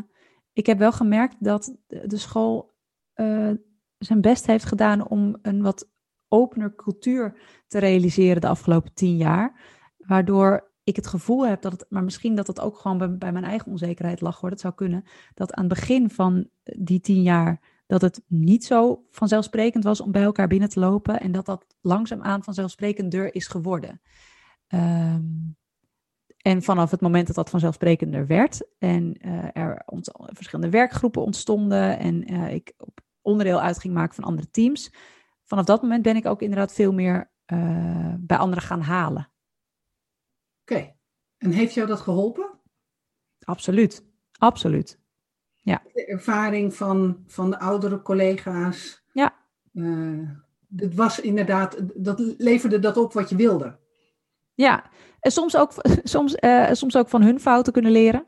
ik 0.53 0.65
heb 0.65 0.77
wel 0.77 0.91
gemerkt 0.91 1.35
dat 1.39 1.75
de 1.87 2.17
school 2.17 2.75
uh, 3.15 3.51
zijn 3.97 4.21
best 4.21 4.45
heeft 4.45 4.65
gedaan 4.65 5.07
om 5.07 5.37
een 5.41 5.61
wat 5.61 5.89
opener 6.27 6.75
cultuur 6.75 7.39
te 7.67 7.79
realiseren 7.79 8.41
de 8.41 8.47
afgelopen 8.47 8.93
tien 8.93 9.17
jaar. 9.17 9.59
Waardoor 9.97 10.71
ik 10.83 10.95
het 10.95 11.07
gevoel 11.07 11.47
heb 11.47 11.61
dat 11.61 11.71
het, 11.71 11.85
maar 11.89 12.03
misschien 12.03 12.35
dat 12.35 12.47
het 12.47 12.59
ook 12.59 12.77
gewoon 12.77 12.97
bij, 12.97 13.17
bij 13.17 13.31
mijn 13.31 13.45
eigen 13.45 13.71
onzekerheid 13.71 14.21
lag 14.21 14.39
hoor, 14.39 14.49
dat 14.49 14.59
zou 14.59 14.73
kunnen, 14.73 15.03
dat 15.33 15.53
aan 15.53 15.65
het 15.65 15.73
begin 15.73 16.09
van 16.09 16.49
die 16.63 16.99
tien 16.99 17.21
jaar 17.21 17.76
dat 17.87 18.01
het 18.01 18.21
niet 18.27 18.65
zo 18.65 19.05
vanzelfsprekend 19.11 19.83
was 19.83 20.01
om 20.01 20.11
bij 20.11 20.23
elkaar 20.23 20.47
binnen 20.47 20.69
te 20.69 20.79
lopen 20.79 21.19
en 21.19 21.31
dat 21.31 21.45
dat 21.45 21.65
langzaamaan 21.81 22.43
vanzelfsprekender 22.43 23.35
is 23.35 23.47
geworden. 23.47 24.01
Um, 24.67 25.57
en 26.37 26.61
vanaf 26.61 26.91
het 26.91 27.01
moment 27.01 27.27
dat 27.27 27.35
dat 27.35 27.49
vanzelfsprekender 27.49 28.27
werd 28.27 28.67
en 28.77 29.27
uh, 29.27 29.47
er 29.53 29.85
verschillende 30.17 30.69
werkgroepen 30.69 31.21
ontstonden 31.21 31.99
en 31.99 32.33
uh, 32.33 32.53
ik 32.53 32.73
op 32.77 32.99
onderdeel 33.21 33.61
uit 33.61 33.79
ging 33.79 33.93
maken 33.93 34.15
van 34.15 34.23
andere 34.23 34.49
teams, 34.49 34.93
vanaf 35.43 35.65
dat 35.65 35.81
moment 35.81 36.01
ben 36.01 36.15
ik 36.15 36.25
ook 36.25 36.41
inderdaad 36.41 36.73
veel 36.73 36.93
meer 36.93 37.31
uh, 37.53 38.13
bij 38.19 38.37
anderen 38.37 38.63
gaan 38.63 38.81
halen. 38.81 39.31
Oké, 40.61 40.95
en 41.37 41.51
heeft 41.51 41.73
jou 41.73 41.87
dat 41.87 41.99
geholpen? 41.99 42.59
Absoluut, 43.39 44.05
absoluut. 44.31 44.99
Ja. 45.67 45.81
De 45.93 46.05
ervaring 46.05 46.75
van, 46.75 47.23
van 47.27 47.49
de 47.49 47.59
oudere 47.59 48.01
collega's. 48.01 49.03
Ja. 49.13 49.35
het 50.75 50.95
was 50.95 51.19
inderdaad, 51.19 51.77
dat 51.95 52.19
leverde 52.37 52.79
dat 52.79 52.97
op 52.97 53.13
wat 53.13 53.29
je 53.29 53.35
wilde. 53.35 53.77
Ja, 54.53 54.89
en 55.19 55.31
soms 55.31 55.57
ook, 55.57 55.71
soms, 56.03 56.35
uh, 56.39 56.71
soms 56.71 56.95
ook 56.95 57.09
van 57.09 57.21
hun 57.21 57.39
fouten 57.39 57.73
kunnen 57.73 57.91
leren. 57.91 58.25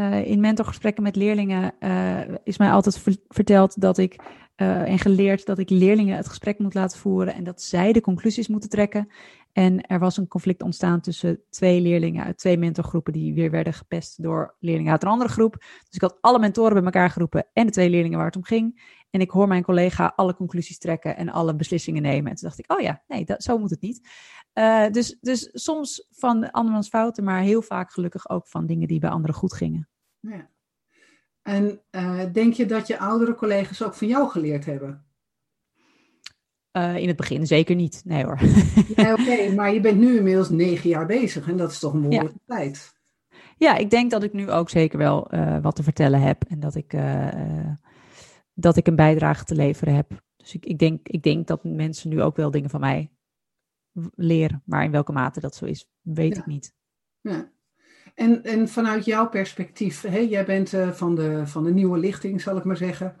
Uh, 0.00 0.26
in 0.26 0.40
mentorgesprekken 0.40 1.02
met 1.02 1.16
leerlingen 1.16 1.74
uh, 1.80 2.18
is 2.44 2.58
mij 2.58 2.70
altijd 2.70 3.18
verteld 3.28 3.80
dat 3.80 3.98
ik 3.98 4.20
en 4.60 4.98
geleerd 4.98 5.46
dat 5.46 5.58
ik 5.58 5.70
leerlingen 5.70 6.16
het 6.16 6.28
gesprek 6.28 6.58
moet 6.58 6.74
laten 6.74 6.98
voeren 6.98 7.34
en 7.34 7.44
dat 7.44 7.62
zij 7.62 7.92
de 7.92 8.00
conclusies 8.00 8.48
moeten 8.48 8.70
trekken. 8.70 9.08
En 9.52 9.80
er 9.86 9.98
was 9.98 10.16
een 10.16 10.28
conflict 10.28 10.62
ontstaan 10.62 11.00
tussen 11.00 11.40
twee 11.50 11.80
leerlingen 11.80 12.24
uit 12.24 12.38
twee 12.38 12.58
mentorgroepen 12.58 13.12
die 13.12 13.34
weer 13.34 13.50
werden 13.50 13.72
gepest 13.72 14.22
door 14.22 14.56
leerlingen 14.58 14.92
uit 14.92 15.02
een 15.02 15.08
andere 15.08 15.30
groep. 15.30 15.56
Dus 15.58 15.90
ik 15.90 16.00
had 16.00 16.18
alle 16.20 16.38
mentoren 16.38 16.74
bij 16.74 16.82
elkaar 16.82 17.10
geroepen 17.10 17.46
en 17.52 17.66
de 17.66 17.72
twee 17.72 17.90
leerlingen 17.90 18.16
waar 18.16 18.26
het 18.26 18.36
om 18.36 18.44
ging. 18.44 18.98
En 19.10 19.20
ik 19.20 19.30
hoor 19.30 19.48
mijn 19.48 19.62
collega 19.62 20.12
alle 20.16 20.34
conclusies 20.34 20.78
trekken 20.78 21.16
en 21.16 21.28
alle 21.28 21.56
beslissingen 21.56 22.02
nemen. 22.02 22.30
En 22.30 22.36
toen 22.36 22.48
dacht 22.48 22.58
ik, 22.58 22.72
oh 22.72 22.80
ja, 22.80 23.02
nee, 23.08 23.24
dat, 23.24 23.42
zo 23.42 23.58
moet 23.58 23.70
het 23.70 23.80
niet. 23.80 24.08
Uh, 24.54 24.90
dus, 24.90 25.18
dus 25.20 25.48
soms 25.52 26.06
van 26.10 26.50
andermans 26.50 26.88
fouten, 26.88 27.24
maar 27.24 27.40
heel 27.40 27.62
vaak 27.62 27.92
gelukkig 27.92 28.28
ook 28.28 28.46
van 28.46 28.66
dingen 28.66 28.88
die 28.88 29.00
bij 29.00 29.10
anderen 29.10 29.36
goed 29.36 29.52
gingen. 29.52 29.88
Ja. 30.20 30.48
En 31.42 31.80
uh, 31.90 32.22
denk 32.32 32.52
je 32.52 32.66
dat 32.66 32.86
je 32.86 32.98
oudere 32.98 33.34
collega's 33.34 33.82
ook 33.82 33.94
van 33.94 34.06
jou 34.06 34.28
geleerd 34.28 34.64
hebben? 34.64 35.04
Uh, 36.72 36.96
in 36.96 37.08
het 37.08 37.16
begin 37.16 37.46
zeker 37.46 37.74
niet, 37.74 38.02
nee 38.04 38.24
hoor. 38.24 38.38
Nee, 38.96 39.12
Oké, 39.12 39.54
maar 39.54 39.74
je 39.74 39.80
bent 39.80 39.98
nu 39.98 40.16
inmiddels 40.16 40.48
negen 40.48 40.88
jaar 40.88 41.06
bezig 41.06 41.48
en 41.48 41.56
dat 41.56 41.70
is 41.70 41.78
toch 41.78 41.92
een 41.92 42.00
behoorlijke 42.00 42.40
ja. 42.46 42.56
tijd. 42.56 42.98
Ja, 43.56 43.76
ik 43.76 43.90
denk 43.90 44.10
dat 44.10 44.22
ik 44.22 44.32
nu 44.32 44.50
ook 44.50 44.70
zeker 44.70 44.98
wel 44.98 45.30
wat 45.62 45.76
te 45.76 45.82
vertellen 45.82 46.20
heb 46.20 46.44
en 46.48 46.60
dat 46.60 46.74
ik 46.74 46.94
dat 48.54 48.76
ik 48.76 48.86
een 48.86 48.96
bijdrage 48.96 49.44
te 49.44 49.54
leveren 49.54 49.94
heb. 49.94 50.22
Dus 50.36 50.54
ik, 50.54 50.66
ik, 50.66 50.78
denk, 50.78 51.08
ik 51.08 51.22
denk 51.22 51.46
dat 51.46 51.64
mensen 51.64 52.08
nu 52.10 52.22
ook 52.22 52.36
wel 52.36 52.50
dingen 52.50 52.70
van 52.70 52.80
mij 52.80 53.10
leren. 54.14 54.62
Maar 54.64 54.84
in 54.84 54.90
welke 54.90 55.12
mate 55.12 55.40
dat 55.40 55.54
zo 55.54 55.64
is, 55.64 55.88
weet 56.00 56.36
ik 56.36 56.46
niet. 56.46 56.74
Ja. 57.20 57.50
En, 58.14 58.42
en 58.42 58.68
vanuit 58.68 59.04
jouw 59.04 59.28
perspectief, 59.28 60.00
hè, 60.00 60.18
jij 60.18 60.44
bent 60.44 60.72
uh, 60.72 60.90
van, 60.90 61.14
de, 61.14 61.46
van 61.46 61.64
de 61.64 61.72
nieuwe 61.72 61.98
lichting, 61.98 62.40
zal 62.40 62.56
ik 62.56 62.64
maar 62.64 62.76
zeggen. 62.76 63.16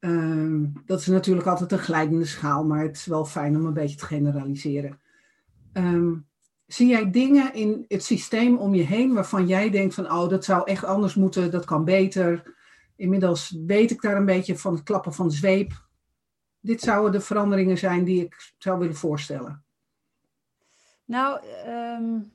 Uh, 0.00 0.68
dat 0.84 1.00
is 1.00 1.06
natuurlijk 1.06 1.46
altijd 1.46 1.72
een 1.72 1.78
glijdende 1.78 2.24
schaal, 2.24 2.64
maar 2.64 2.82
het 2.82 2.96
is 2.96 3.06
wel 3.06 3.24
fijn 3.24 3.56
om 3.56 3.66
een 3.66 3.72
beetje 3.72 3.96
te 3.96 4.04
generaliseren. 4.04 5.00
Um, 5.72 6.26
zie 6.66 6.88
jij 6.88 7.10
dingen 7.10 7.54
in 7.54 7.84
het 7.88 8.04
systeem 8.04 8.56
om 8.56 8.74
je 8.74 8.82
heen 8.82 9.14
waarvan 9.14 9.46
jij 9.46 9.70
denkt 9.70 9.94
van, 9.94 10.12
oh, 10.12 10.28
dat 10.28 10.44
zou 10.44 10.70
echt 10.70 10.84
anders 10.84 11.14
moeten, 11.14 11.50
dat 11.50 11.64
kan 11.64 11.84
beter. 11.84 12.54
Inmiddels 12.96 13.56
weet 13.66 13.90
ik 13.90 14.00
daar 14.00 14.16
een 14.16 14.24
beetje 14.24 14.58
van 14.58 14.74
het 14.74 14.82
klappen 14.82 15.14
van 15.14 15.28
de 15.28 15.34
zweep. 15.34 15.84
Dit 16.60 16.80
zouden 16.80 17.12
de 17.12 17.20
veranderingen 17.20 17.78
zijn 17.78 18.04
die 18.04 18.24
ik 18.24 18.52
zou 18.58 18.78
willen 18.78 18.96
voorstellen. 18.96 19.64
Nou, 21.06 21.40
um, 21.66 22.32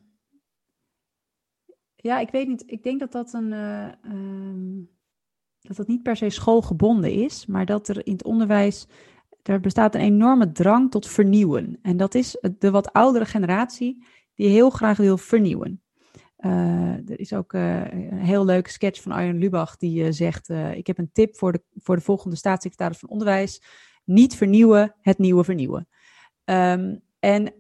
ja, 1.95 2.19
ik 2.19 2.29
weet 2.29 2.47
niet. 2.47 2.63
Ik 2.65 2.83
denk 2.83 2.99
dat 2.99 3.11
dat 3.11 3.33
een. 3.33 3.51
Uh, 3.51 3.91
um, 4.05 4.89
dat 5.59 5.77
dat 5.77 5.87
niet 5.87 6.03
per 6.03 6.15
se 6.15 6.29
schoolgebonden 6.29 7.11
is, 7.13 7.45
maar 7.45 7.65
dat 7.65 7.87
er 7.87 8.05
in 8.05 8.11
het 8.11 8.23
onderwijs. 8.23 8.87
Er 9.43 9.59
bestaat 9.59 9.95
een 9.95 10.01
enorme 10.01 10.51
drang 10.51 10.91
tot 10.91 11.07
vernieuwen. 11.07 11.79
En 11.81 11.97
dat 11.97 12.15
is 12.15 12.37
de 12.57 12.71
wat 12.71 12.93
oudere 12.93 13.25
generatie 13.25 14.05
die 14.35 14.47
heel 14.47 14.69
graag 14.69 14.97
wil 14.97 15.17
vernieuwen. 15.17 15.81
Uh, 16.37 17.09
er 17.09 17.19
is 17.19 17.33
ook 17.33 17.53
uh, 17.53 17.91
een 17.91 18.17
heel 18.17 18.45
leuke 18.45 18.69
sketch 18.69 19.01
van 19.01 19.11
Arjen 19.11 19.37
Lubach 19.37 19.77
die 19.77 20.11
zegt: 20.11 20.49
Ik 20.49 20.87
heb 20.87 20.97
een 20.97 21.11
tip 21.11 21.35
voor 21.35 21.51
de, 21.51 21.63
voor 21.75 21.95
de 21.95 22.01
volgende 22.01 22.35
staatssecretaris 22.35 22.97
van 22.97 23.09
Onderwijs. 23.09 23.63
Niet 24.03 24.35
vernieuwen, 24.35 24.95
het 25.01 25.17
nieuwe 25.17 25.43
vernieuwen. 25.43 25.87
Um, 26.45 27.01
en 27.19 27.53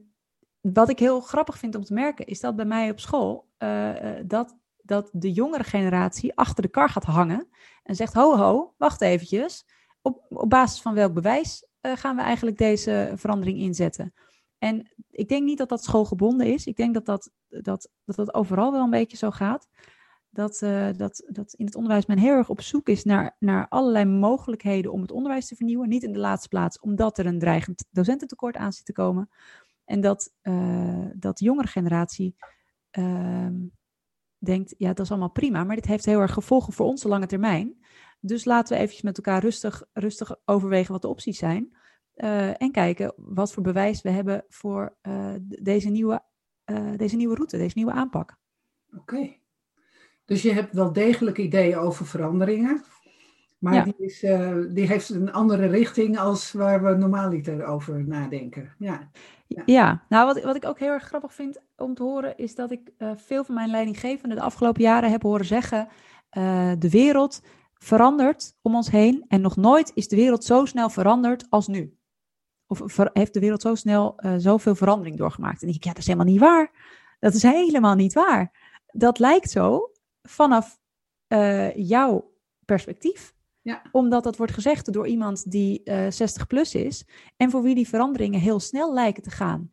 wat 0.61 0.89
ik 0.89 0.99
heel 0.99 1.21
grappig 1.21 1.57
vind 1.57 1.75
om 1.75 1.83
te 1.83 1.93
merken, 1.93 2.25
is 2.25 2.39
dat 2.39 2.55
bij 2.55 2.65
mij 2.65 2.89
op 2.89 2.99
school 2.99 3.49
dat, 4.25 4.57
dat 4.81 5.09
de 5.11 5.31
jongere 5.31 5.63
generatie 5.63 6.35
achter 6.35 6.61
de 6.63 6.69
kar 6.69 6.89
gaat 6.89 7.03
hangen 7.03 7.47
en 7.83 7.95
zegt: 7.95 8.13
Ho, 8.13 8.37
ho, 8.37 8.73
wacht 8.77 9.01
eventjes. 9.01 9.65
Op, 10.01 10.25
op 10.29 10.49
basis 10.49 10.81
van 10.81 10.93
welk 10.93 11.13
bewijs 11.13 11.67
gaan 11.81 12.15
we 12.15 12.21
eigenlijk 12.21 12.57
deze 12.57 13.11
verandering 13.15 13.59
inzetten? 13.59 14.13
En 14.57 14.91
ik 15.09 15.27
denk 15.29 15.43
niet 15.43 15.57
dat 15.57 15.69
dat 15.69 15.83
schoolgebonden 15.83 16.47
is. 16.47 16.65
Ik 16.65 16.75
denk 16.75 16.93
dat 16.93 17.05
dat, 17.05 17.31
dat, 17.47 17.89
dat, 18.05 18.15
dat 18.15 18.33
overal 18.33 18.71
wel 18.71 18.83
een 18.83 18.89
beetje 18.89 19.17
zo 19.17 19.31
gaat. 19.31 19.67
Dat, 20.29 20.59
dat, 20.97 21.23
dat 21.27 21.53
in 21.53 21.65
het 21.65 21.75
onderwijs 21.75 22.05
men 22.05 22.17
heel 22.17 22.35
erg 22.35 22.49
op 22.49 22.61
zoek 22.61 22.89
is 22.89 23.03
naar, 23.03 23.35
naar 23.39 23.65
allerlei 23.69 24.05
mogelijkheden 24.05 24.91
om 24.91 25.01
het 25.01 25.11
onderwijs 25.11 25.47
te 25.47 25.55
vernieuwen. 25.55 25.89
Niet 25.89 26.03
in 26.03 26.13
de 26.13 26.19
laatste 26.19 26.47
plaats 26.47 26.79
omdat 26.79 27.17
er 27.17 27.25
een 27.25 27.39
dreigend 27.39 27.85
docententekort 27.91 28.55
aan 28.55 28.73
zit 28.73 28.85
te 28.85 28.93
komen. 28.93 29.29
En 29.91 30.01
dat, 30.01 30.33
uh, 30.43 31.05
dat 31.13 31.39
jongere 31.39 31.67
generatie 31.67 32.35
uh, 32.97 33.47
denkt, 34.37 34.75
ja, 34.77 34.87
dat 34.87 35.05
is 35.05 35.11
allemaal 35.11 35.31
prima, 35.31 35.63
maar 35.63 35.75
dit 35.75 35.85
heeft 35.85 36.05
heel 36.05 36.19
erg 36.19 36.33
gevolgen 36.33 36.73
voor 36.73 36.85
onze 36.85 37.07
lange 37.07 37.25
termijn. 37.25 37.85
Dus 38.19 38.45
laten 38.45 38.73
we 38.73 38.79
eventjes 38.79 39.01
met 39.01 39.17
elkaar 39.17 39.41
rustig, 39.41 39.83
rustig 39.93 40.35
overwegen 40.45 40.91
wat 40.91 41.01
de 41.01 41.07
opties 41.07 41.37
zijn. 41.37 41.77
Uh, 42.15 42.61
en 42.61 42.71
kijken 42.71 43.13
wat 43.15 43.53
voor 43.53 43.63
bewijs 43.63 44.01
we 44.01 44.09
hebben 44.09 44.45
voor 44.47 44.97
uh, 45.01 45.35
deze, 45.39 45.89
nieuwe, 45.89 46.23
deze 46.95 47.15
nieuwe 47.15 47.35
route, 47.35 47.57
deze 47.57 47.77
nieuwe 47.77 47.91
aanpak. 47.91 48.37
Oké. 48.97 49.37
Dus 50.25 50.41
je 50.41 50.51
hebt 50.51 50.73
wel 50.73 50.93
degelijk 50.93 51.37
ideeën 51.37 51.77
over 51.77 52.05
veranderingen. 52.05 52.83
Maar 53.61 53.73
ja. 53.73 53.83
die, 53.83 53.95
is, 53.97 54.19
die 54.73 54.87
heeft 54.87 55.09
een 55.09 55.31
andere 55.31 55.65
richting 55.67 56.19
als 56.19 56.51
waar 56.51 56.83
we 56.83 56.95
normaal 56.95 57.29
niet 57.29 57.49
over 57.49 58.07
nadenken. 58.07 58.73
Ja, 58.77 59.09
ja. 59.47 59.63
ja. 59.65 60.03
nou 60.09 60.25
wat, 60.25 60.43
wat 60.43 60.55
ik 60.55 60.65
ook 60.65 60.79
heel 60.79 60.89
erg 60.89 61.03
grappig 61.03 61.33
vind 61.33 61.59
om 61.75 61.93
te 61.93 62.03
horen, 62.03 62.37
is 62.37 62.55
dat 62.55 62.71
ik 62.71 62.91
veel 63.15 63.43
van 63.43 63.55
mijn 63.55 63.69
leidinggevenden 63.69 64.37
de 64.37 64.43
afgelopen 64.43 64.81
jaren 64.81 65.11
heb 65.11 65.21
horen 65.21 65.45
zeggen: 65.45 65.87
de 66.79 66.89
wereld 66.89 67.41
verandert 67.73 68.55
om 68.61 68.75
ons 68.75 68.89
heen 68.91 69.25
en 69.27 69.41
nog 69.41 69.55
nooit 69.55 69.91
is 69.93 70.07
de 70.07 70.15
wereld 70.15 70.43
zo 70.43 70.65
snel 70.65 70.89
veranderd 70.89 71.45
als 71.49 71.67
nu. 71.67 71.97
Of 72.67 72.97
heeft 73.13 73.33
de 73.33 73.39
wereld 73.39 73.61
zo 73.61 73.75
snel 73.75 74.19
zoveel 74.37 74.75
verandering 74.75 75.17
doorgemaakt? 75.17 75.63
En 75.63 75.69
ik, 75.69 75.83
ja, 75.83 75.89
dat 75.89 75.99
is 75.99 76.07
helemaal 76.07 76.31
niet 76.31 76.39
waar. 76.39 76.71
Dat 77.19 77.33
is 77.33 77.43
helemaal 77.43 77.95
niet 77.95 78.13
waar. 78.13 78.51
Dat 78.91 79.19
lijkt 79.19 79.49
zo 79.49 79.91
vanaf 80.21 80.79
jouw 81.75 82.31
perspectief. 82.65 83.33
Ja. 83.61 83.81
Omdat 83.91 84.23
dat 84.23 84.37
wordt 84.37 84.53
gezegd 84.53 84.93
door 84.93 85.07
iemand 85.07 85.51
die 85.51 85.81
uh, 85.83 86.05
eh, 86.05 86.11
60 86.11 86.47
plus 86.47 86.75
is 86.75 87.05
en 87.37 87.49
voor 87.49 87.61
wie 87.61 87.75
die 87.75 87.87
veranderingen 87.87 88.39
heel 88.39 88.59
snel 88.59 88.93
lijken 88.93 89.23
te 89.23 89.31
gaan. 89.31 89.71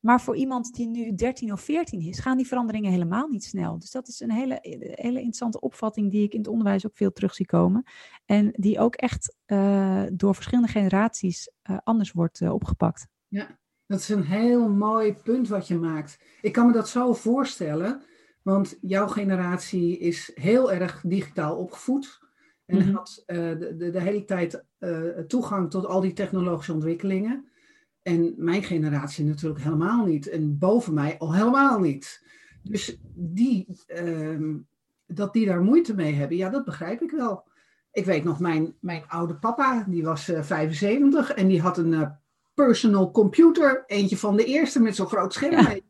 Maar 0.00 0.20
voor 0.20 0.36
iemand 0.36 0.74
die 0.74 0.88
nu 0.88 1.14
13 1.14 1.52
of 1.52 1.60
14 1.60 2.00
is, 2.00 2.18
gaan 2.18 2.36
die 2.36 2.46
veranderingen 2.46 2.90
helemaal 2.90 3.28
niet 3.28 3.44
snel. 3.44 3.78
Dus 3.78 3.90
dat 3.90 4.08
is 4.08 4.20
een 4.20 4.30
hele, 4.30 4.58
hele 4.92 5.18
interessante 5.18 5.60
opvatting 5.60 6.10
die 6.10 6.22
ik 6.22 6.32
in 6.32 6.38
het 6.38 6.48
onderwijs 6.48 6.86
ook 6.86 6.96
veel 6.96 7.12
terug 7.12 7.34
zie 7.34 7.46
komen. 7.46 7.82
En 8.24 8.52
die 8.52 8.78
ook 8.78 8.94
echt 8.94 9.36
uh, 9.46 10.02
door 10.12 10.34
verschillende 10.34 10.70
generaties 10.70 11.50
uh, 11.70 11.76
anders 11.84 12.12
wordt 12.12 12.42
opgepakt. 12.42 13.06
Ja, 13.28 13.58
dat 13.86 13.98
is 13.98 14.08
een 14.08 14.24
heel 14.24 14.68
mooi 14.68 15.14
punt 15.14 15.48
wat 15.48 15.68
je 15.68 15.78
maakt. 15.78 16.18
Ik 16.40 16.52
kan 16.52 16.66
me 16.66 16.72
dat 16.72 16.88
zo 16.88 17.12
voorstellen, 17.12 18.02
want 18.42 18.78
jouw 18.80 19.06
generatie 19.06 19.98
is 19.98 20.30
heel 20.34 20.72
erg 20.72 21.02
digitaal 21.06 21.56
opgevoed. 21.56 22.18
En 22.70 22.76
mm 22.76 22.82
-hmm. 22.82 22.94
had 22.94 23.22
de, 23.26 23.74
de, 23.78 23.90
de, 23.90 24.00
hele 24.00 24.24
tijd 24.24 24.64
toegang 25.26 25.70
tot 25.70 25.86
al 25.86 26.00
die 26.00 26.12
technologische 26.12 26.72
ontwikkelingen. 26.72 27.48
En 28.02 28.34
mijn 28.36 28.62
generatie 28.62 29.24
natuurlijk 29.24 29.62
helemaal 29.62 30.04
niet. 30.04 30.28
En 30.28 30.58
boven 30.58 30.94
mij 30.94 31.18
al 31.18 31.34
helemaal 31.34 31.78
niet. 31.78 32.26
Dus 32.62 32.98
die, 33.14 33.66
uh, 34.02 34.56
dat 35.06 35.32
die 35.32 35.46
daar 35.46 35.62
moeite 35.62 35.94
mee 35.94 36.14
hebben, 36.14 36.36
ja, 36.36 36.48
dat 36.48 36.64
begrijp 36.64 37.02
ik 37.02 37.10
wel. 37.10 37.48
ik 37.92 38.04
weet 38.04 38.24
nog, 38.24 38.40
mijn, 38.40 38.74
mijn 38.80 39.04
oude 39.08 39.34
papa, 39.34 39.84
die 39.88 40.04
was 40.04 40.24
75 40.40 41.32
en 41.32 41.48
die 41.48 41.60
had 41.60 41.78
een 41.78 42.18
personal 42.54 43.10
computer. 43.10 43.84
Eentje 43.86 44.16
van 44.16 44.36
de 44.36 44.44
eerste 44.44 44.80
met 44.80 44.96
zo'n 44.96 45.06
groot 45.06 45.32
scherm. 45.32 45.80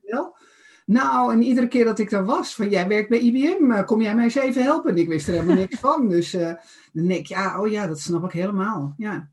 Nou, 0.91 1.33
en 1.33 1.43
iedere 1.43 1.69
keer 1.69 1.85
dat 1.85 1.99
ik 1.99 2.11
daar 2.11 2.25
was, 2.25 2.55
van 2.55 2.69
jij 2.69 2.89
werkt 2.89 3.09
bij 3.09 3.19
IBM, 3.19 3.85
kom 3.85 4.03
jij 4.03 4.15
mij 4.15 4.25
eens 4.25 4.35
even 4.35 4.63
helpen? 4.63 4.91
En 4.91 4.97
ik 4.97 5.09
wist 5.09 5.29
er 5.29 5.35
helemaal 5.35 5.57
niks 5.57 5.79
van. 5.89 6.09
Dus 6.09 6.31
dan 6.31 7.07
denk 7.07 7.21
ik, 7.21 7.27
ja, 7.27 7.61
oh 7.61 7.69
ja, 7.69 7.87
dat 7.87 8.01
snap 8.01 8.25
ik 8.25 8.33
helemaal. 8.33 8.95
Ja. 8.97 9.31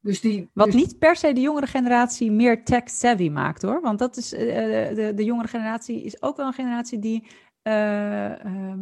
Dus 0.00 0.20
die, 0.20 0.50
Wat 0.52 0.66
dus 0.66 0.74
niet 0.74 0.98
per 0.98 1.16
se 1.16 1.32
de 1.32 1.40
jongere 1.40 1.66
generatie 1.66 2.32
meer 2.32 2.64
tech-savvy 2.64 3.28
maakt 3.28 3.62
hoor. 3.62 3.80
Want 3.80 3.98
dat 3.98 4.16
is, 4.16 4.28
de, 4.28 5.12
de 5.14 5.24
jongere 5.24 5.48
generatie 5.48 6.02
is 6.02 6.22
ook 6.22 6.36
wel 6.36 6.46
een 6.46 6.52
generatie 6.52 6.98
die 6.98 7.26
uh, 7.62 8.74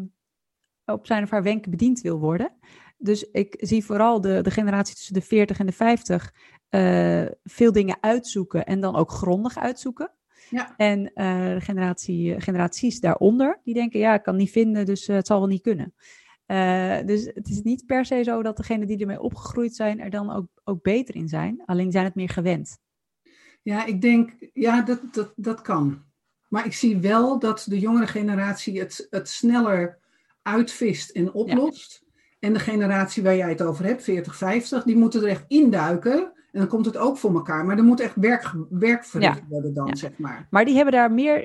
op 0.84 1.06
zijn 1.06 1.22
of 1.22 1.30
haar 1.30 1.42
wenken 1.42 1.70
bediend 1.70 2.00
wil 2.00 2.18
worden. 2.18 2.52
Dus 2.98 3.30
ik 3.30 3.54
zie 3.58 3.84
vooral 3.84 4.20
de, 4.20 4.40
de 4.42 4.50
generatie 4.50 4.94
tussen 4.94 5.14
de 5.14 5.20
40 5.20 5.58
en 5.58 5.66
de 5.66 5.72
50 5.72 6.34
uh, 6.70 7.22
eh, 7.22 7.32
veel 7.42 7.72
dingen 7.72 7.96
uitzoeken 8.00 8.66
en 8.66 8.80
dan 8.80 8.96
ook 8.96 9.11
grondig 9.11 9.58
uitzoeken. 9.58 10.12
Ja. 10.51 10.74
En 10.76 11.01
uh, 11.01 11.55
de 11.55 11.61
generatie, 11.61 12.40
generaties 12.40 13.01
daaronder, 13.01 13.61
die 13.64 13.74
denken, 13.74 14.01
ja, 14.01 14.14
ik 14.14 14.22
kan 14.22 14.36
niet 14.36 14.51
vinden, 14.51 14.86
dus 14.86 15.07
het 15.07 15.26
zal 15.26 15.38
wel 15.38 15.48
niet 15.48 15.62
kunnen. 15.62 15.94
dus 17.07 17.24
het 17.24 17.48
is 17.48 17.62
niet 17.62 17.86
per 17.86 18.05
se 18.05 18.22
zo 18.22 18.42
dat 18.42 18.57
degenen 18.57 18.86
die 18.86 18.98
ermee 18.98 19.20
opgegroeid 19.20 19.74
zijn 19.74 20.01
er 20.01 20.11
dan 20.11 20.32
ook, 20.32 20.46
ook 20.64 20.82
beter 20.82 21.14
in 21.14 21.28
zijn. 21.28 21.62
Alleen 21.64 21.92
zijn 21.92 22.05
het 22.05 22.14
meer 22.14 22.28
gewend. 22.28 22.78
Ja, 23.62 23.84
ik 23.86 24.01
denk, 24.01 24.32
ja, 24.53 24.82
dat, 24.82 25.01
dat, 25.14 25.32
dat 25.36 25.61
kan. 25.61 26.03
Maar 26.48 26.66
ik 26.66 26.72
zie 26.72 26.98
wel 26.98 27.38
dat 27.38 27.66
de 27.68 27.78
jongere 27.78 28.07
generatie 28.07 28.80
het, 28.80 29.07
het 29.11 29.28
sneller 29.28 29.98
uitvist 30.42 31.11
en 31.11 31.32
oplost. 31.32 32.03
En 32.38 32.53
de 32.53 32.59
generatie 32.59 33.22
waar 33.22 33.36
jij 33.36 33.48
het 33.48 33.62
over 33.62 33.84
hebt, 33.84 34.03
40, 34.03 34.36
50, 34.36 34.82
die 34.82 34.96
moeten 34.96 35.22
er 35.22 35.28
echt 35.28 35.44
induiken. 35.48 36.32
En 36.53 36.59
dan 36.59 36.68
komt 36.68 36.86
het 36.86 36.96
ook 36.96 37.18
voor 37.18 37.34
elkaar. 37.34 37.64
Maar 37.64 37.76
er 37.76 37.84
moet 37.84 38.01
echt 38.01 38.14
werk, 38.16 38.53
werk 38.70 39.05
verricht 39.05 39.42
worden 39.48 39.74
dan, 39.74 39.96
zeg 39.96 40.18
maar. 40.18 40.46
Maar 40.51 40.64
die 40.64 40.74
hebben 40.74 40.92
daar 40.92 41.12
meer 41.12 41.44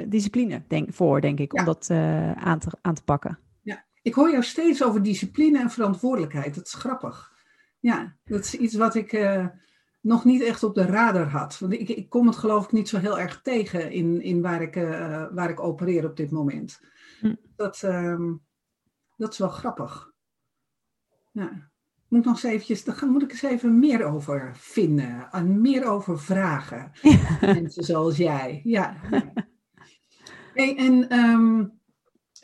uh, 0.00 0.06
discipline 0.08 0.62
denk, 0.68 0.92
voor, 0.92 1.20
denk 1.20 1.38
ik, 1.38 1.58
om 1.58 1.64
dat 1.64 1.88
uh, 1.90 2.32
aan, 2.32 2.58
te, 2.58 2.68
aan 2.82 2.94
te 2.94 3.02
pakken. 3.02 3.38
Ja, 3.62 3.84
ik 4.02 4.14
hoor 4.14 4.30
jou 4.30 4.42
steeds 4.42 4.84
over 4.84 5.02
discipline 5.02 5.60
en 5.60 5.70
verantwoordelijkheid. 5.70 6.54
Dat 6.54 6.66
is 6.66 6.74
grappig. 6.74 7.32
Ja, 7.80 8.16
dat 8.24 8.44
is 8.44 8.54
iets 8.54 8.74
wat 8.74 8.94
ik 8.94 9.28
nog 10.00 10.24
niet 10.24 10.42
echt 10.42 10.62
op 10.62 10.74
de 10.74 10.84
radar 10.84 11.28
had. 11.28 11.58
Want 11.58 11.72
ik, 11.72 11.88
ik 11.88 12.08
kom 12.08 12.26
het 12.26 12.36
geloof 12.36 12.64
ik 12.64 12.72
niet 12.72 12.88
zo 12.88 12.98
heel 12.98 13.18
erg 13.18 13.42
tegen 13.42 13.92
in, 13.92 14.22
in 14.22 14.42
waar, 14.42 14.62
ik, 14.62 14.74
waar 15.32 15.50
ik 15.50 15.60
opereer 15.60 16.04
op 16.04 16.16
dit 16.16 16.30
moment. 16.30 16.80
Hm. 17.20 17.34
Dat, 17.56 17.82
uh, 17.84 18.32
dat 19.16 19.32
is 19.32 19.38
wel 19.38 19.48
grappig. 19.48 20.12
Ja. 21.32 21.70
Moet 22.08 22.24
nog 22.24 22.34
eens 22.34 22.42
eventjes, 22.42 22.84
daar 22.84 23.06
moet 23.06 23.22
ik 23.22 23.30
eens 23.30 23.42
even 23.42 23.78
meer 23.78 24.04
over 24.04 24.50
vinden. 24.54 25.28
En 25.30 25.60
meer 25.60 25.84
over 25.84 26.20
vragen. 26.20 26.90
Mensen 27.40 27.84
zoals 27.84 28.16
jij. 28.16 28.60
Ja. 28.64 28.96
Hey, 30.54 30.76
en 30.76 31.18
um, 31.18 31.76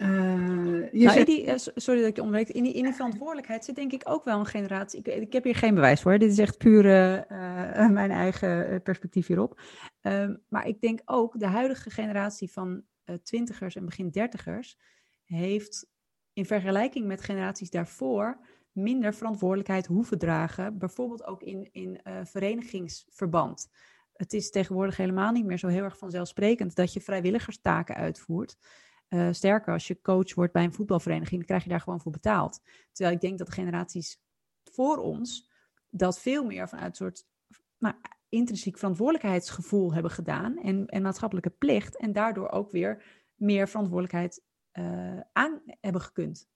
uh, 0.02 0.90
nou, 0.92 1.24
die, 1.24 1.46
eh, 1.46 1.54
sorry 1.56 2.00
dat 2.00 2.08
ik 2.08 2.16
je 2.16 2.22
onderbreek. 2.22 2.48
In 2.48 2.62
die, 2.62 2.72
in 2.72 2.84
die 2.84 2.92
verantwoordelijkheid 2.92 3.64
zit 3.64 3.74
denk 3.74 3.92
ik 3.92 4.02
ook 4.04 4.24
wel 4.24 4.38
een 4.38 4.46
generatie. 4.46 4.98
Ik, 4.98 5.06
ik 5.06 5.32
heb 5.32 5.44
hier 5.44 5.54
geen 5.54 5.74
bewijs 5.74 6.00
voor. 6.00 6.18
Dit 6.18 6.30
is 6.30 6.38
echt 6.38 6.58
puur 6.58 6.84
uh, 6.84 7.88
mijn 7.88 8.10
eigen 8.10 8.82
perspectief 8.82 9.26
hierop. 9.26 9.60
Uh, 10.02 10.30
maar 10.48 10.66
ik 10.66 10.80
denk 10.80 11.00
ook 11.04 11.38
de 11.38 11.46
huidige 11.46 11.90
generatie 11.90 12.52
van 12.52 12.82
twintigers 13.22 13.76
en 13.76 13.84
begin 13.84 14.10
dertigers 14.10 14.78
heeft 15.24 15.90
in 16.32 16.46
vergelijking 16.46 17.06
met 17.06 17.22
generaties 17.22 17.70
daarvoor 17.70 18.46
minder 18.72 19.14
verantwoordelijkheid 19.14 19.86
hoeven 19.86 20.18
dragen. 20.18 20.78
Bijvoorbeeld 20.78 21.24
ook 21.24 21.42
in, 21.42 21.68
in 21.72 22.00
verenigingsverband. 22.24 23.68
Het 24.12 24.32
is 24.32 24.50
tegenwoordig 24.50 24.96
helemaal 24.96 25.32
niet 25.32 25.44
meer 25.44 25.58
zo 25.58 25.68
heel 25.68 25.82
erg 25.82 25.98
vanzelfsprekend 25.98 26.74
dat 26.74 26.92
je 26.92 27.00
vrijwilligerstaken 27.00 27.94
uitvoert. 27.94 28.56
Uh, 29.08 29.28
sterker, 29.30 29.72
als 29.72 29.86
je 29.86 30.00
coach 30.00 30.34
wordt 30.34 30.52
bij 30.52 30.64
een 30.64 30.72
voetbalvereniging, 30.72 31.36
dan 31.36 31.46
krijg 31.46 31.62
je 31.62 31.68
daar 31.68 31.80
gewoon 31.80 32.00
voor 32.00 32.12
betaald. 32.12 32.60
Terwijl 32.92 33.16
ik 33.16 33.20
denk 33.20 33.38
dat 33.38 33.52
generaties 33.52 34.20
voor 34.64 34.96
ons 34.96 35.50
dat 35.90 36.20
veel 36.20 36.44
meer 36.44 36.68
vanuit 36.68 36.88
een 36.88 36.94
soort 36.94 37.26
nou, 37.78 37.94
intrinsiek 38.28 38.78
verantwoordelijkheidsgevoel 38.78 39.94
hebben 39.94 40.10
gedaan 40.10 40.58
en, 40.58 40.86
en 40.86 41.02
maatschappelijke 41.02 41.50
plicht. 41.50 41.96
En 41.96 42.12
daardoor 42.12 42.48
ook 42.48 42.70
weer 42.70 43.04
meer 43.34 43.68
verantwoordelijkheid 43.68 44.44
uh, 44.72 45.20
aan 45.32 45.62
hebben 45.80 46.00
gekund. 46.00 46.48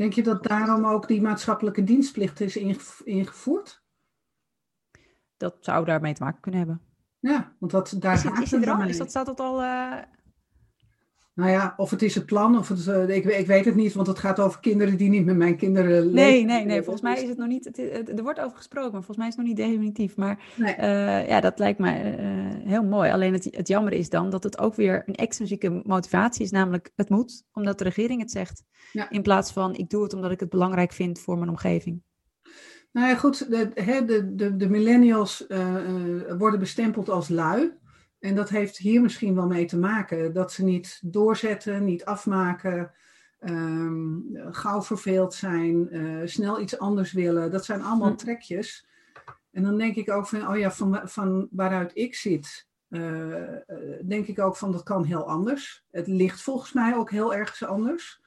Denk 0.00 0.12
je 0.12 0.22
dat 0.22 0.42
daarom 0.42 0.86
ook 0.86 1.08
die 1.08 1.22
maatschappelijke 1.22 1.84
dienstplicht 1.84 2.40
is 2.40 2.56
ingevoerd? 3.04 3.82
Dat 5.36 5.56
zou 5.60 5.84
daarmee 5.84 6.14
te 6.14 6.22
maken 6.22 6.40
kunnen 6.40 6.60
hebben. 6.60 6.80
Ja, 7.18 7.56
want 7.58 7.72
dat, 7.72 7.96
daar 7.98 8.14
is, 8.14 8.22
het, 8.22 8.38
is, 8.38 8.50
het 8.50 8.66
er 8.66 8.88
is 8.88 8.98
dat, 8.98 9.10
staat 9.10 9.26
dat 9.26 9.40
al 9.40 9.62
uh, 9.62 9.96
nou 11.40 11.52
ja, 11.52 11.74
of 11.76 11.90
het 11.90 12.02
is 12.02 12.14
het 12.14 12.26
plan, 12.26 12.58
of 12.58 12.68
het 12.68 12.86
uh, 12.86 13.08
ik, 13.08 13.24
ik, 13.24 13.46
weet 13.46 13.64
het 13.64 13.74
niet, 13.74 13.92
want 13.92 14.06
het 14.06 14.18
gaat 14.18 14.40
over 14.40 14.60
kinderen 14.60 14.96
die 14.96 15.08
niet 15.08 15.24
met 15.24 15.36
mijn 15.36 15.56
kinderen 15.56 15.90
leven. 15.90 16.12
Nee, 16.12 16.44
nee, 16.44 16.64
nee. 16.64 16.82
Volgens 16.82 17.02
mij 17.02 17.22
is 17.22 17.28
het 17.28 17.38
nog 17.38 17.48
niet. 17.48 17.64
Het, 17.64 18.08
er 18.18 18.22
wordt 18.22 18.40
over 18.40 18.56
gesproken, 18.56 18.92
maar 18.92 19.02
volgens 19.02 19.16
mij 19.16 19.26
is 19.26 19.36
het 19.36 19.46
nog 19.46 19.56
niet 19.56 19.66
definitief. 19.66 20.16
Maar 20.16 20.38
uh, 20.58 21.28
ja, 21.28 21.40
dat 21.40 21.58
lijkt 21.58 21.78
mij 21.78 22.18
uh, 22.18 22.68
heel 22.68 22.82
mooi. 22.82 23.10
Alleen 23.10 23.32
het, 23.32 23.48
het 23.50 23.68
jammer 23.68 23.92
is 23.92 24.08
dan 24.08 24.30
dat 24.30 24.42
het 24.42 24.58
ook 24.58 24.74
weer 24.74 25.02
een 25.06 25.14
extrinsieke 25.14 25.80
motivatie 25.84 26.44
is, 26.44 26.50
namelijk 26.50 26.90
het 26.96 27.08
moet, 27.08 27.42
omdat 27.52 27.78
de 27.78 27.84
regering 27.84 28.20
het 28.20 28.30
zegt. 28.30 28.64
Ja. 28.92 29.10
In 29.10 29.22
plaats 29.22 29.52
van 29.52 29.74
ik 29.74 29.90
doe 29.90 30.02
het 30.02 30.14
omdat 30.14 30.30
ik 30.30 30.40
het 30.40 30.48
belangrijk 30.48 30.92
vind 30.92 31.20
voor 31.20 31.38
mijn 31.38 31.50
omgeving. 31.50 32.02
Nou 32.92 33.08
ja, 33.08 33.14
goed, 33.14 33.50
de, 33.50 33.70
de, 34.06 34.34
de, 34.34 34.56
de 34.56 34.68
millennials 34.68 35.46
worden 36.38 36.58
bestempeld 36.58 37.08
als 37.08 37.28
lui. 37.28 37.78
En 38.20 38.34
dat 38.34 38.48
heeft 38.48 38.76
hier 38.76 39.00
misschien 39.00 39.34
wel 39.34 39.46
mee 39.46 39.64
te 39.64 39.78
maken 39.78 40.32
dat 40.32 40.52
ze 40.52 40.64
niet 40.64 41.00
doorzetten, 41.02 41.84
niet 41.84 42.04
afmaken, 42.04 42.92
um, 43.40 44.24
gauw 44.50 44.82
verveeld 44.82 45.34
zijn, 45.34 45.96
uh, 45.96 46.26
snel 46.26 46.60
iets 46.60 46.78
anders 46.78 47.12
willen. 47.12 47.50
Dat 47.50 47.64
zijn 47.64 47.82
allemaal 47.82 48.10
hm. 48.10 48.16
trekjes. 48.16 48.88
En 49.50 49.62
dan 49.62 49.78
denk 49.78 49.96
ik 49.96 50.10
ook 50.10 50.26
van, 50.26 50.48
oh 50.48 50.58
ja, 50.58 50.70
van, 50.70 51.00
van 51.04 51.48
waaruit 51.50 51.90
ik 51.94 52.14
zit, 52.14 52.68
uh, 52.88 53.56
denk 54.04 54.26
ik 54.26 54.38
ook 54.38 54.56
van 54.56 54.72
dat 54.72 54.82
kan 54.82 55.04
heel 55.04 55.28
anders. 55.28 55.84
Het 55.90 56.06
ligt 56.06 56.42
volgens 56.42 56.72
mij 56.72 56.96
ook 56.96 57.10
heel 57.10 57.34
ergens 57.34 57.64
anders. 57.64 58.20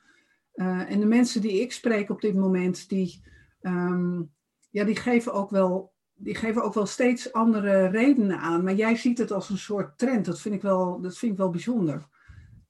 Uh, 0.56 0.92
en 0.92 1.00
de 1.00 1.06
mensen 1.06 1.42
die 1.42 1.62
ik 1.62 1.72
spreek 1.72 2.10
op 2.10 2.22
dit 2.22 2.36
moment, 2.36 2.90
die, 2.90 3.24
um, 3.62 4.32
ja, 4.70 4.84
die 4.84 4.96
geven 4.96 5.34
ook 5.34 5.50
wel 5.50 5.93
die 6.24 6.36
geven 6.36 6.64
ook 6.64 6.74
wel 6.74 6.86
steeds 6.86 7.34
andere 7.34 7.88
redenen 7.88 8.40
aan. 8.40 8.64
Maar 8.64 8.74
jij 8.74 8.96
ziet 8.96 9.18
het 9.18 9.32
als 9.32 9.50
een 9.50 9.58
soort 9.58 9.98
trend. 9.98 10.26
Dat 10.26 10.42
vind 10.42 10.56
ik 10.56 10.62
wel, 10.62 11.02
dat 11.02 11.18
vind 11.18 11.32
ik 11.32 11.38
wel 11.38 11.50
bijzonder. 11.50 12.06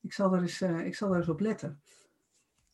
Ik 0.02 0.14
zal, 0.14 0.34
er 0.34 0.42
eens, 0.42 0.62
uh, 0.62 0.86
ik 0.86 0.96
zal 0.96 1.10
daar 1.10 1.18
eens 1.18 1.30
op 1.30 1.40
letten. 1.40 1.82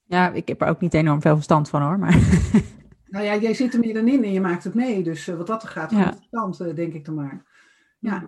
Ja, 0.04 0.32
ik 0.32 0.48
heb 0.48 0.62
er 0.62 0.68
ook 0.68 0.82
niet 0.82 0.94
enorm 0.94 1.22
veel 1.22 1.36
verstand 1.36 1.70
van 1.70 1.82
hoor. 1.82 2.00
Maar... 2.00 2.18
Nou 3.10 3.26
ja, 3.26 3.36
jij 3.36 3.54
zit 3.54 3.74
er 3.74 3.80
meer 3.80 3.94
dan 3.94 4.08
in 4.08 4.24
en 4.24 4.32
je 4.32 4.42
maakt 4.42 4.64
het 4.64 4.74
mee. 4.74 5.04
Dus 5.04 5.28
uh, 5.28 5.36
wat 5.36 5.48
dat 5.48 5.64
er 5.64 5.70
gaat, 5.70 5.92
ja. 5.92 6.14
verstand, 6.14 6.62
uh, 6.62 6.76
denk 6.76 6.94
ik 6.94 7.06
dan 7.06 7.16
maar. 7.16 7.46
Ja. 8.00 8.28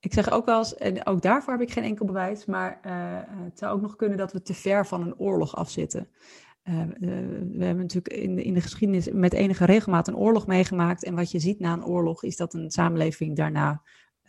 Ik 0.00 0.12
zeg 0.12 0.30
ook 0.30 0.44
wel 0.44 0.58
eens, 0.58 0.74
en 0.74 1.06
ook 1.06 1.22
daarvoor 1.22 1.52
heb 1.52 1.62
ik 1.62 1.70
geen 1.70 1.84
enkel 1.84 2.06
bewijs, 2.06 2.44
maar 2.44 2.78
het 3.44 3.58
zou 3.58 3.74
ook 3.74 3.80
nog 3.80 3.96
kunnen 3.96 4.18
dat 4.18 4.32
we 4.32 4.42
te 4.42 4.54
ver 4.54 4.86
van 4.86 5.00
een 5.02 5.16
oorlog 5.16 5.56
afzitten. 5.56 6.08
Uh, 6.68 6.82
we 7.52 7.64
hebben 7.64 7.76
natuurlijk 7.76 8.14
in 8.14 8.34
de, 8.34 8.42
in 8.42 8.54
de 8.54 8.60
geschiedenis 8.60 9.10
met 9.12 9.32
enige 9.32 9.64
regelmaat 9.64 10.08
een 10.08 10.16
oorlog 10.16 10.46
meegemaakt. 10.46 11.04
En 11.04 11.14
wat 11.14 11.30
je 11.30 11.38
ziet 11.38 11.60
na 11.60 11.72
een 11.72 11.84
oorlog 11.84 12.22
is 12.22 12.36
dat 12.36 12.54
een 12.54 12.70
samenleving 12.70 13.36
daarna 13.36 13.82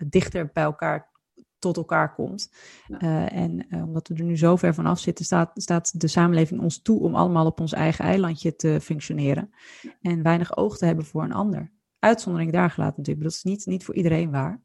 dichter 0.08 0.50
bij 0.54 0.64
elkaar 0.64 1.14
tot 1.60 1.78
elkaar 1.78 2.14
komt. 2.14 2.52
Uh, 2.90 3.34
en 3.34 3.68
omdat 3.72 4.08
we 4.08 4.16
er 4.16 4.24
nu 4.24 4.38
zo 4.38 4.56
ver 4.56 4.74
vanaf 4.74 5.00
zitten, 5.00 5.26
staat, 5.26 5.52
staat 5.54 6.00
de 6.00 6.08
samenleving 6.08 6.62
ons 6.62 6.82
toe 6.82 7.00
om 7.00 7.16
allemaal 7.16 7.46
op 7.46 7.60
ons 7.60 7.74
eigen 7.74 8.06
eilandje 8.06 8.56
te 8.56 8.80
functioneren. 8.82 9.54
En 10.02 10.24
weinig 10.24 10.58
oog 10.58 10.78
te 10.78 10.86
hebben 10.86 11.06
voor 11.06 11.24
een 11.24 11.34
ander. 11.34 11.72
Uitzondering 12.00 12.52
daar 12.52 12.70
gelaten 12.70 12.98
natuurlijk, 12.98 13.26
dat 13.26 13.36
is 13.36 13.44
niet, 13.44 13.66
niet 13.66 13.86
voor 13.86 13.96
iedereen 13.96 14.32
waar. 14.32 14.62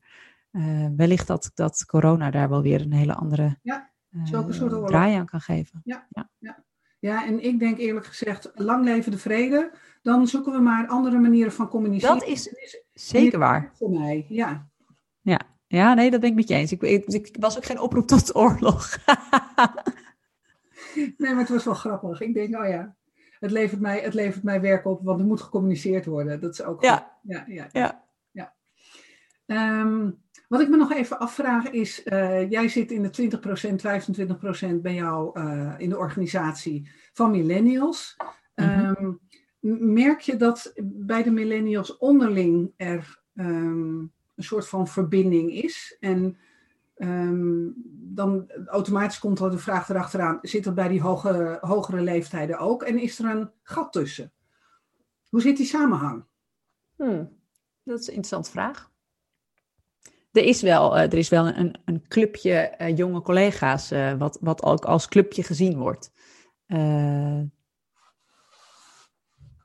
wellicht 0.96 1.26
dat, 1.26 1.50
dat 1.54 1.84
corona 1.84 2.30
daar 2.30 2.48
wel 2.48 2.62
weer 2.62 2.80
een 2.80 2.92
hele 2.92 3.14
andere 3.14 3.58
ja, 3.62 3.90
draai 4.86 5.14
aan 5.14 5.26
kan 5.26 5.40
geven. 5.40 5.80
ja. 5.84 6.30
ja. 6.38 6.64
Ja. 7.00 7.26
En 7.26 7.44
ik 7.44 7.58
denk 7.58 7.78
eerlijk 7.78 8.06
gezegd, 8.06 8.50
lang 8.54 8.84
leven 8.84 9.12
de 9.12 9.18
vrede. 9.18 9.70
Dan 10.02 10.26
zoeken 10.26 10.52
we 10.52 10.58
maar 10.58 10.86
andere 10.86 11.18
manieren 11.18 11.52
van 11.52 11.68
communiceren. 11.68 12.18
Dat 12.18 12.28
is 12.28 12.50
zeker 12.92 13.38
waar. 13.38 13.70
Voor 13.74 13.90
mij, 13.90 14.26
ja. 14.28 14.68
Ja, 15.20 15.40
ja 15.66 15.94
nee, 15.94 16.10
dat 16.10 16.20
ben 16.20 16.30
ik 16.30 16.36
met 16.36 16.48
je 16.48 16.54
eens. 16.54 16.72
Ik, 16.72 16.82
ik, 16.82 17.36
was 17.40 17.56
ook 17.56 17.64
geen 17.64 17.80
oproep 17.80 18.06
tot 18.06 18.34
oorlog. 18.34 18.96
nee, 20.94 21.14
maar 21.18 21.38
het 21.38 21.48
was 21.48 21.64
wel 21.64 21.74
grappig. 21.74 22.20
Ik 22.20 22.34
denk, 22.34 22.56
oh 22.56 22.68
ja, 22.68 22.96
het 23.40 23.50
levert 23.50 23.80
mij, 23.80 24.00
het 24.00 24.14
levert 24.14 24.42
mij 24.42 24.60
werk 24.60 24.86
op, 24.86 25.00
want 25.02 25.20
er 25.20 25.26
moet 25.26 25.40
gecommuniceerd 25.40 26.06
worden. 26.06 26.40
Dat 26.40 26.52
is 26.52 26.62
ook 26.62 26.82
ja. 26.82 27.18
Ja, 27.22 27.44
ja, 27.48 27.68
ja. 27.72 28.04
ja. 28.30 28.54
Um, 29.80 30.22
Wat 30.50 30.60
ik 30.60 30.68
me 30.68 30.76
nog 30.76 30.92
even 30.92 31.18
afvraag 31.18 31.70
is, 31.70 32.04
uh, 32.04 32.50
jij 32.50 32.68
zit 32.68 32.90
in 32.90 33.02
de 33.02 33.10
20%, 33.10 34.72
25% 34.72 34.80
bij 34.80 34.94
jou 34.94 35.40
uh, 35.40 35.74
in 35.78 35.88
de 35.88 35.98
organisatie 35.98 36.90
van 37.12 37.30
millennials. 37.30 38.16
Um, 38.54 39.20
merk 39.94 40.20
je 40.20 40.36
dat 40.36 40.72
bij 40.82 41.22
de 41.22 41.30
millennials 41.30 41.96
onderling 41.96 42.72
er 42.76 43.22
um, 43.34 44.12
een 44.36 44.44
soort 44.44 44.68
van 44.68 44.88
verbinding 44.88 45.52
is? 45.52 45.96
En 46.00 46.38
um, 46.96 47.74
dan 48.14 48.50
automatisch 48.66 49.18
komt 49.18 49.40
er 49.40 49.50
de 49.50 49.58
vraag 49.58 49.88
erachteraan, 49.88 50.38
zit 50.42 50.64
dat 50.64 50.74
bij 50.74 50.88
die 50.88 51.02
hoge, 51.02 51.58
hogere 51.60 52.00
leeftijden 52.00 52.58
ook? 52.58 52.82
En 52.82 52.98
is 52.98 53.18
er 53.18 53.30
een 53.36 53.50
gat 53.62 53.92
tussen? 53.92 54.32
Hoe 55.28 55.40
zit 55.40 55.56
die 55.56 55.66
samenhang? 55.66 56.24
Hmm, 56.96 57.36
dat 57.82 57.98
is 58.00 58.06
een 58.06 58.14
interessante 58.14 58.50
vraag. 58.50 58.89
Er 60.32 60.44
is 60.44 60.62
wel, 60.62 60.96
uh, 60.96 61.02
er 61.02 61.14
is 61.14 61.28
wel 61.28 61.46
een, 61.46 61.74
een 61.84 62.08
clubje 62.08 62.74
uh, 62.78 62.96
jonge 62.96 63.20
collega's, 63.20 63.92
uh, 63.92 64.12
wat, 64.12 64.38
wat 64.40 64.62
ook 64.62 64.84
als 64.84 65.08
clubje 65.08 65.42
gezien 65.42 65.78
wordt. 65.78 66.12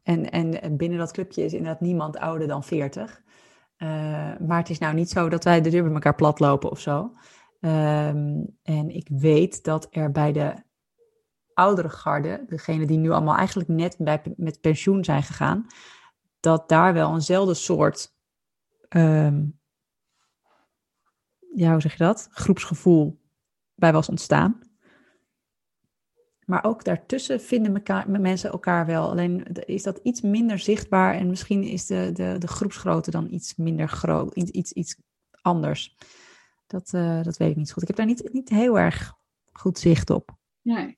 En, 0.03 0.29
en 0.31 0.77
binnen 0.77 0.97
dat 0.97 1.11
clubje 1.11 1.43
is 1.43 1.53
inderdaad 1.53 1.81
niemand 1.81 2.17
ouder 2.17 2.47
dan 2.47 2.63
40. 2.63 3.21
maar 4.39 4.57
het 4.57 4.69
is 4.69 4.79
nou 4.79 4.93
niet 4.93 5.09
zo 5.09 5.29
dat 5.29 5.43
wij 5.43 5.61
de 5.61 5.69
deur 5.69 5.83
bij 5.83 5.93
elkaar 5.93 6.15
platlopen 6.15 6.71
of 6.71 6.79
zo. 6.79 7.11
Um, 7.65 8.57
en 8.63 8.89
ik 8.89 9.07
weet 9.11 9.63
dat 9.63 9.87
er 9.91 10.11
bij 10.11 10.31
de 10.31 10.53
oudere 11.53 11.89
garde, 11.89 12.43
degene 12.47 12.85
die 12.85 12.97
nu 12.97 13.09
allemaal 13.09 13.35
eigenlijk 13.35 13.69
net 13.69 13.95
bij, 13.99 14.21
met 14.35 14.61
pensioen 14.61 15.03
zijn 15.03 15.23
gegaan, 15.23 15.65
dat 16.39 16.69
daar 16.69 16.93
wel 16.93 17.13
eenzelfde 17.13 17.53
soort, 17.53 18.15
um, 18.89 19.59
ja, 21.55 21.71
hoe 21.71 21.81
zeg 21.81 21.91
je 21.91 22.03
dat? 22.03 22.27
Groepsgevoel 22.31 23.19
bij 23.75 23.93
was 23.93 24.09
ontstaan. 24.09 24.59
Maar 26.45 26.63
ook 26.63 26.83
daartussen 26.83 27.41
vinden 27.41 27.83
mensen 28.21 28.51
elkaar 28.51 28.85
wel. 28.85 29.09
Alleen 29.09 29.45
is 29.65 29.83
dat 29.83 29.99
iets 30.03 30.21
minder 30.21 30.59
zichtbaar 30.59 31.13
en 31.13 31.27
misschien 31.27 31.63
is 31.63 31.85
de, 31.85 32.09
de, 32.13 32.35
de 32.39 32.47
groepsgrootte 32.47 33.11
dan 33.11 33.27
iets 33.31 33.55
minder 33.55 33.87
groot, 33.87 34.35
iets, 34.35 34.51
iets, 34.51 34.71
iets 34.71 34.97
anders. 35.41 35.97
Dat, 36.67 36.91
uh, 36.95 37.23
dat 37.23 37.37
weet 37.37 37.49
ik 37.49 37.55
niet 37.55 37.71
goed. 37.71 37.81
Ik 37.81 37.87
heb 37.87 37.97
daar 37.97 38.05
niet, 38.05 38.29
niet 38.33 38.49
heel 38.49 38.79
erg 38.79 39.13
goed 39.51 39.79
zicht 39.79 40.09
op. 40.09 40.35
Nee. 40.61 40.97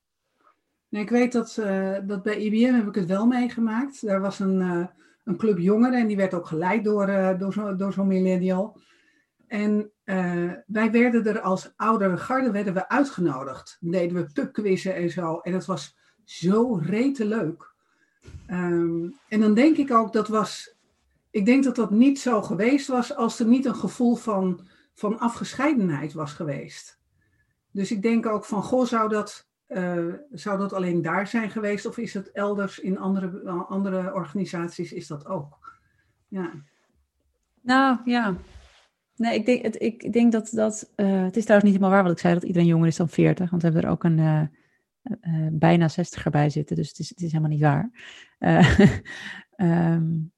nee 0.90 1.02
ik 1.02 1.10
weet 1.10 1.32
dat, 1.32 1.58
uh, 1.60 1.98
dat 2.06 2.24
bij 2.24 2.38
IBM 2.38 2.74
heb 2.74 2.88
ik 2.88 2.96
het 2.96 3.06
wel 3.06 3.26
meegemaakt. 3.26 4.06
Daar 4.06 4.22
was 4.22 4.40
een, 4.40 4.62
uh, 4.62 4.88
een 5.24 5.38
club 5.38 5.58
jongeren 5.58 6.00
en 6.00 6.08
die 6.08 6.18
werd 6.18 6.34
ook 6.34 6.48
geleid 6.48 6.84
door, 6.84 7.36
door 7.38 7.54
zo'n 7.54 7.78
door 7.78 7.94
zo 7.94 8.04
millennial. 8.04 8.82
En 9.48 9.92
wij 10.66 10.92
werden 10.92 11.26
er 11.26 11.42
als 11.42 11.74
oudere 11.76 12.18
garde 12.18 12.52
werden 12.52 12.74
we 12.74 12.90
uitgenodigd. 12.90 13.78
Deden 13.80 14.16
we 14.16 14.32
pubquizzen 14.34 14.96
en 14.96 15.10
zo. 15.10 15.40
En 15.40 15.52
dat 15.52 15.66
was 15.66 15.98
zo 16.24 16.76
rete 16.76 17.26
leuk. 17.26 17.74
Um, 18.50 19.18
en 19.28 19.40
dan 19.40 19.54
denk 19.54 19.78
ik 19.78 19.92
ook, 19.92 20.14
dat 20.14 20.28
was... 20.28 20.76
Ik 21.30 21.46
denk 21.46 21.64
dat 21.64 21.76
dat 21.76 21.92
niet 21.92 22.20
zo 22.20 22.42
geweest 22.42 22.88
was 22.88 23.16
als 23.16 23.40
er 23.40 23.46
niet 23.46 23.66
een 23.66 23.76
gevoel 23.76 24.16
van 24.16 24.68
van 24.98 25.20
afgescheidenheid 25.20 26.14
was 26.14 26.34
geweest. 26.34 27.00
Dus 27.72 27.92
ik 27.92 28.02
denk 28.02 28.26
ook 28.26 28.46
van, 28.46 28.64
goh, 28.64 28.86
zou 28.86 29.10
dat, 29.10 29.50
uh, 29.68 30.14
zou 30.32 30.58
dat 30.58 30.74
alleen 30.74 31.02
daar 31.02 31.28
zijn 31.28 31.50
geweest 31.50 31.86
of 31.86 31.98
is 31.98 32.14
het 32.14 32.32
elders 32.32 32.80
in 32.80 32.98
andere, 32.98 33.50
andere 33.50 34.14
organisaties 34.14 34.94
is 34.94 35.08
dat 35.08 35.26
ook? 35.26 35.80
Ja. 36.28 36.52
Nou 37.62 37.98
ja. 38.06 38.36
Nee, 39.18 39.36
ik 39.36 39.46
denk, 39.46 39.64
het, 39.64 39.82
ik 39.82 40.14
denk 40.14 40.32
dat 40.32 40.50
dat. 40.52 40.94
Uh, 40.96 41.24
het 41.24 41.38
is 41.38 41.44
trouwens 41.44 41.72
niet 41.72 41.80
helemaal 41.80 41.90
waar 41.90 42.04
wat 42.04 42.12
ik 42.12 42.20
zei 42.20 42.34
dat 42.34 42.44
iedereen 42.44 42.68
jonger 42.68 42.88
is 42.88 42.96
dan 42.96 43.10
40. 43.10 43.50
Want 43.50 43.62
we 43.62 43.68
hebben 43.68 43.86
er 43.86 43.92
ook 43.92 44.04
een 44.04 44.18
uh, 44.18 45.48
bijna 45.52 45.90
60er 45.90 46.30
bij 46.32 46.50
zitten. 46.50 46.76
Dus 46.76 46.88
het 46.88 47.00
is, 47.00 47.10
het 47.10 47.22
is 47.22 47.32
helemaal 47.32 47.52
niet 47.52 47.62
waar. 47.62 47.92
um, 49.58 50.32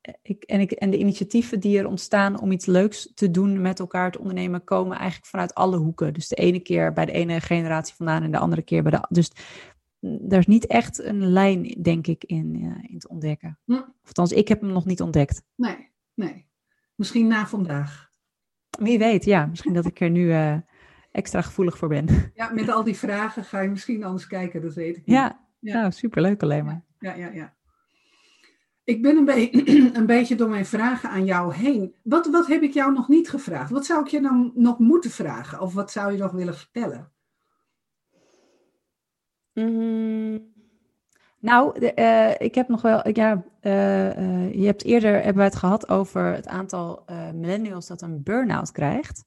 ik, 0.22 0.42
en, 0.42 0.60
ik, 0.60 0.70
en 0.70 0.90
de 0.90 0.98
initiatieven 0.98 1.60
die 1.60 1.78
er 1.78 1.86
ontstaan 1.86 2.40
om 2.40 2.52
iets 2.52 2.66
leuks 2.66 3.12
te 3.14 3.30
doen 3.30 3.60
met 3.60 3.78
elkaar 3.78 4.10
te 4.10 4.18
ondernemen, 4.18 4.64
komen 4.64 4.96
eigenlijk 4.96 5.26
vanuit 5.26 5.54
alle 5.54 5.76
hoeken. 5.76 6.12
Dus 6.14 6.28
de 6.28 6.36
ene 6.36 6.60
keer 6.60 6.92
bij 6.92 7.06
de 7.06 7.12
ene 7.12 7.40
generatie 7.40 7.94
vandaan 7.94 8.22
en 8.22 8.30
de 8.30 8.38
andere 8.38 8.62
keer 8.62 8.82
bij 8.82 8.90
de. 8.90 9.06
Dus 9.08 9.30
er 10.28 10.38
is 10.38 10.46
niet 10.46 10.66
echt 10.66 10.98
een 10.98 11.26
lijn, 11.26 11.62
denk 11.82 12.06
ik, 12.06 12.24
in, 12.24 12.76
in 12.88 12.98
te 12.98 13.08
ontdekken. 13.08 13.58
Hm. 13.64 13.82
Althans, 14.04 14.32
ik 14.32 14.48
heb 14.48 14.60
hem 14.60 14.72
nog 14.72 14.84
niet 14.84 15.00
ontdekt. 15.00 15.42
Nee, 15.54 15.90
nee. 16.14 16.50
Misschien 17.02 17.26
na 17.26 17.46
vandaag. 17.46 18.10
Wie 18.78 18.98
weet, 18.98 19.24
ja. 19.24 19.46
Misschien 19.46 19.72
dat 19.72 19.86
ik 19.86 20.00
er 20.00 20.10
nu 20.10 20.24
uh, 20.24 20.56
extra 21.12 21.42
gevoelig 21.42 21.78
voor 21.78 21.88
ben. 21.88 22.06
Ja, 22.34 22.50
met 22.50 22.68
al 22.68 22.84
die 22.84 22.96
vragen 22.96 23.44
ga 23.44 23.60
je 23.60 23.68
misschien 23.68 24.04
anders 24.04 24.26
kijken, 24.26 24.62
dat 24.62 24.74
weet 24.74 24.96
ik 24.96 25.06
niet. 25.06 25.16
Ja, 25.16 25.46
ja. 25.58 25.80
nou, 25.80 25.92
superleuk 25.92 26.42
alleen 26.42 26.64
maar. 26.64 26.84
Ja, 26.98 27.14
ja, 27.14 27.28
ja. 27.28 27.54
Ik 28.84 29.02
ben 29.02 29.16
een, 29.16 29.24
be 29.24 29.48
een, 29.98 30.06
beetje 30.06 30.34
door 30.34 30.48
mijn 30.48 30.66
vragen 30.66 31.10
aan 31.10 31.24
jou 31.24 31.54
heen. 31.54 31.94
Wat, 32.02 32.26
wat 32.26 32.46
heb 32.46 32.62
ik 32.62 32.72
jou 32.72 32.92
nog 32.92 33.08
niet 33.08 33.30
gevraagd? 33.30 33.70
Wat 33.70 33.86
zou 33.86 34.00
ik 34.00 34.08
je 34.08 34.20
dan 34.20 34.52
nog 34.54 34.78
moeten 34.78 35.10
vragen? 35.10 35.60
Of 35.60 35.74
wat 35.74 35.90
zou 35.90 36.12
je 36.12 36.18
nog 36.18 36.32
willen 36.32 36.56
vertellen? 36.56 37.12
Mm, 39.52 40.51
nou, 41.42 41.80
de, 41.80 41.92
uh, 41.94 42.46
ik 42.46 42.54
heb 42.54 42.68
nog 42.68 42.82
wel. 42.82 43.08
Ja, 43.08 43.44
uh, 43.60 44.16
uh, 44.16 44.54
je 44.54 44.66
hebt 44.66 44.84
eerder 44.84 45.14
hebben 45.14 45.36
we 45.36 45.42
het 45.42 45.56
gehad 45.56 45.88
over 45.88 46.24
het 46.24 46.46
aantal 46.46 47.04
millennials 47.34 47.86
dat 47.86 48.02
een 48.02 48.22
burn-out 48.22 48.72
krijgt. 48.72 49.24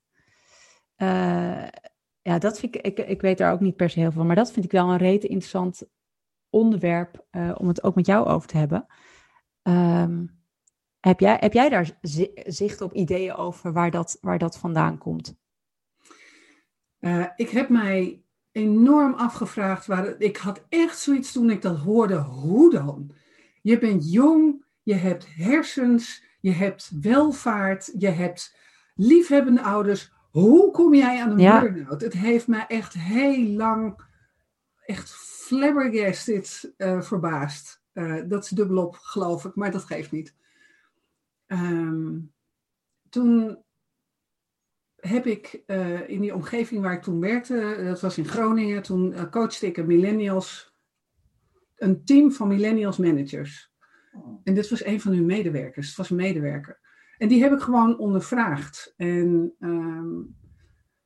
ja, 2.22 2.40
dat 2.40 2.60
vind 2.60 2.76
ik, 2.76 2.82
ik. 2.82 3.00
Ik 3.00 3.22
weet 3.22 3.38
daar 3.38 3.52
ook 3.52 3.60
niet 3.60 3.76
per 3.76 3.90
se 3.90 4.00
heel 4.00 4.08
veel 4.08 4.18
van, 4.18 4.28
maar 4.28 4.36
dat 4.36 4.52
vind 4.52 4.66
ik 4.66 4.72
wel 4.72 4.90
een 4.90 4.98
rete 4.98 5.28
interessant 5.28 5.84
onderwerp 6.50 7.26
om 7.58 7.68
het 7.68 7.84
ook 7.84 7.96
met 7.96 8.06
jou 8.06 8.28
over 8.28 8.48
te 8.48 8.58
hebben. 8.58 8.86
Um, 9.62 10.44
heb, 11.00 11.20
jij, 11.20 11.38
heb 11.40 11.54
jij 11.54 11.70
daar 11.70 12.00
zicht 12.46 12.82
op 12.82 12.94
ideeën 12.94 13.34
over 13.34 13.74
waar 13.74 13.92
dat, 13.92 14.18
waar 14.22 14.38
dat 14.38 14.58
vandaan 14.58 14.98
komt? 14.98 15.36
Ik 17.36 17.50
heb 17.50 17.70
mij 17.70 18.25
enorm 18.56 19.14
afgevraagd. 19.14 19.86
Waar, 19.86 20.16
ik 20.20 20.38
had 20.38 20.66
echt 20.70 21.00
zoiets 21.00 21.32
toen 21.32 21.50
ik 21.50 21.62
dat 21.62 21.78
hoorde. 21.78 22.18
Hoe 22.18 22.72
dan? 22.72 23.12
Je 23.62 23.78
bent 23.78 24.12
jong, 24.12 24.66
je 24.84 24.94
hebt 24.94 25.36
hersens, 25.36 26.24
je 26.40 26.52
hebt 26.52 26.92
welvaart, 27.02 27.92
je 27.98 28.08
hebt 28.08 28.58
liefhebbende 28.96 29.62
ouders. 29.62 30.14
Hoe 30.32 30.72
kom 30.72 30.94
jij 30.94 31.22
aan 31.22 31.32
een 31.32 31.40
ja. 31.40 31.62
burn-out? 31.62 32.02
Het 32.02 32.14
heeft 32.14 32.48
mij 32.48 32.66
echt 32.68 32.94
heel 32.94 33.48
lang, 33.48 34.00
echt 34.86 35.10
flabbergasted 35.14 36.74
uh, 36.78 37.02
verbaasd. 37.02 37.84
Uh, 37.94 38.22
dat 38.28 38.44
is 38.44 38.50
dubbelop, 38.50 38.96
geloof 38.96 39.46
ik, 39.46 39.56
maar 39.56 39.72
dat 39.72 39.84
geeft 39.84 40.12
niet. 40.12 40.36
Um, 41.48 42.34
toen 43.10 43.65
heb 45.08 45.26
ik 45.26 45.64
uh, 45.68 46.10
in 46.10 46.22
die 46.22 46.34
omgeving 46.36 46.82
waar 46.82 46.94
ik 46.94 47.02
toen 47.02 47.20
werkte, 47.20 47.84
dat 47.86 48.02
was 48.02 48.18
in 48.18 48.28
Groningen, 48.28 48.84
toen 48.84 49.12
uh, 49.12 49.24
coachte 49.30 49.66
ik 49.66 49.78
een 49.78 49.86
millennials, 49.86 50.76
een 51.76 52.06
team 52.06 52.32
van 52.32 52.48
millennials 52.48 52.98
managers. 52.98 53.74
En 54.44 54.54
dit 54.54 54.70
was 54.70 54.86
een 54.86 55.02
van 55.02 55.14
hun 55.14 55.26
medewerkers, 55.26 55.88
het 55.88 55.98
was 55.98 56.10
een 56.10 56.16
medewerker. 56.16 56.80
En 57.18 57.28
die 57.28 57.44
heb 57.44 57.52
ik 57.52 57.60
gewoon 57.60 57.98
ondervraagd. 57.98 58.94
En 58.98 59.54
um, 59.60 60.36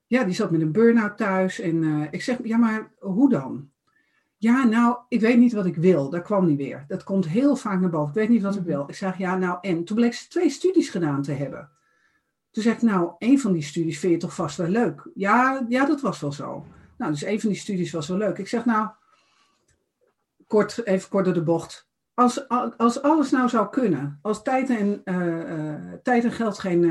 ja, 0.08 0.24
die 0.24 0.34
zat 0.34 0.52
met 0.52 0.62
een 0.62 0.72
burn-out 0.72 1.18
thuis. 1.18 1.60
En 1.60 1.84
uh, 1.84 2.08
ik 2.12 2.22
zeg, 2.22 2.38
ja, 2.44 2.58
maar 2.58 2.94
hoe 3.00 3.30
dan? 3.30 3.70
Ja, 4.38 4.66
nou, 4.66 4.98
ik 5.08 5.20
weet 5.20 5.38
niet 5.38 5.54
wat 5.54 5.66
ik 5.66 5.76
wil. 5.76 6.10
Dat 6.10 6.24
kwam 6.24 6.46
niet 6.46 6.58
weer. 6.58 6.86
Dat 6.88 7.04
komt 7.04 7.28
heel 7.28 7.56
vaak 7.56 7.80
naar 7.80 7.90
boven. 7.90 8.10
Ik 8.10 8.20
weet 8.20 8.30
niet 8.30 8.42
wat 8.42 8.56
ik 8.56 8.62
mhm. 8.62 8.70
wil. 8.70 8.84
Ik 8.88 8.96
zeg, 8.96 9.18
ja, 9.18 9.38
nou, 9.38 9.58
en 9.62 9.84
toen 9.84 9.96
bleek 9.96 10.14
ze 10.14 10.28
twee 10.28 10.50
studies 10.50 10.90
gedaan 10.90 11.22
te 11.22 11.32
hebben. 11.32 11.70
Toen 12.52 12.64
zeg 12.64 12.76
ik, 12.76 12.82
nou, 12.82 13.12
een 13.18 13.40
van 13.40 13.54
die 13.54 13.64
studies 13.64 14.00
vind 14.00 14.14
je 14.14 14.20
toch 14.20 14.36
vast 14.36 14.58
wel 14.58 14.68
leuk? 14.68 15.10
Ja, 15.14 15.66
ja, 15.68 15.86
dat 15.86 16.02
was 16.02 16.20
wel 16.20 16.32
zo. 16.32 16.66
Nou, 16.98 17.12
dus 17.12 17.24
een 17.24 17.40
van 17.40 17.50
die 17.50 17.60
studies 17.60 17.92
was 17.92 18.08
wel 18.08 18.18
leuk. 18.18 18.38
Ik 18.38 18.48
zeg, 18.48 18.66
nou, 18.66 18.90
kort, 20.48 20.86
even 20.86 21.10
kort 21.10 21.26
door 21.26 21.34
de 21.34 21.44
bocht. 21.44 21.88
Als, 22.14 22.48
als 22.78 23.02
alles 23.02 23.32
nou 23.32 23.50
zou 23.50 23.70
kunnen, 23.70 24.20
als 24.22 24.44
tijd 24.44 24.70
en, 24.70 25.02
uh, 25.06 25.58
uh, 25.58 25.94
tijd 26.04 26.24
en 26.24 26.32
geld 26.32 26.60
geen, 26.60 26.84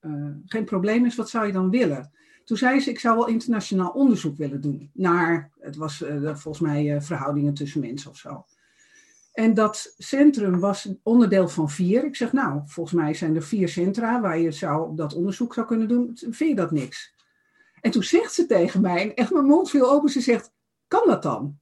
uh, 0.00 0.30
geen 0.44 0.64
probleem 0.64 1.04
is, 1.04 1.16
wat 1.16 1.30
zou 1.30 1.46
je 1.46 1.52
dan 1.52 1.70
willen? 1.70 2.12
Toen 2.44 2.56
zei 2.56 2.80
ze, 2.80 2.90
ik 2.90 3.00
zou 3.00 3.16
wel 3.16 3.26
internationaal 3.26 3.90
onderzoek 3.90 4.36
willen 4.36 4.60
doen 4.60 4.90
naar, 4.94 5.50
het 5.60 5.76
was 5.76 6.04
volgens 6.22 6.60
mij 6.60 7.02
verhoudingen 7.02 7.54
tussen 7.54 7.80
mensen 7.80 8.10
of 8.10 8.16
zo. 8.16 8.44
En 9.38 9.54
dat 9.54 9.94
centrum 9.98 10.60
was 10.60 10.88
onderdeel 11.02 11.48
van 11.48 11.70
vier. 11.70 12.04
Ik 12.04 12.16
zeg, 12.16 12.32
nou, 12.32 12.60
volgens 12.64 12.96
mij 12.96 13.14
zijn 13.14 13.36
er 13.36 13.42
vier 13.42 13.68
centra 13.68 14.20
waar 14.20 14.38
je 14.38 14.50
zou, 14.50 14.96
dat 14.96 15.14
onderzoek 15.14 15.54
zou 15.54 15.66
kunnen 15.66 15.88
doen. 15.88 16.10
Vind 16.14 16.50
je 16.50 16.54
dat 16.54 16.70
niks? 16.70 17.14
En 17.80 17.90
toen 17.90 18.02
zegt 18.02 18.32
ze 18.32 18.46
tegen 18.46 18.80
mij, 18.80 19.02
en 19.02 19.14
echt 19.14 19.32
mijn 19.32 19.44
mond 19.44 19.70
viel 19.70 19.90
open, 19.90 20.10
ze 20.10 20.20
zegt, 20.20 20.52
kan 20.88 21.02
dat 21.06 21.22
dan? 21.22 21.58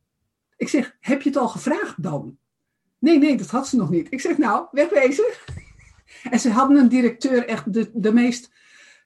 Ik 0.57 0.69
zeg, 0.69 0.97
heb 1.01 1.23
je 1.23 1.29
het 1.29 1.39
al 1.39 1.49
gevraagd 1.49 2.03
dan? 2.03 2.39
Nee, 2.99 3.19
nee, 3.19 3.37
dat 3.37 3.51
had 3.51 3.69
ze 3.69 3.77
nog 3.77 3.91
niet. 3.91 4.13
Ik 4.13 4.21
zeg, 4.21 4.39
nou, 4.39 4.67
wegwezen. 4.71 5.27
En 6.31 6.41
ze 6.41 6.51
hadden 6.51 6.77
een 6.77 6.89
directeur, 6.89 7.47
echt 7.47 7.73
de, 7.73 7.91
de 7.95 8.13
meest 8.13 8.51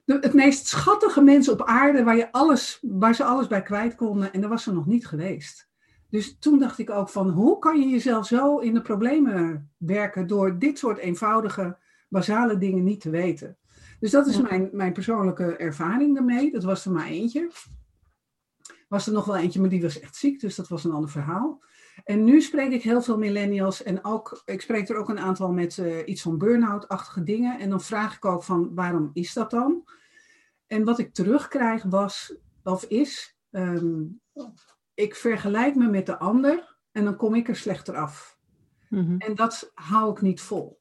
de, 0.04 0.18
het 0.20 0.34
meest 0.34 0.66
schattige 0.66 1.20
mensen 1.20 1.52
op 1.52 1.62
aarde 1.62 2.04
waar, 2.04 2.16
je 2.16 2.32
alles, 2.32 2.78
waar 2.82 3.14
ze 3.14 3.24
alles 3.24 3.46
bij 3.46 3.62
kwijt 3.62 3.94
konden. 3.94 4.32
En 4.32 4.40
daar 4.40 4.50
was 4.50 4.62
ze 4.62 4.72
nog 4.72 4.86
niet 4.86 5.06
geweest. 5.06 5.69
Dus 6.10 6.36
toen 6.38 6.58
dacht 6.58 6.78
ik 6.78 6.90
ook 6.90 7.08
van, 7.08 7.30
hoe 7.30 7.58
kan 7.58 7.80
je 7.80 7.88
jezelf 7.88 8.26
zo 8.26 8.58
in 8.58 8.74
de 8.74 8.82
problemen 8.82 9.70
werken 9.76 10.26
door 10.26 10.58
dit 10.58 10.78
soort 10.78 10.98
eenvoudige, 10.98 11.78
basale 12.08 12.58
dingen 12.58 12.84
niet 12.84 13.00
te 13.00 13.10
weten. 13.10 13.58
Dus 14.00 14.10
dat 14.10 14.26
is 14.26 14.40
mijn, 14.40 14.68
mijn 14.72 14.92
persoonlijke 14.92 15.56
ervaring 15.56 16.14
daarmee. 16.14 16.52
Dat 16.52 16.64
was 16.64 16.84
er 16.84 16.92
maar 16.92 17.06
eentje. 17.06 17.50
Was 18.88 19.06
er 19.06 19.12
nog 19.12 19.24
wel 19.24 19.36
eentje, 19.36 19.60
maar 19.60 19.68
die 19.68 19.82
was 19.82 20.00
echt 20.00 20.16
ziek, 20.16 20.40
dus 20.40 20.54
dat 20.54 20.68
was 20.68 20.84
een 20.84 20.92
ander 20.92 21.10
verhaal. 21.10 21.62
En 22.04 22.24
nu 22.24 22.40
spreek 22.40 22.72
ik 22.72 22.82
heel 22.82 23.02
veel 23.02 23.18
millennials 23.18 23.82
en 23.82 24.04
ook, 24.04 24.42
ik 24.44 24.60
spreek 24.60 24.88
er 24.88 24.96
ook 24.96 25.08
een 25.08 25.18
aantal 25.18 25.52
met 25.52 25.76
uh, 25.76 25.98
iets 26.04 26.22
van 26.22 26.38
burn-out-achtige 26.38 27.22
dingen. 27.22 27.58
En 27.58 27.70
dan 27.70 27.80
vraag 27.80 28.16
ik 28.16 28.24
ook 28.24 28.42
van, 28.42 28.74
waarom 28.74 29.10
is 29.12 29.32
dat 29.32 29.50
dan? 29.50 29.84
En 30.66 30.84
wat 30.84 30.98
ik 30.98 31.14
terugkrijg 31.14 31.82
was, 31.82 32.34
of 32.62 32.84
is, 32.84 33.36
ehm, 33.50 34.02
ik 35.00 35.14
vergelijk 35.14 35.74
me 35.74 35.88
met 35.88 36.06
de 36.06 36.18
ander 36.18 36.76
en 36.92 37.04
dan 37.04 37.16
kom 37.16 37.34
ik 37.34 37.48
er 37.48 37.56
slechter 37.56 37.96
af. 37.96 38.38
Mhm. 38.88 39.16
En 39.18 39.34
dat 39.34 39.70
hou 39.74 40.10
ik 40.12 40.20
niet 40.20 40.40
vol. 40.40 40.80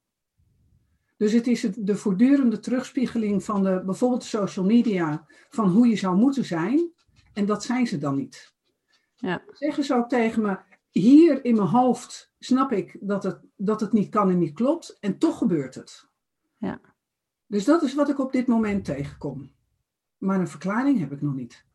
Dus 1.18 1.32
het 1.32 1.48
is 1.48 1.62
de 1.62 1.96
voortdurende 1.96 2.60
terugspiegeling 2.60 3.44
van 3.44 3.64
de, 3.64 3.82
bijvoorbeeld 3.86 4.24
social 4.24 4.66
media, 4.66 5.28
van 5.50 5.70
hoe 5.70 5.88
je 5.88 5.96
zou 5.96 6.18
moeten 6.18 6.46
zijn. 6.46 6.92
En 7.34 7.46
dat 7.46 7.64
zijn 7.64 7.88
ze 7.88 7.98
dan 7.98 8.16
niet. 8.16 8.54
Ja. 9.16 9.44
Zeggen 9.52 9.84
ze 9.84 9.96
ook 9.96 10.10
tegen 10.10 10.42
me, 10.42 10.60
hier 10.90 11.46
in 11.46 11.56
mijn 11.56 11.68
hoofd 11.68 12.34
snap 12.40 12.72
ik 12.72 12.98
dat 13.02 13.24
het, 13.24 13.40
dat 13.56 13.80
het 13.80 13.92
niet 13.92 14.10
kan 14.10 14.30
en 14.30 14.38
niet 14.38 14.54
klopt. 14.54 14.98
En 15.00 15.18
toch 15.18 15.38
gebeurt 15.38 15.76
het. 15.76 16.10
Ja. 16.58 16.82
Dus 17.46 17.66
dat 17.66 17.82
is 17.82 17.94
wat 17.94 18.10
ik 18.10 18.20
op 18.20 18.32
dit 18.32 18.48
moment 18.48 18.86
tegenkom. 18.86 19.52
Maar 20.18 20.40
een 20.40 20.48
verklaring 20.48 21.00
heb 21.00 21.12
ik 21.12 21.22
nog 21.22 21.36
niet. 21.36 21.66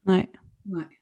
Nee. 0.00 0.30
Nee. 0.62 1.00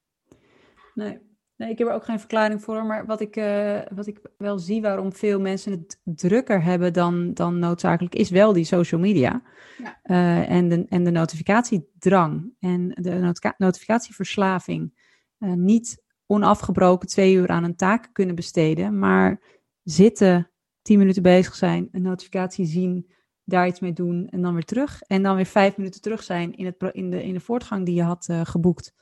Nee. 1.01 1.19
Nee, 1.57 1.71
ik 1.71 1.79
heb 1.79 1.89
er 1.89 1.95
ook 1.95 2.05
geen 2.05 2.19
verklaring 2.19 2.63
voor. 2.63 2.85
Maar 2.85 3.07
wat 3.07 3.21
ik, 3.21 3.37
uh, 3.37 3.81
wat 3.95 4.07
ik 4.07 4.21
wel 4.37 4.59
zie 4.59 4.83
waarom 4.83 5.13
veel 5.13 5.41
mensen 5.41 5.73
het 5.73 6.01
drukker 6.05 6.63
hebben 6.63 6.93
dan, 6.93 7.35
dan 7.35 7.59
noodzakelijk, 7.59 8.15
is 8.15 8.31
wel 8.31 8.53
die 8.53 8.65
social 8.65 9.01
media. 9.01 9.43
Ja. 9.79 10.01
Uh, 10.05 10.51
en, 10.51 10.69
de, 10.69 10.87
en 10.89 11.05
de 11.05 11.11
notificatiedrang 11.11 12.53
en 12.59 12.89
de 12.89 13.35
notificatieverslaving. 13.57 15.09
Uh, 15.39 15.53
niet 15.53 16.03
onafgebroken 16.27 17.09
twee 17.09 17.35
uur 17.35 17.49
aan 17.49 17.65
een 17.65 17.77
taak 17.77 18.09
kunnen 18.13 18.35
besteden, 18.35 18.99
maar 18.99 19.43
zitten, 19.83 20.51
tien 20.83 20.99
minuten 20.99 21.23
bezig 21.23 21.55
zijn, 21.55 21.89
een 21.93 22.03
notificatie 22.03 22.67
zien, 22.67 23.11
daar 23.45 23.67
iets 23.67 23.81
mee 23.81 23.93
doen 23.93 24.29
en 24.29 24.43
dan 24.43 24.53
weer 24.53 24.65
terug. 24.65 25.03
En 25.03 25.23
dan 25.23 25.37
weer 25.37 25.47
vijf 25.47 25.77
minuten 25.77 26.01
terug 26.01 26.23
zijn 26.23 26.55
in, 26.55 26.67
het, 26.67 26.77
in, 26.93 27.11
de, 27.11 27.23
in 27.23 27.33
de 27.33 27.41
voortgang 27.41 27.85
die 27.87 27.95
je 27.95 28.03
had 28.03 28.29
geboekt. 28.43 28.95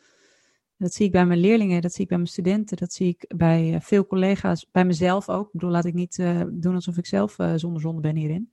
Dat 0.78 0.94
zie 0.94 1.06
ik 1.06 1.12
bij 1.12 1.26
mijn 1.26 1.40
leerlingen, 1.40 1.82
dat 1.82 1.92
zie 1.92 2.02
ik 2.02 2.08
bij 2.08 2.18
mijn 2.18 2.30
studenten, 2.30 2.76
dat 2.76 2.92
zie 2.92 3.08
ik 3.08 3.36
bij 3.36 3.74
uh, 3.74 3.80
veel 3.80 4.06
collega's, 4.06 4.70
bij 4.70 4.84
mezelf 4.84 5.28
ook. 5.28 5.46
Ik 5.46 5.52
bedoel, 5.52 5.70
laat 5.70 5.84
ik 5.84 5.94
niet 5.94 6.18
uh, 6.18 6.42
doen 6.50 6.74
alsof 6.74 6.96
ik 6.96 7.06
zelf 7.06 7.36
zonder 7.54 7.80
zonde 7.80 8.00
ben 8.00 8.16
hierin. 8.16 8.52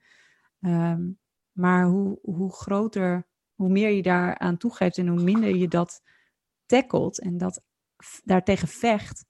Um, 0.60 1.20
maar 1.52 1.86
hoe, 1.86 2.20
hoe 2.22 2.54
groter, 2.54 3.28
hoe 3.54 3.70
meer 3.70 3.90
je 3.90 4.02
daar 4.02 4.38
aan 4.38 4.58
toegeeft 4.58 4.98
en 4.98 5.08
hoe 5.08 5.24
minder 5.24 5.56
je 5.56 5.68
dat 5.68 6.02
tackelt 6.66 7.20
en 7.20 7.38
dat 7.38 7.64
daartegen 8.24 8.68
vecht, 8.68 9.26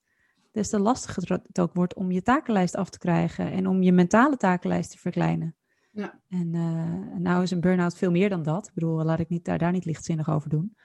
des 0.52 0.68
te 0.68 0.78
lastiger 0.78 1.40
het 1.42 1.60
ook 1.60 1.74
wordt 1.74 1.94
om 1.94 2.10
je 2.10 2.22
takenlijst 2.22 2.74
af 2.74 2.90
te 2.90 2.98
krijgen 2.98 3.50
en 3.50 3.66
om 3.66 3.82
je 3.82 3.92
mentale 3.92 4.36
takenlijst 4.36 4.90
te 4.90 4.98
verkleinen. 4.98 5.56
Ja. 5.90 6.20
En 6.28 6.54
uh, 6.54 7.18
nou 7.18 7.42
is 7.42 7.50
een 7.50 7.60
burn-out 7.60 7.96
veel 7.96 8.10
meer 8.10 8.28
dan 8.28 8.42
dat. 8.42 8.66
Ik 8.66 8.74
bedoel, 8.74 9.04
laat 9.04 9.20
ik 9.20 9.28
niet, 9.28 9.44
daar, 9.44 9.58
daar 9.58 9.72
niet 9.72 9.84
lichtzinnig 9.84 10.30
over 10.30 10.50
doen. 10.50 10.76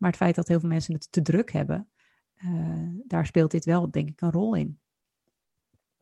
Maar 0.00 0.10
het 0.10 0.18
feit 0.18 0.34
dat 0.34 0.48
heel 0.48 0.60
veel 0.60 0.68
mensen 0.68 0.94
het 0.94 1.12
te 1.12 1.22
druk 1.22 1.52
hebben, 1.52 1.88
uh, 2.44 2.88
daar 3.06 3.26
speelt 3.26 3.50
dit 3.50 3.64
wel, 3.64 3.90
denk 3.90 4.08
ik, 4.08 4.20
een 4.20 4.30
rol 4.30 4.54
in. 4.54 4.80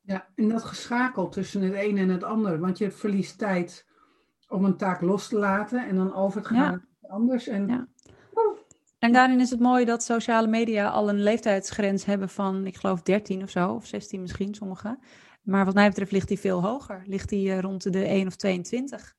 Ja, 0.01 0.29
en 0.35 0.49
dat 0.49 0.65
geschakel 0.65 1.29
tussen 1.29 1.63
het 1.63 1.75
een 1.75 1.99
en 1.99 2.09
het 2.09 2.25
ander. 2.25 2.59
Want 2.61 2.79
je 2.79 2.91
verliest 2.91 3.39
tijd 3.39 3.87
om 4.49 4.65
een 4.65 4.77
taak 4.77 5.01
los 5.01 5.29
te 5.29 5.39
laten 5.39 5.89
en 5.89 5.97
dan 5.97 6.15
over 6.15 6.43
te 6.43 6.49
gaan 6.49 6.57
ja. 6.57 6.71
naar 6.71 6.87
anders. 7.01 7.47
En 7.47 7.69
ja. 7.69 7.89
En 8.99 9.13
daarin 9.13 9.41
is 9.41 9.51
het 9.51 9.61
mooi 9.61 9.85
dat 9.85 10.03
sociale 10.03 10.47
media 10.47 10.89
al 10.89 11.09
een 11.09 11.23
leeftijdsgrens 11.23 12.05
hebben 12.05 12.29
van, 12.29 12.67
ik 12.67 12.77
geloof 12.77 13.03
13 13.03 13.43
of 13.43 13.51
zo, 13.51 13.73
of 13.73 13.87
16 13.87 14.21
misschien 14.21 14.55
sommige. 14.55 14.99
Maar 15.43 15.65
wat 15.65 15.75
mij 15.75 15.89
betreft 15.89 16.13
ligt 16.13 16.29
die 16.29 16.39
veel 16.39 16.63
hoger. 16.63 17.03
Ligt 17.07 17.29
die 17.29 17.49
uh, 17.49 17.59
rond 17.59 17.93
de 17.93 18.05
1 18.05 18.27
of 18.27 18.37
22. 18.37 19.17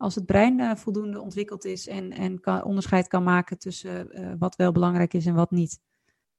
Als 0.00 0.14
het 0.14 0.26
brein 0.26 0.58
uh, 0.58 0.74
voldoende 0.74 1.20
ontwikkeld 1.20 1.64
is 1.64 1.88
en, 1.88 2.12
en 2.12 2.40
kan, 2.40 2.64
onderscheid 2.64 3.08
kan 3.08 3.22
maken 3.22 3.58
tussen 3.58 4.20
uh, 4.20 4.32
wat 4.38 4.56
wel 4.56 4.72
belangrijk 4.72 5.14
is 5.14 5.26
en 5.26 5.34
wat 5.34 5.50
niet. 5.50 5.80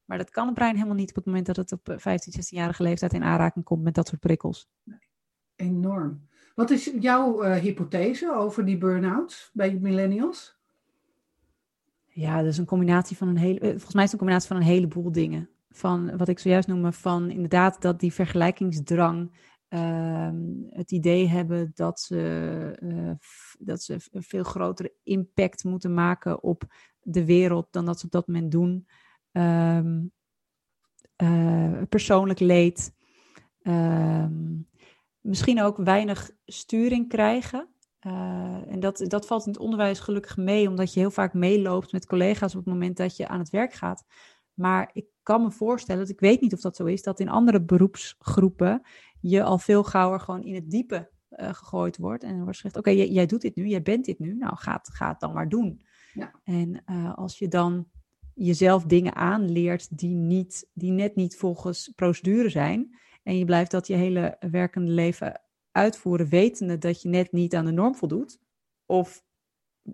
Maar 0.06 0.18
dat 0.18 0.30
kan 0.30 0.46
het 0.46 0.56
brein 0.56 0.76
helemaal 0.76 0.96
niet 0.96 1.10
op 1.10 1.16
het 1.16 1.26
moment 1.26 1.46
dat 1.46 1.56
het 1.56 1.72
op 1.72 1.94
15, 1.98 2.34
16-jarige 2.34 2.84
leeftijd 2.84 3.14
in 3.14 3.24
aanraking 3.24 3.66
komt 3.66 3.84
met 3.84 3.96
dat 3.96 4.08
soort 4.08 4.20
prikkels. 4.20 4.70
Enorm. 5.56 6.28
Wat 6.56 6.70
is 6.70 6.92
jouw 7.00 7.42
hypothese 7.42 8.34
over 8.36 8.66
die 8.66 8.78
burn-out 8.78 9.50
bij 9.54 9.78
millennials? 9.82 10.60
Ja, 12.14 12.38
dat 12.38 12.52
is 12.52 12.58
een 12.58 12.66
combinatie 12.66 13.18
van 13.18 13.28
een 13.28 13.38
hele. 13.38 13.60
Eh, 13.60 13.70
volgens 13.70 13.94
mij 13.94 14.04
is 14.04 14.12
het 14.12 14.22
een 14.22 14.28
combinatie 14.28 14.48
van 14.48 14.58
een 14.58 14.74
heleboel 14.74 15.12
dingen. 15.12 15.50
Van 15.70 16.18
wat 16.18 16.28
ik 16.28 16.40
zojuist 16.40 16.68
noemde, 16.68 16.92
van 16.92 17.30
inderdaad 17.30 17.82
dat 17.82 18.00
die 18.00 18.14
vergelijkingsdrang. 18.14 19.32
Uh, 19.74 20.30
het 20.70 20.92
idee 20.92 21.28
hebben 21.28 21.72
dat 21.76 22.00
ze, 22.00 22.78
uh, 22.84 23.12
dat 23.60 23.84
ze 23.84 23.98
een 24.12 24.24
veel 24.24 24.44
grotere 24.44 24.94
impact 25.04 25.64
moeten 25.64 25.94
maken 25.94 26.44
op 26.44 26.64
de 27.00 27.26
wereld 27.26 27.68
dan 27.72 27.86
dat 27.86 28.00
ze 28.00 28.06
op 28.06 28.12
dat 28.12 28.28
moment 28.28 28.52
doen. 28.52 28.88
Um, 29.32 30.12
persoonlijk 31.90 32.40
leed. 32.40 32.94
Um, 33.64 34.68
misschien 35.20 35.62
ook 35.62 35.78
weinig 35.78 36.32
sturing 36.46 37.08
krijgen. 37.08 37.70
Uh, 38.08 38.72
en 38.72 38.80
dat, 38.80 39.06
dat 39.08 39.28
valt 39.28 39.46
in 39.46 39.52
het 39.52 39.62
onderwijs 39.62 40.00
gelukkig 40.00 40.38
mee, 40.38 40.68
omdat 40.68 40.94
je 40.94 41.00
heel 41.00 41.12
vaak 41.12 41.34
meeloopt 41.34 41.92
met 41.92 42.06
collega's 42.06 42.56
op 42.56 42.66
het 42.66 42.74
moment 42.74 42.98
dat 42.98 43.18
je 43.18 43.28
aan 43.28 43.40
het 43.40 43.50
werk 43.50 43.74
gaat. 43.74 44.06
Maar 44.54 44.90
ik 44.94 45.06
kan 45.24 45.42
me 45.42 45.52
voorstellen, 45.52 46.02
dat 46.02 46.10
ik 46.10 46.20
weet 46.20 46.42
niet 46.42 46.54
of 46.54 46.62
dat 46.62 46.76
zo 46.76 46.86
is, 46.86 47.04
dat 47.04 47.20
in 47.20 47.30
andere 47.30 47.64
beroepsgroepen 47.64 48.82
je 49.22 49.44
al 49.44 49.58
veel 49.58 49.84
gauwer 49.84 50.20
gewoon 50.20 50.44
in 50.44 50.56
het 50.56 50.72
diepe 50.72 51.10
uh, 51.30 51.54
gegooid 51.54 51.98
wordt. 51.98 52.24
En 52.24 52.36
er 52.36 52.44
wordt 52.44 52.56
gezegd, 52.56 52.78
oké, 52.78 52.90
okay, 52.90 53.08
jij, 53.08 53.26
doet 53.26 53.42
dit 53.42 53.56
nu, 53.56 53.68
jij 53.68 53.82
bent 53.82 54.06
dit 54.06 54.20
nu, 54.20 54.34
nou 54.34 54.56
ga, 54.56 54.80
ga 54.84 55.08
het 55.10 55.20
dan 55.20 55.34
maar 55.34 55.50
doen. 55.50 55.82
Ja. 56.14 56.32
En 56.44 56.84
uh, 56.86 57.14
als 57.18 57.40
je 57.40 57.48
dan 57.48 57.88
jezelf 58.34 58.84
dingen 58.84 59.16
aanleert 59.16 59.98
die, 59.98 60.16
niet, 60.16 60.70
die 60.74 60.92
net 60.92 61.16
niet 61.16 61.36
volgens 61.36 61.92
procedure 61.96 62.50
zijn, 62.50 63.00
en 63.24 63.38
je 63.38 63.46
blijft 63.46 63.72
dat 63.72 63.88
je 63.88 63.94
hele 63.94 64.38
werkende 64.40 64.92
leven 64.92 65.42
uitvoeren 65.72 66.30
wetende 66.30 66.78
dat 66.78 67.02
je 67.02 67.10
net 67.10 67.32
niet 67.32 67.56
aan 67.56 67.66
de 67.66 67.72
norm 67.72 67.96
voldoet. 67.96 68.40
Of 68.86 69.24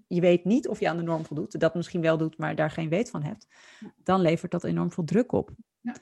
je 0.07 0.21
weet 0.21 0.45
niet 0.45 0.67
of 0.67 0.79
je 0.79 0.89
aan 0.89 0.97
de 0.97 1.03
norm 1.03 1.25
voldoet, 1.25 1.59
dat 1.59 1.75
misschien 1.75 2.01
wel 2.01 2.17
doet, 2.17 2.37
maar 2.37 2.55
daar 2.55 2.71
geen 2.71 2.89
weet 2.89 3.09
van 3.09 3.23
hebt. 3.23 3.47
Dan 4.03 4.21
levert 4.21 4.51
dat 4.51 4.63
enorm 4.63 4.91
veel 4.91 5.03
druk 5.03 5.31
op. 5.31 5.51
Ja. 5.81 5.95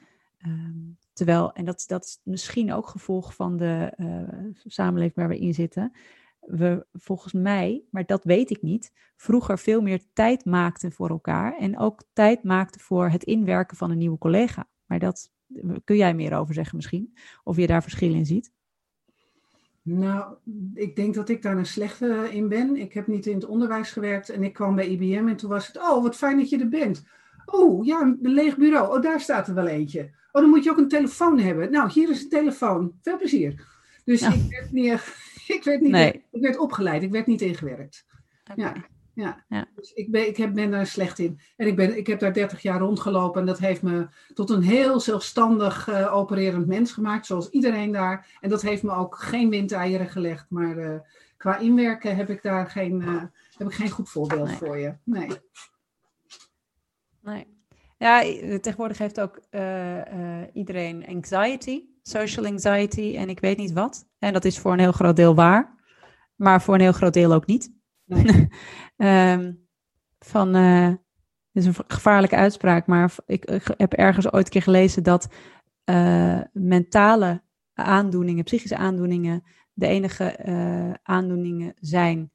Um, 0.46 0.98
terwijl, 1.16 1.52
en 1.52 1.64
dat, 1.64 1.84
dat 1.86 2.04
is 2.04 2.20
misschien 2.22 2.72
ook 2.72 2.88
gevolg 2.88 3.34
van 3.34 3.56
de 3.56 3.92
uh, 3.96 4.52
samenleving 4.64 5.16
waar 5.16 5.28
we 5.28 5.38
in 5.38 5.54
zitten. 5.54 5.92
We 6.40 6.86
volgens 6.92 7.32
mij, 7.32 7.82
maar 7.90 8.06
dat 8.06 8.24
weet 8.24 8.50
ik 8.50 8.62
niet, 8.62 8.92
vroeger 9.16 9.58
veel 9.58 9.80
meer 9.80 10.00
tijd 10.12 10.44
maakten 10.44 10.92
voor 10.92 11.10
elkaar. 11.10 11.56
En 11.56 11.78
ook 11.78 12.02
tijd 12.12 12.42
maakten 12.42 12.80
voor 12.80 13.08
het 13.08 13.24
inwerken 13.24 13.76
van 13.76 13.90
een 13.90 13.98
nieuwe 13.98 14.18
collega. 14.18 14.68
Maar 14.86 14.98
dat 14.98 15.30
kun 15.84 15.96
jij 15.96 16.14
meer 16.14 16.34
over 16.34 16.54
zeggen 16.54 16.76
misschien, 16.76 17.16
of 17.44 17.56
je 17.56 17.66
daar 17.66 17.82
verschil 17.82 18.14
in 18.14 18.26
ziet. 18.26 18.52
Nou, 19.82 20.34
ik 20.74 20.96
denk 20.96 21.14
dat 21.14 21.28
ik 21.28 21.42
daar 21.42 21.56
een 21.56 21.66
slechte 21.66 22.28
in 22.30 22.48
ben. 22.48 22.76
Ik 22.76 22.92
heb 22.92 23.06
niet 23.06 23.26
in 23.26 23.34
het 23.34 23.46
onderwijs 23.46 23.90
gewerkt 23.90 24.28
en 24.28 24.42
ik 24.42 24.52
kwam 24.52 24.74
bij 24.74 24.88
IBM 24.88 25.28
en 25.28 25.36
toen 25.36 25.50
was 25.50 25.66
het, 25.66 25.76
oh, 25.76 26.02
wat 26.02 26.16
fijn 26.16 26.36
dat 26.36 26.48
je 26.48 26.58
er 26.58 26.68
bent. 26.68 27.04
Oh, 27.46 27.84
ja, 27.84 28.00
een 28.00 28.18
leeg 28.20 28.56
bureau. 28.56 28.96
Oh, 28.96 29.02
daar 29.02 29.20
staat 29.20 29.48
er 29.48 29.54
wel 29.54 29.66
eentje. 29.66 30.10
Oh, 30.32 30.42
dan 30.42 30.50
moet 30.50 30.64
je 30.64 30.70
ook 30.70 30.78
een 30.78 30.88
telefoon 30.88 31.38
hebben. 31.38 31.70
Nou, 31.70 31.90
hier 31.92 32.10
is 32.10 32.22
een 32.22 32.28
telefoon. 32.28 32.92
Veel 33.02 33.16
plezier. 33.16 33.66
Dus 34.04 34.22
ik 34.22 34.50
werd 34.50 34.72
niet, 34.72 34.92
ik 35.56 35.64
werd 35.64 35.80
niet, 35.80 35.90
nee. 35.90 36.24
ik 36.30 36.42
werd 36.42 36.58
opgeleid. 36.58 37.02
Ik 37.02 37.10
werd 37.10 37.26
niet 37.26 37.40
ingewerkt. 37.40 38.06
Ja 38.54 38.72
ja. 39.16 39.44
ja. 39.48 39.68
Dus 39.74 39.92
ik, 39.92 40.10
ben, 40.10 40.28
ik 40.28 40.36
heb, 40.36 40.54
ben 40.54 40.70
daar 40.70 40.86
slecht 40.86 41.18
in. 41.18 41.40
En 41.56 41.66
ik, 41.66 41.76
ben, 41.76 41.96
ik 41.96 42.06
heb 42.06 42.18
daar 42.18 42.32
30 42.32 42.62
jaar 42.62 42.78
rondgelopen 42.78 43.40
en 43.40 43.46
dat 43.46 43.58
heeft 43.58 43.82
me 43.82 44.08
tot 44.34 44.50
een 44.50 44.62
heel 44.62 45.00
zelfstandig 45.00 45.88
uh, 45.88 46.14
opererend 46.14 46.66
mens 46.66 46.92
gemaakt, 46.92 47.26
zoals 47.26 47.50
iedereen 47.50 47.92
daar. 47.92 48.38
En 48.40 48.50
dat 48.50 48.62
heeft 48.62 48.82
me 48.82 48.92
ook 48.92 49.16
geen 49.16 49.50
windeieren 49.50 50.08
gelegd, 50.08 50.46
maar 50.48 50.78
uh, 50.78 50.98
qua 51.36 51.58
inwerken 51.58 52.16
heb 52.16 52.30
ik 52.30 52.42
daar 52.42 52.66
geen, 52.66 53.00
uh, 53.00 53.22
heb 53.56 53.68
ik 53.68 53.74
geen 53.74 53.90
goed 53.90 54.08
voorbeeld 54.08 54.48
nee. 54.48 54.56
voor 54.56 54.78
je. 54.78 54.94
Nee. 55.04 55.28
Nee. 57.26 57.46
Ja, 57.98 58.20
tegenwoordig 58.58 58.98
heeft 58.98 59.20
ook 59.20 59.40
iedereen 60.52 61.06
anxiety, 61.06 61.82
social 62.02 62.46
anxiety 62.46 63.16
en 63.16 63.28
ik 63.28 63.40
weet 63.40 63.56
niet 63.56 63.72
wat. 63.72 64.08
En 64.18 64.32
dat 64.32 64.44
is 64.44 64.58
voor 64.58 64.72
een 64.72 64.78
heel 64.78 64.92
groot 64.92 65.16
deel 65.16 65.34
waar, 65.34 65.74
maar 66.36 66.62
voor 66.62 66.74
een 66.74 66.80
heel 66.80 66.92
groot 66.92 67.12
deel 67.12 67.32
ook 67.32 67.46
niet. 67.46 67.74
Nee. 68.04 68.48
um, 69.32 69.68
van, 70.32 70.56
uh, 70.56 70.88
dit 71.52 71.64
is 71.64 71.66
een 71.66 71.74
gevaarlijke 71.86 72.36
uitspraak, 72.36 72.86
maar 72.86 73.14
ik, 73.26 73.44
ik 73.44 73.74
heb 73.76 73.92
ergens 73.92 74.32
ooit 74.32 74.44
een 74.44 74.52
keer 74.52 74.62
gelezen 74.62 75.02
dat 75.02 75.28
mentale 76.52 77.42
aandoeningen, 77.74 78.44
psychische 78.44 78.76
aandoeningen, 78.76 79.42
de 79.72 79.86
enige 79.86 80.38
aandoeningen 81.02 81.74
zijn 81.80 82.32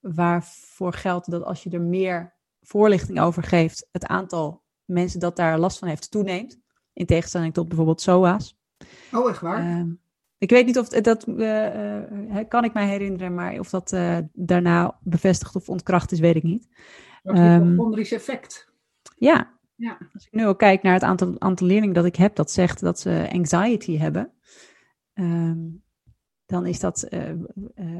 waarvoor 0.00 0.92
geldt 0.92 1.30
dat 1.30 1.44
als 1.44 1.62
je 1.62 1.70
er 1.70 1.80
meer 1.80 2.39
voorlichting 2.60 3.20
over 3.20 3.42
geeft, 3.42 3.88
het 3.92 4.06
aantal 4.06 4.62
mensen 4.84 5.20
dat 5.20 5.36
daar 5.36 5.58
last 5.58 5.78
van 5.78 5.88
heeft 5.88 6.10
toeneemt. 6.10 6.60
In 6.92 7.06
tegenstelling 7.06 7.54
tot 7.54 7.68
bijvoorbeeld 7.68 8.00
SOA's. 8.00 8.58
Oh, 9.12 9.28
echt 9.28 9.40
waar? 9.40 9.64
Uh, 9.64 9.92
ik 10.38 10.50
weet 10.50 10.66
niet 10.66 10.78
of 10.78 10.88
dat, 10.88 11.28
uh, 11.28 12.38
kan 12.48 12.64
ik 12.64 12.72
mij 12.72 12.88
herinneren, 12.88 13.34
maar 13.34 13.58
of 13.58 13.70
dat 13.70 13.96
daarna 14.32 14.98
bevestigd 15.02 15.56
of 15.56 15.68
ontkracht 15.68 16.12
is, 16.12 16.20
weet 16.20 16.36
ik 16.36 16.42
niet. 16.42 16.68
Dat 17.22 17.34
is 17.34 17.40
een 17.40 17.78
um, 17.78 17.94
effect. 17.94 18.72
Ja. 19.16 19.58
ja. 19.74 19.98
Als 20.12 20.26
ik 20.26 20.32
nu 20.32 20.46
ook 20.46 20.58
kijk 20.58 20.82
naar 20.82 20.92
het 20.92 21.02
aantal, 21.02 21.34
aantal 21.38 21.66
leerlingen 21.66 21.94
dat 21.94 22.04
ik 22.04 22.16
heb, 22.16 22.36
dat 22.36 22.50
zegt 22.50 22.80
dat 22.80 23.00
ze 23.00 23.28
anxiety 23.32 23.96
hebben. 23.96 24.32
Um, 25.14 25.82
dan 26.46 26.66
is 26.66 26.80
dat 26.80 27.08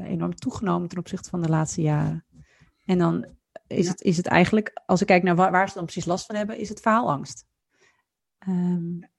enorm 0.05 0.35
toegenomen 0.35 0.87
ten 0.87 0.97
opzichte 0.97 1.29
van 1.29 1.41
de 1.41 1.49
laatste 1.49 1.81
jaren. 1.81 2.25
En 2.85 2.97
dan 2.97 3.25
is, 3.71 3.85
ja. 3.85 3.91
het, 3.91 4.01
is 4.01 4.17
het 4.17 4.27
eigenlijk, 4.27 4.81
als 4.85 5.01
ik 5.01 5.07
kijk 5.07 5.23
naar 5.23 5.35
waar, 5.35 5.51
waar, 5.51 5.67
ze 5.67 5.73
dan 5.73 5.83
precies 5.83 6.05
last 6.05 6.25
van 6.25 6.35
hebben, 6.35 6.57
is 6.57 6.69
het 6.69 6.79
faalangst. 6.79 7.45
Um, 8.47 9.09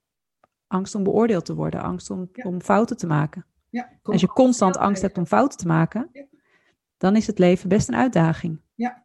angst 0.67 0.95
om 0.95 1.03
beoordeeld 1.03 1.45
te 1.45 1.55
worden, 1.55 1.81
angst 1.81 2.09
om, 2.09 2.29
ja. 2.33 2.43
om 2.43 2.61
fouten 2.61 2.97
te 2.97 3.07
maken. 3.07 3.45
Ja, 3.69 3.89
als 4.03 4.21
je 4.21 4.27
constant 4.27 4.77
angst 4.77 5.01
hebt 5.01 5.17
om 5.17 5.25
fouten 5.25 5.57
te 5.57 5.67
maken, 5.67 6.09
dan 6.97 7.15
is 7.15 7.27
het 7.27 7.39
leven 7.39 7.69
best 7.69 7.87
een 7.87 7.95
uitdaging. 7.95 8.61
Ja. 8.75 9.03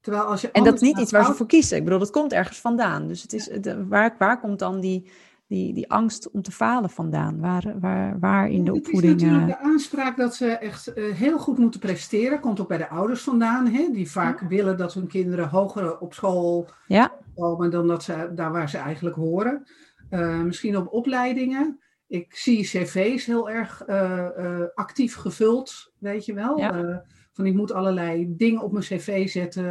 Terwijl 0.00 0.24
als 0.24 0.40
je 0.40 0.50
en 0.50 0.64
dat 0.64 0.74
is 0.74 0.80
niet 0.80 0.98
iets 0.98 1.10
waar 1.10 1.24
ze 1.24 1.34
voor 1.34 1.46
kiezen. 1.46 1.76
Ik 1.76 1.84
bedoel, 1.84 1.98
dat 1.98 2.10
komt 2.10 2.32
ergens 2.32 2.60
vandaan. 2.60 3.06
Dus 3.08 3.22
het 3.22 3.32
is, 3.32 3.44
de, 3.44 3.86
waar, 3.86 4.14
waar 4.18 4.40
komt 4.40 4.58
dan 4.58 4.80
die, 4.80 5.10
die, 5.50 5.74
die 5.74 5.90
angst 5.90 6.30
om 6.30 6.42
te 6.42 6.50
falen 6.50 6.90
vandaan? 6.90 7.40
Waar, 7.40 7.80
waar, 7.80 8.18
waar 8.18 8.50
in 8.50 8.64
de 8.64 8.72
opvoeding... 8.72 9.12
Het 9.12 9.22
is 9.22 9.28
natuurlijk 9.28 9.60
de 9.60 9.68
aanspraak 9.68 10.16
dat 10.16 10.34
ze 10.34 10.46
echt 10.46 10.98
uh, 10.98 11.14
heel 11.14 11.38
goed 11.38 11.58
moeten 11.58 11.80
presteren. 11.80 12.40
Komt 12.40 12.60
ook 12.60 12.68
bij 12.68 12.78
de 12.78 12.88
ouders 12.88 13.22
vandaan, 13.22 13.66
hè? 13.66 13.88
die 13.92 14.10
vaak 14.10 14.40
ja. 14.40 14.46
willen 14.46 14.76
dat 14.76 14.94
hun 14.94 15.06
kinderen 15.06 15.48
hoger 15.48 15.98
op 15.98 16.14
school 16.14 16.68
ja. 16.86 17.12
komen 17.34 17.70
dan 17.70 17.86
dat 17.86 18.02
ze, 18.02 18.30
daar 18.34 18.52
waar 18.52 18.68
ze 18.68 18.78
eigenlijk 18.78 19.16
horen. 19.16 19.66
Uh, 20.10 20.40
misschien 20.42 20.76
op 20.76 20.92
opleidingen. 20.92 21.80
Ik 22.06 22.34
zie 22.34 22.62
cv's 22.62 23.24
heel 23.24 23.50
erg 23.50 23.82
uh, 23.88 24.62
actief 24.74 25.14
gevuld, 25.14 25.92
weet 25.98 26.24
je 26.24 26.34
wel. 26.34 26.58
Ja. 26.58 27.04
van 27.32 27.46
ik 27.46 27.54
moet 27.54 27.72
allerlei 27.72 28.36
dingen 28.36 28.62
op 28.62 28.72
mijn 28.72 28.84
cv 28.84 29.28
zetten, 29.28 29.64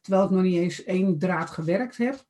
terwijl 0.00 0.24
ik 0.24 0.30
nog 0.30 0.42
niet 0.42 0.60
eens 0.60 0.84
één 0.84 1.18
draad 1.18 1.50
gewerkt 1.50 1.96
heb. 1.96 2.24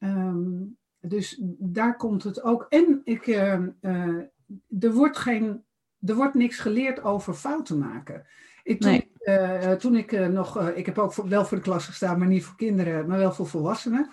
Um, 0.00 0.78
dus 1.00 1.40
daar 1.58 1.96
komt 1.96 2.22
het 2.22 2.42
ook. 2.42 2.66
En 2.68 3.00
ik, 3.04 3.26
uh, 3.26 3.58
uh, 3.82 4.22
er, 4.80 4.92
wordt 4.92 5.16
geen, 5.16 5.64
er 6.00 6.14
wordt 6.14 6.34
niks 6.34 6.58
geleerd 6.58 7.02
over 7.02 7.34
fouten 7.34 7.78
maken. 7.78 8.26
Ik, 8.62 8.80
toen, 8.80 8.90
nee. 8.90 9.10
uh, 9.38 9.72
toen 9.72 9.96
ik 9.96 10.28
nog, 10.28 10.68
ik 10.68 10.86
heb 10.86 10.98
ook 10.98 11.12
voor, 11.12 11.28
wel 11.28 11.44
voor 11.44 11.56
de 11.56 11.62
klas 11.62 11.86
gestaan, 11.86 12.18
maar 12.18 12.28
niet 12.28 12.44
voor 12.44 12.56
kinderen, 12.56 13.06
maar 13.06 13.18
wel 13.18 13.32
voor 13.32 13.46
volwassenen. 13.46 14.10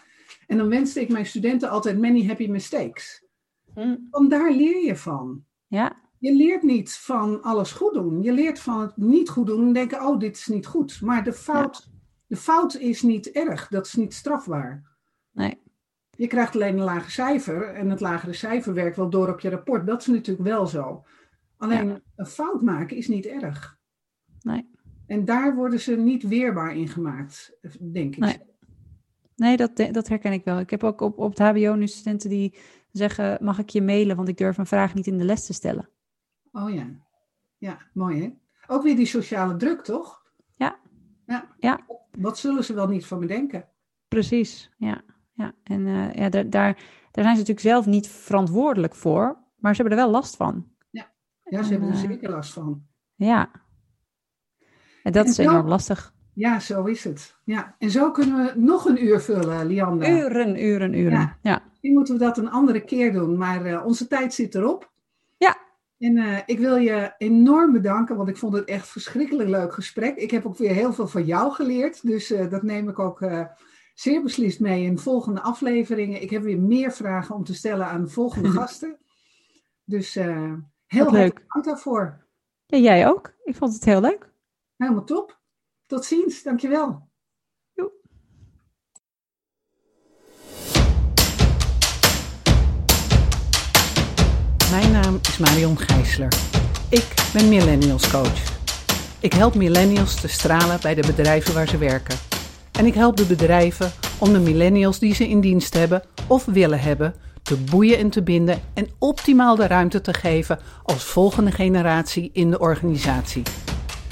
En 0.48 0.58
dan 0.58 0.70
wenste 0.70 1.02
ik 1.02 1.10
mijn 1.10 1.26
studenten 1.26 1.70
altijd 1.70 2.00
many 2.00 2.26
happy 2.26 2.48
mistakes. 2.48 3.26
Hm. 3.74 3.96
Want 4.10 4.30
daar 4.30 4.52
leer 4.52 4.86
je 4.86 4.96
van. 4.96 5.46
Ja. 5.68 5.96
Je 6.20 6.34
leert 6.34 6.64
niet 6.64 6.94
van 6.94 7.42
alles 7.42 7.72
goed 7.72 7.94
doen. 7.94 8.22
Je 8.24 8.32
leert 8.32 8.60
van 8.60 8.82
het 8.82 8.98
niet 8.98 9.30
goed 9.30 9.48
doen 9.48 9.68
en 9.68 9.74
denken, 9.74 10.08
oh, 10.08 10.20
dit 10.20 10.38
is 10.38 10.48
niet 10.48 10.66
goed. 10.66 11.02
Maar 11.02 11.24
de 11.24 11.34
fout, 11.34 11.88
ja. 11.92 11.98
de 12.28 12.36
fout 12.36 12.76
is 12.76 13.02
niet 13.02 13.32
erg, 13.32 13.68
dat 13.68 13.86
is 13.86 13.94
niet 13.94 14.14
strafbaar. 14.14 14.84
Nee. 15.32 15.62
Je 16.18 16.28
krijgt 16.28 16.56
alleen 16.56 16.78
een 16.78 16.84
lager 16.84 17.12
cijfer 17.12 17.74
en 17.74 17.90
het 17.90 18.00
lagere 18.00 18.34
cijfer 18.34 18.74
werkt 18.74 18.96
wel 18.96 19.10
door 19.10 19.30
op 19.30 19.40
je 19.40 19.50
rapport. 19.50 19.88
Dat 19.88 20.02
is 20.02 20.08
natuurlijk 20.08 20.48
wel 20.48 20.68
zo. 20.68 21.06
Alleen 21.58 21.88
ja. 21.88 22.00
een 22.16 22.26
fout 22.26 22.62
maken 22.62 22.98
is 22.98 23.08
niet 23.08 23.26
erg. 23.26 23.78
Nee. 24.42 24.70
En 25.08 25.26
daar 25.26 25.56
worden 25.56 25.80
ze 25.80 25.96
niet 25.96 26.24
weerbaar 26.24 26.76
in 26.76 26.88
gemaakt, 26.88 27.58
denk 27.80 28.16
ik. 28.16 28.20
Nee, 28.20 28.38
nee 29.36 29.58
dat, 29.58 29.76
dat 29.92 30.08
herken 30.08 30.32
ik 30.32 30.44
wel. 30.44 30.60
Ik 30.60 30.70
heb 30.70 30.84
ook 30.84 31.02
op, 31.02 31.18
op 31.18 31.38
het 31.38 31.40
HBO 31.40 31.76
nu 31.76 31.88
studenten 31.88 32.30
die 32.30 32.56
zeggen: 32.92 33.38
Mag 33.42 33.60
ik 33.60 33.70
je 33.70 33.82
mailen? 33.82 34.16
Want 34.16 34.28
ik 34.28 34.38
durf 34.38 34.58
een 34.58 34.66
vraag 34.66 34.94
niet 34.94 35.08
in 35.08 35.18
de 35.18 35.24
les 35.24 35.46
te 35.46 35.54
stellen. 35.54 35.90
Oh 36.52 36.74
ja, 36.74 36.88
ja, 37.58 37.78
mooi 37.94 38.22
hè? 38.22 38.34
Ook 38.68 38.84
weer 38.84 38.96
die 38.96 39.06
sociale 39.06 39.56
druk, 39.56 39.84
toch? 39.84 40.24
Ja. 40.56 40.80
Ja. 41.26 41.56
ja. 41.60 41.86
Wat 42.12 42.38
zullen 42.38 42.64
ze 42.64 42.74
wel 42.74 42.88
niet 42.88 43.06
van 43.06 43.20
me 43.20 43.26
denken? 43.26 43.70
Precies, 44.08 44.72
ja 44.78 45.04
ja. 45.38 45.54
En 45.64 45.86
uh, 45.86 46.14
ja, 46.14 46.30
daar, 46.30 46.50
daar, 46.50 46.74
daar 47.12 47.24
zijn 47.24 47.36
ze 47.36 47.42
natuurlijk 47.42 47.60
zelf 47.60 47.86
niet 47.86 48.08
verantwoordelijk 48.08 48.96
voor, 48.96 49.38
maar 49.58 49.76
ze 49.76 49.82
hebben 49.82 50.00
er 50.00 50.06
wel 50.06 50.14
last 50.14 50.36
van. 50.36 50.68
Ja, 50.90 51.12
ja 51.44 51.64
ze 51.64 51.74
en, 51.74 51.82
hebben 51.82 51.90
er 51.90 52.04
uh, 52.04 52.10
zeker 52.10 52.30
last 52.30 52.54
van. 52.54 52.86
Ja. 53.16 53.52
En 55.04 55.12
dat 55.12 55.26
en 55.26 55.32
is 55.32 55.38
enorm 55.38 55.68
lastig. 55.68 56.16
Ja, 56.34 56.60
zo 56.60 56.84
is 56.84 57.04
het. 57.04 57.36
Ja. 57.44 57.76
En 57.80 57.90
zo 57.90 58.12
kunnen 58.12 58.46
we 58.46 58.60
nog 58.60 58.86
een 58.86 59.06
uur 59.06 59.20
vullen, 59.20 59.66
Lianda. 59.66 60.10
Uren, 60.10 60.64
uren, 60.64 60.94
uren. 60.94 61.20
Ja. 61.20 61.38
ja. 61.42 61.62
Misschien 61.70 61.94
moeten 61.94 62.14
we 62.14 62.20
dat 62.20 62.38
een 62.38 62.50
andere 62.50 62.82
keer 62.82 63.14
doen, 63.14 63.38
maar 63.38 63.66
uh, 63.66 63.86
onze 63.86 64.08
tijd 64.08 64.34
zit 64.34 64.56
erop. 64.56 64.92
Ja. 65.38 65.58
En 65.98 66.44
ik 66.46 66.60
wil 66.60 66.76
je 66.76 67.14
enorm 67.18 67.72
bedanken, 67.72 68.16
want 68.16 68.30
ik 68.30 68.38
vond 68.38 68.54
het 68.54 68.66
echt 68.66 68.88
verschrikkelijk 68.88 69.50
leuk 69.50 69.74
gesprek. 69.74 70.16
Ik 70.16 70.32
heb 70.32 70.46
ook 70.46 70.58
weer 70.58 70.74
heel 70.74 70.94
veel 70.94 71.08
van 71.08 71.26
jou 71.26 71.52
geleerd, 71.52 72.08
dus 72.08 72.34
dat 72.50 72.64
neem 72.64 72.90
ik 72.90 73.00
ook 73.00 73.20
zeer 74.00 74.24
beslist 74.24 74.60
mee 74.60 74.84
in 74.84 75.00
volgende 75.00 75.42
afleveringen. 75.42 76.22
Ik 76.22 76.30
heb 76.30 76.44
weer 76.44 76.60
meer 76.60 76.92
vragen 76.92 77.36
om 77.36 77.44
te 77.44 77.54
stellen 77.54 77.86
aan 77.86 78.04
de 78.04 78.10
volgende 78.10 78.50
gasten. 78.60 78.98
Dus 79.84 80.16
uh, 80.16 80.54
heel 80.86 81.12
leuk 81.12 81.46
dank 81.48 81.66
daarvoor. 81.66 82.26
Ja, 82.66 82.78
jij 82.78 83.08
ook. 83.08 83.34
Ik 83.44 83.56
vond 83.56 83.74
het 83.74 83.86
heel 83.86 84.02
leuk. 84.02 84.30
Helemaal 84.76 85.04
top. 85.04 85.40
Tot 85.86 86.06
ziens. 86.06 86.44
Dankjewel. 86.44 87.10
Jo. 87.74 87.92
Mijn 94.72 94.92
naam 94.92 95.20
is 95.22 95.38
Marion 95.38 95.78
Gijsler. 95.78 96.34
Ik 96.90 97.30
ben 97.34 97.50
Millennials 97.50 98.12
Coach. 98.12 98.56
Ik 99.20 99.34
help 99.34 99.56
millennials 99.56 100.22
te 100.22 100.28
stralen 100.28 100.82
bij 100.82 100.96
de 100.96 101.08
bedrijven 101.08 101.54
waar 101.54 101.68
ze 101.68 101.78
werken. 101.78 102.37
En 102.78 102.86
ik 102.86 102.94
help 102.94 103.18
de 103.18 103.26
bedrijven 103.26 103.92
om 104.18 104.34
de 104.34 104.40
millennials 104.40 105.00
die 105.00 105.16
ze 105.16 105.28
in 105.28 105.42
dienst 105.42 105.74
hebben 105.74 106.04
of 106.28 106.46
willen 106.46 106.80
hebben 106.80 107.14
te 107.42 107.56
boeien 107.56 107.98
en 107.98 108.10
te 108.10 108.22
binden 108.22 108.62
en 108.74 108.88
optimaal 109.00 109.56
de 109.56 109.68
ruimte 109.68 110.02
te 110.02 110.14
geven 110.14 110.60
als 110.84 111.04
volgende 111.04 111.52
generatie 111.52 112.30
in 112.34 112.52
de 112.52 112.60
organisatie. 112.60 113.44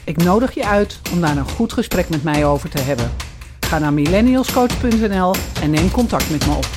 Ik 0.04 0.24
nodig 0.24 0.54
je 0.54 0.66
uit 0.66 1.00
om 1.14 1.22
daar 1.22 1.38
een 1.38 1.50
goed 1.50 1.74
gesprek 1.74 2.10
met 2.10 2.24
mij 2.24 2.46
over 2.46 2.70
te 2.70 2.82
hebben. 2.82 3.12
Ga 3.60 3.80
naar 3.80 3.94
millennialscoach.nl 3.94 5.36
en 5.62 5.70
neem 5.70 5.92
contact 5.92 6.30
met 6.30 6.46
me 6.46 6.54
op. 6.56 6.68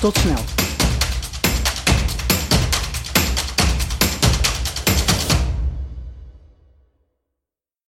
Tot 0.00 0.16
snel. 0.16 0.61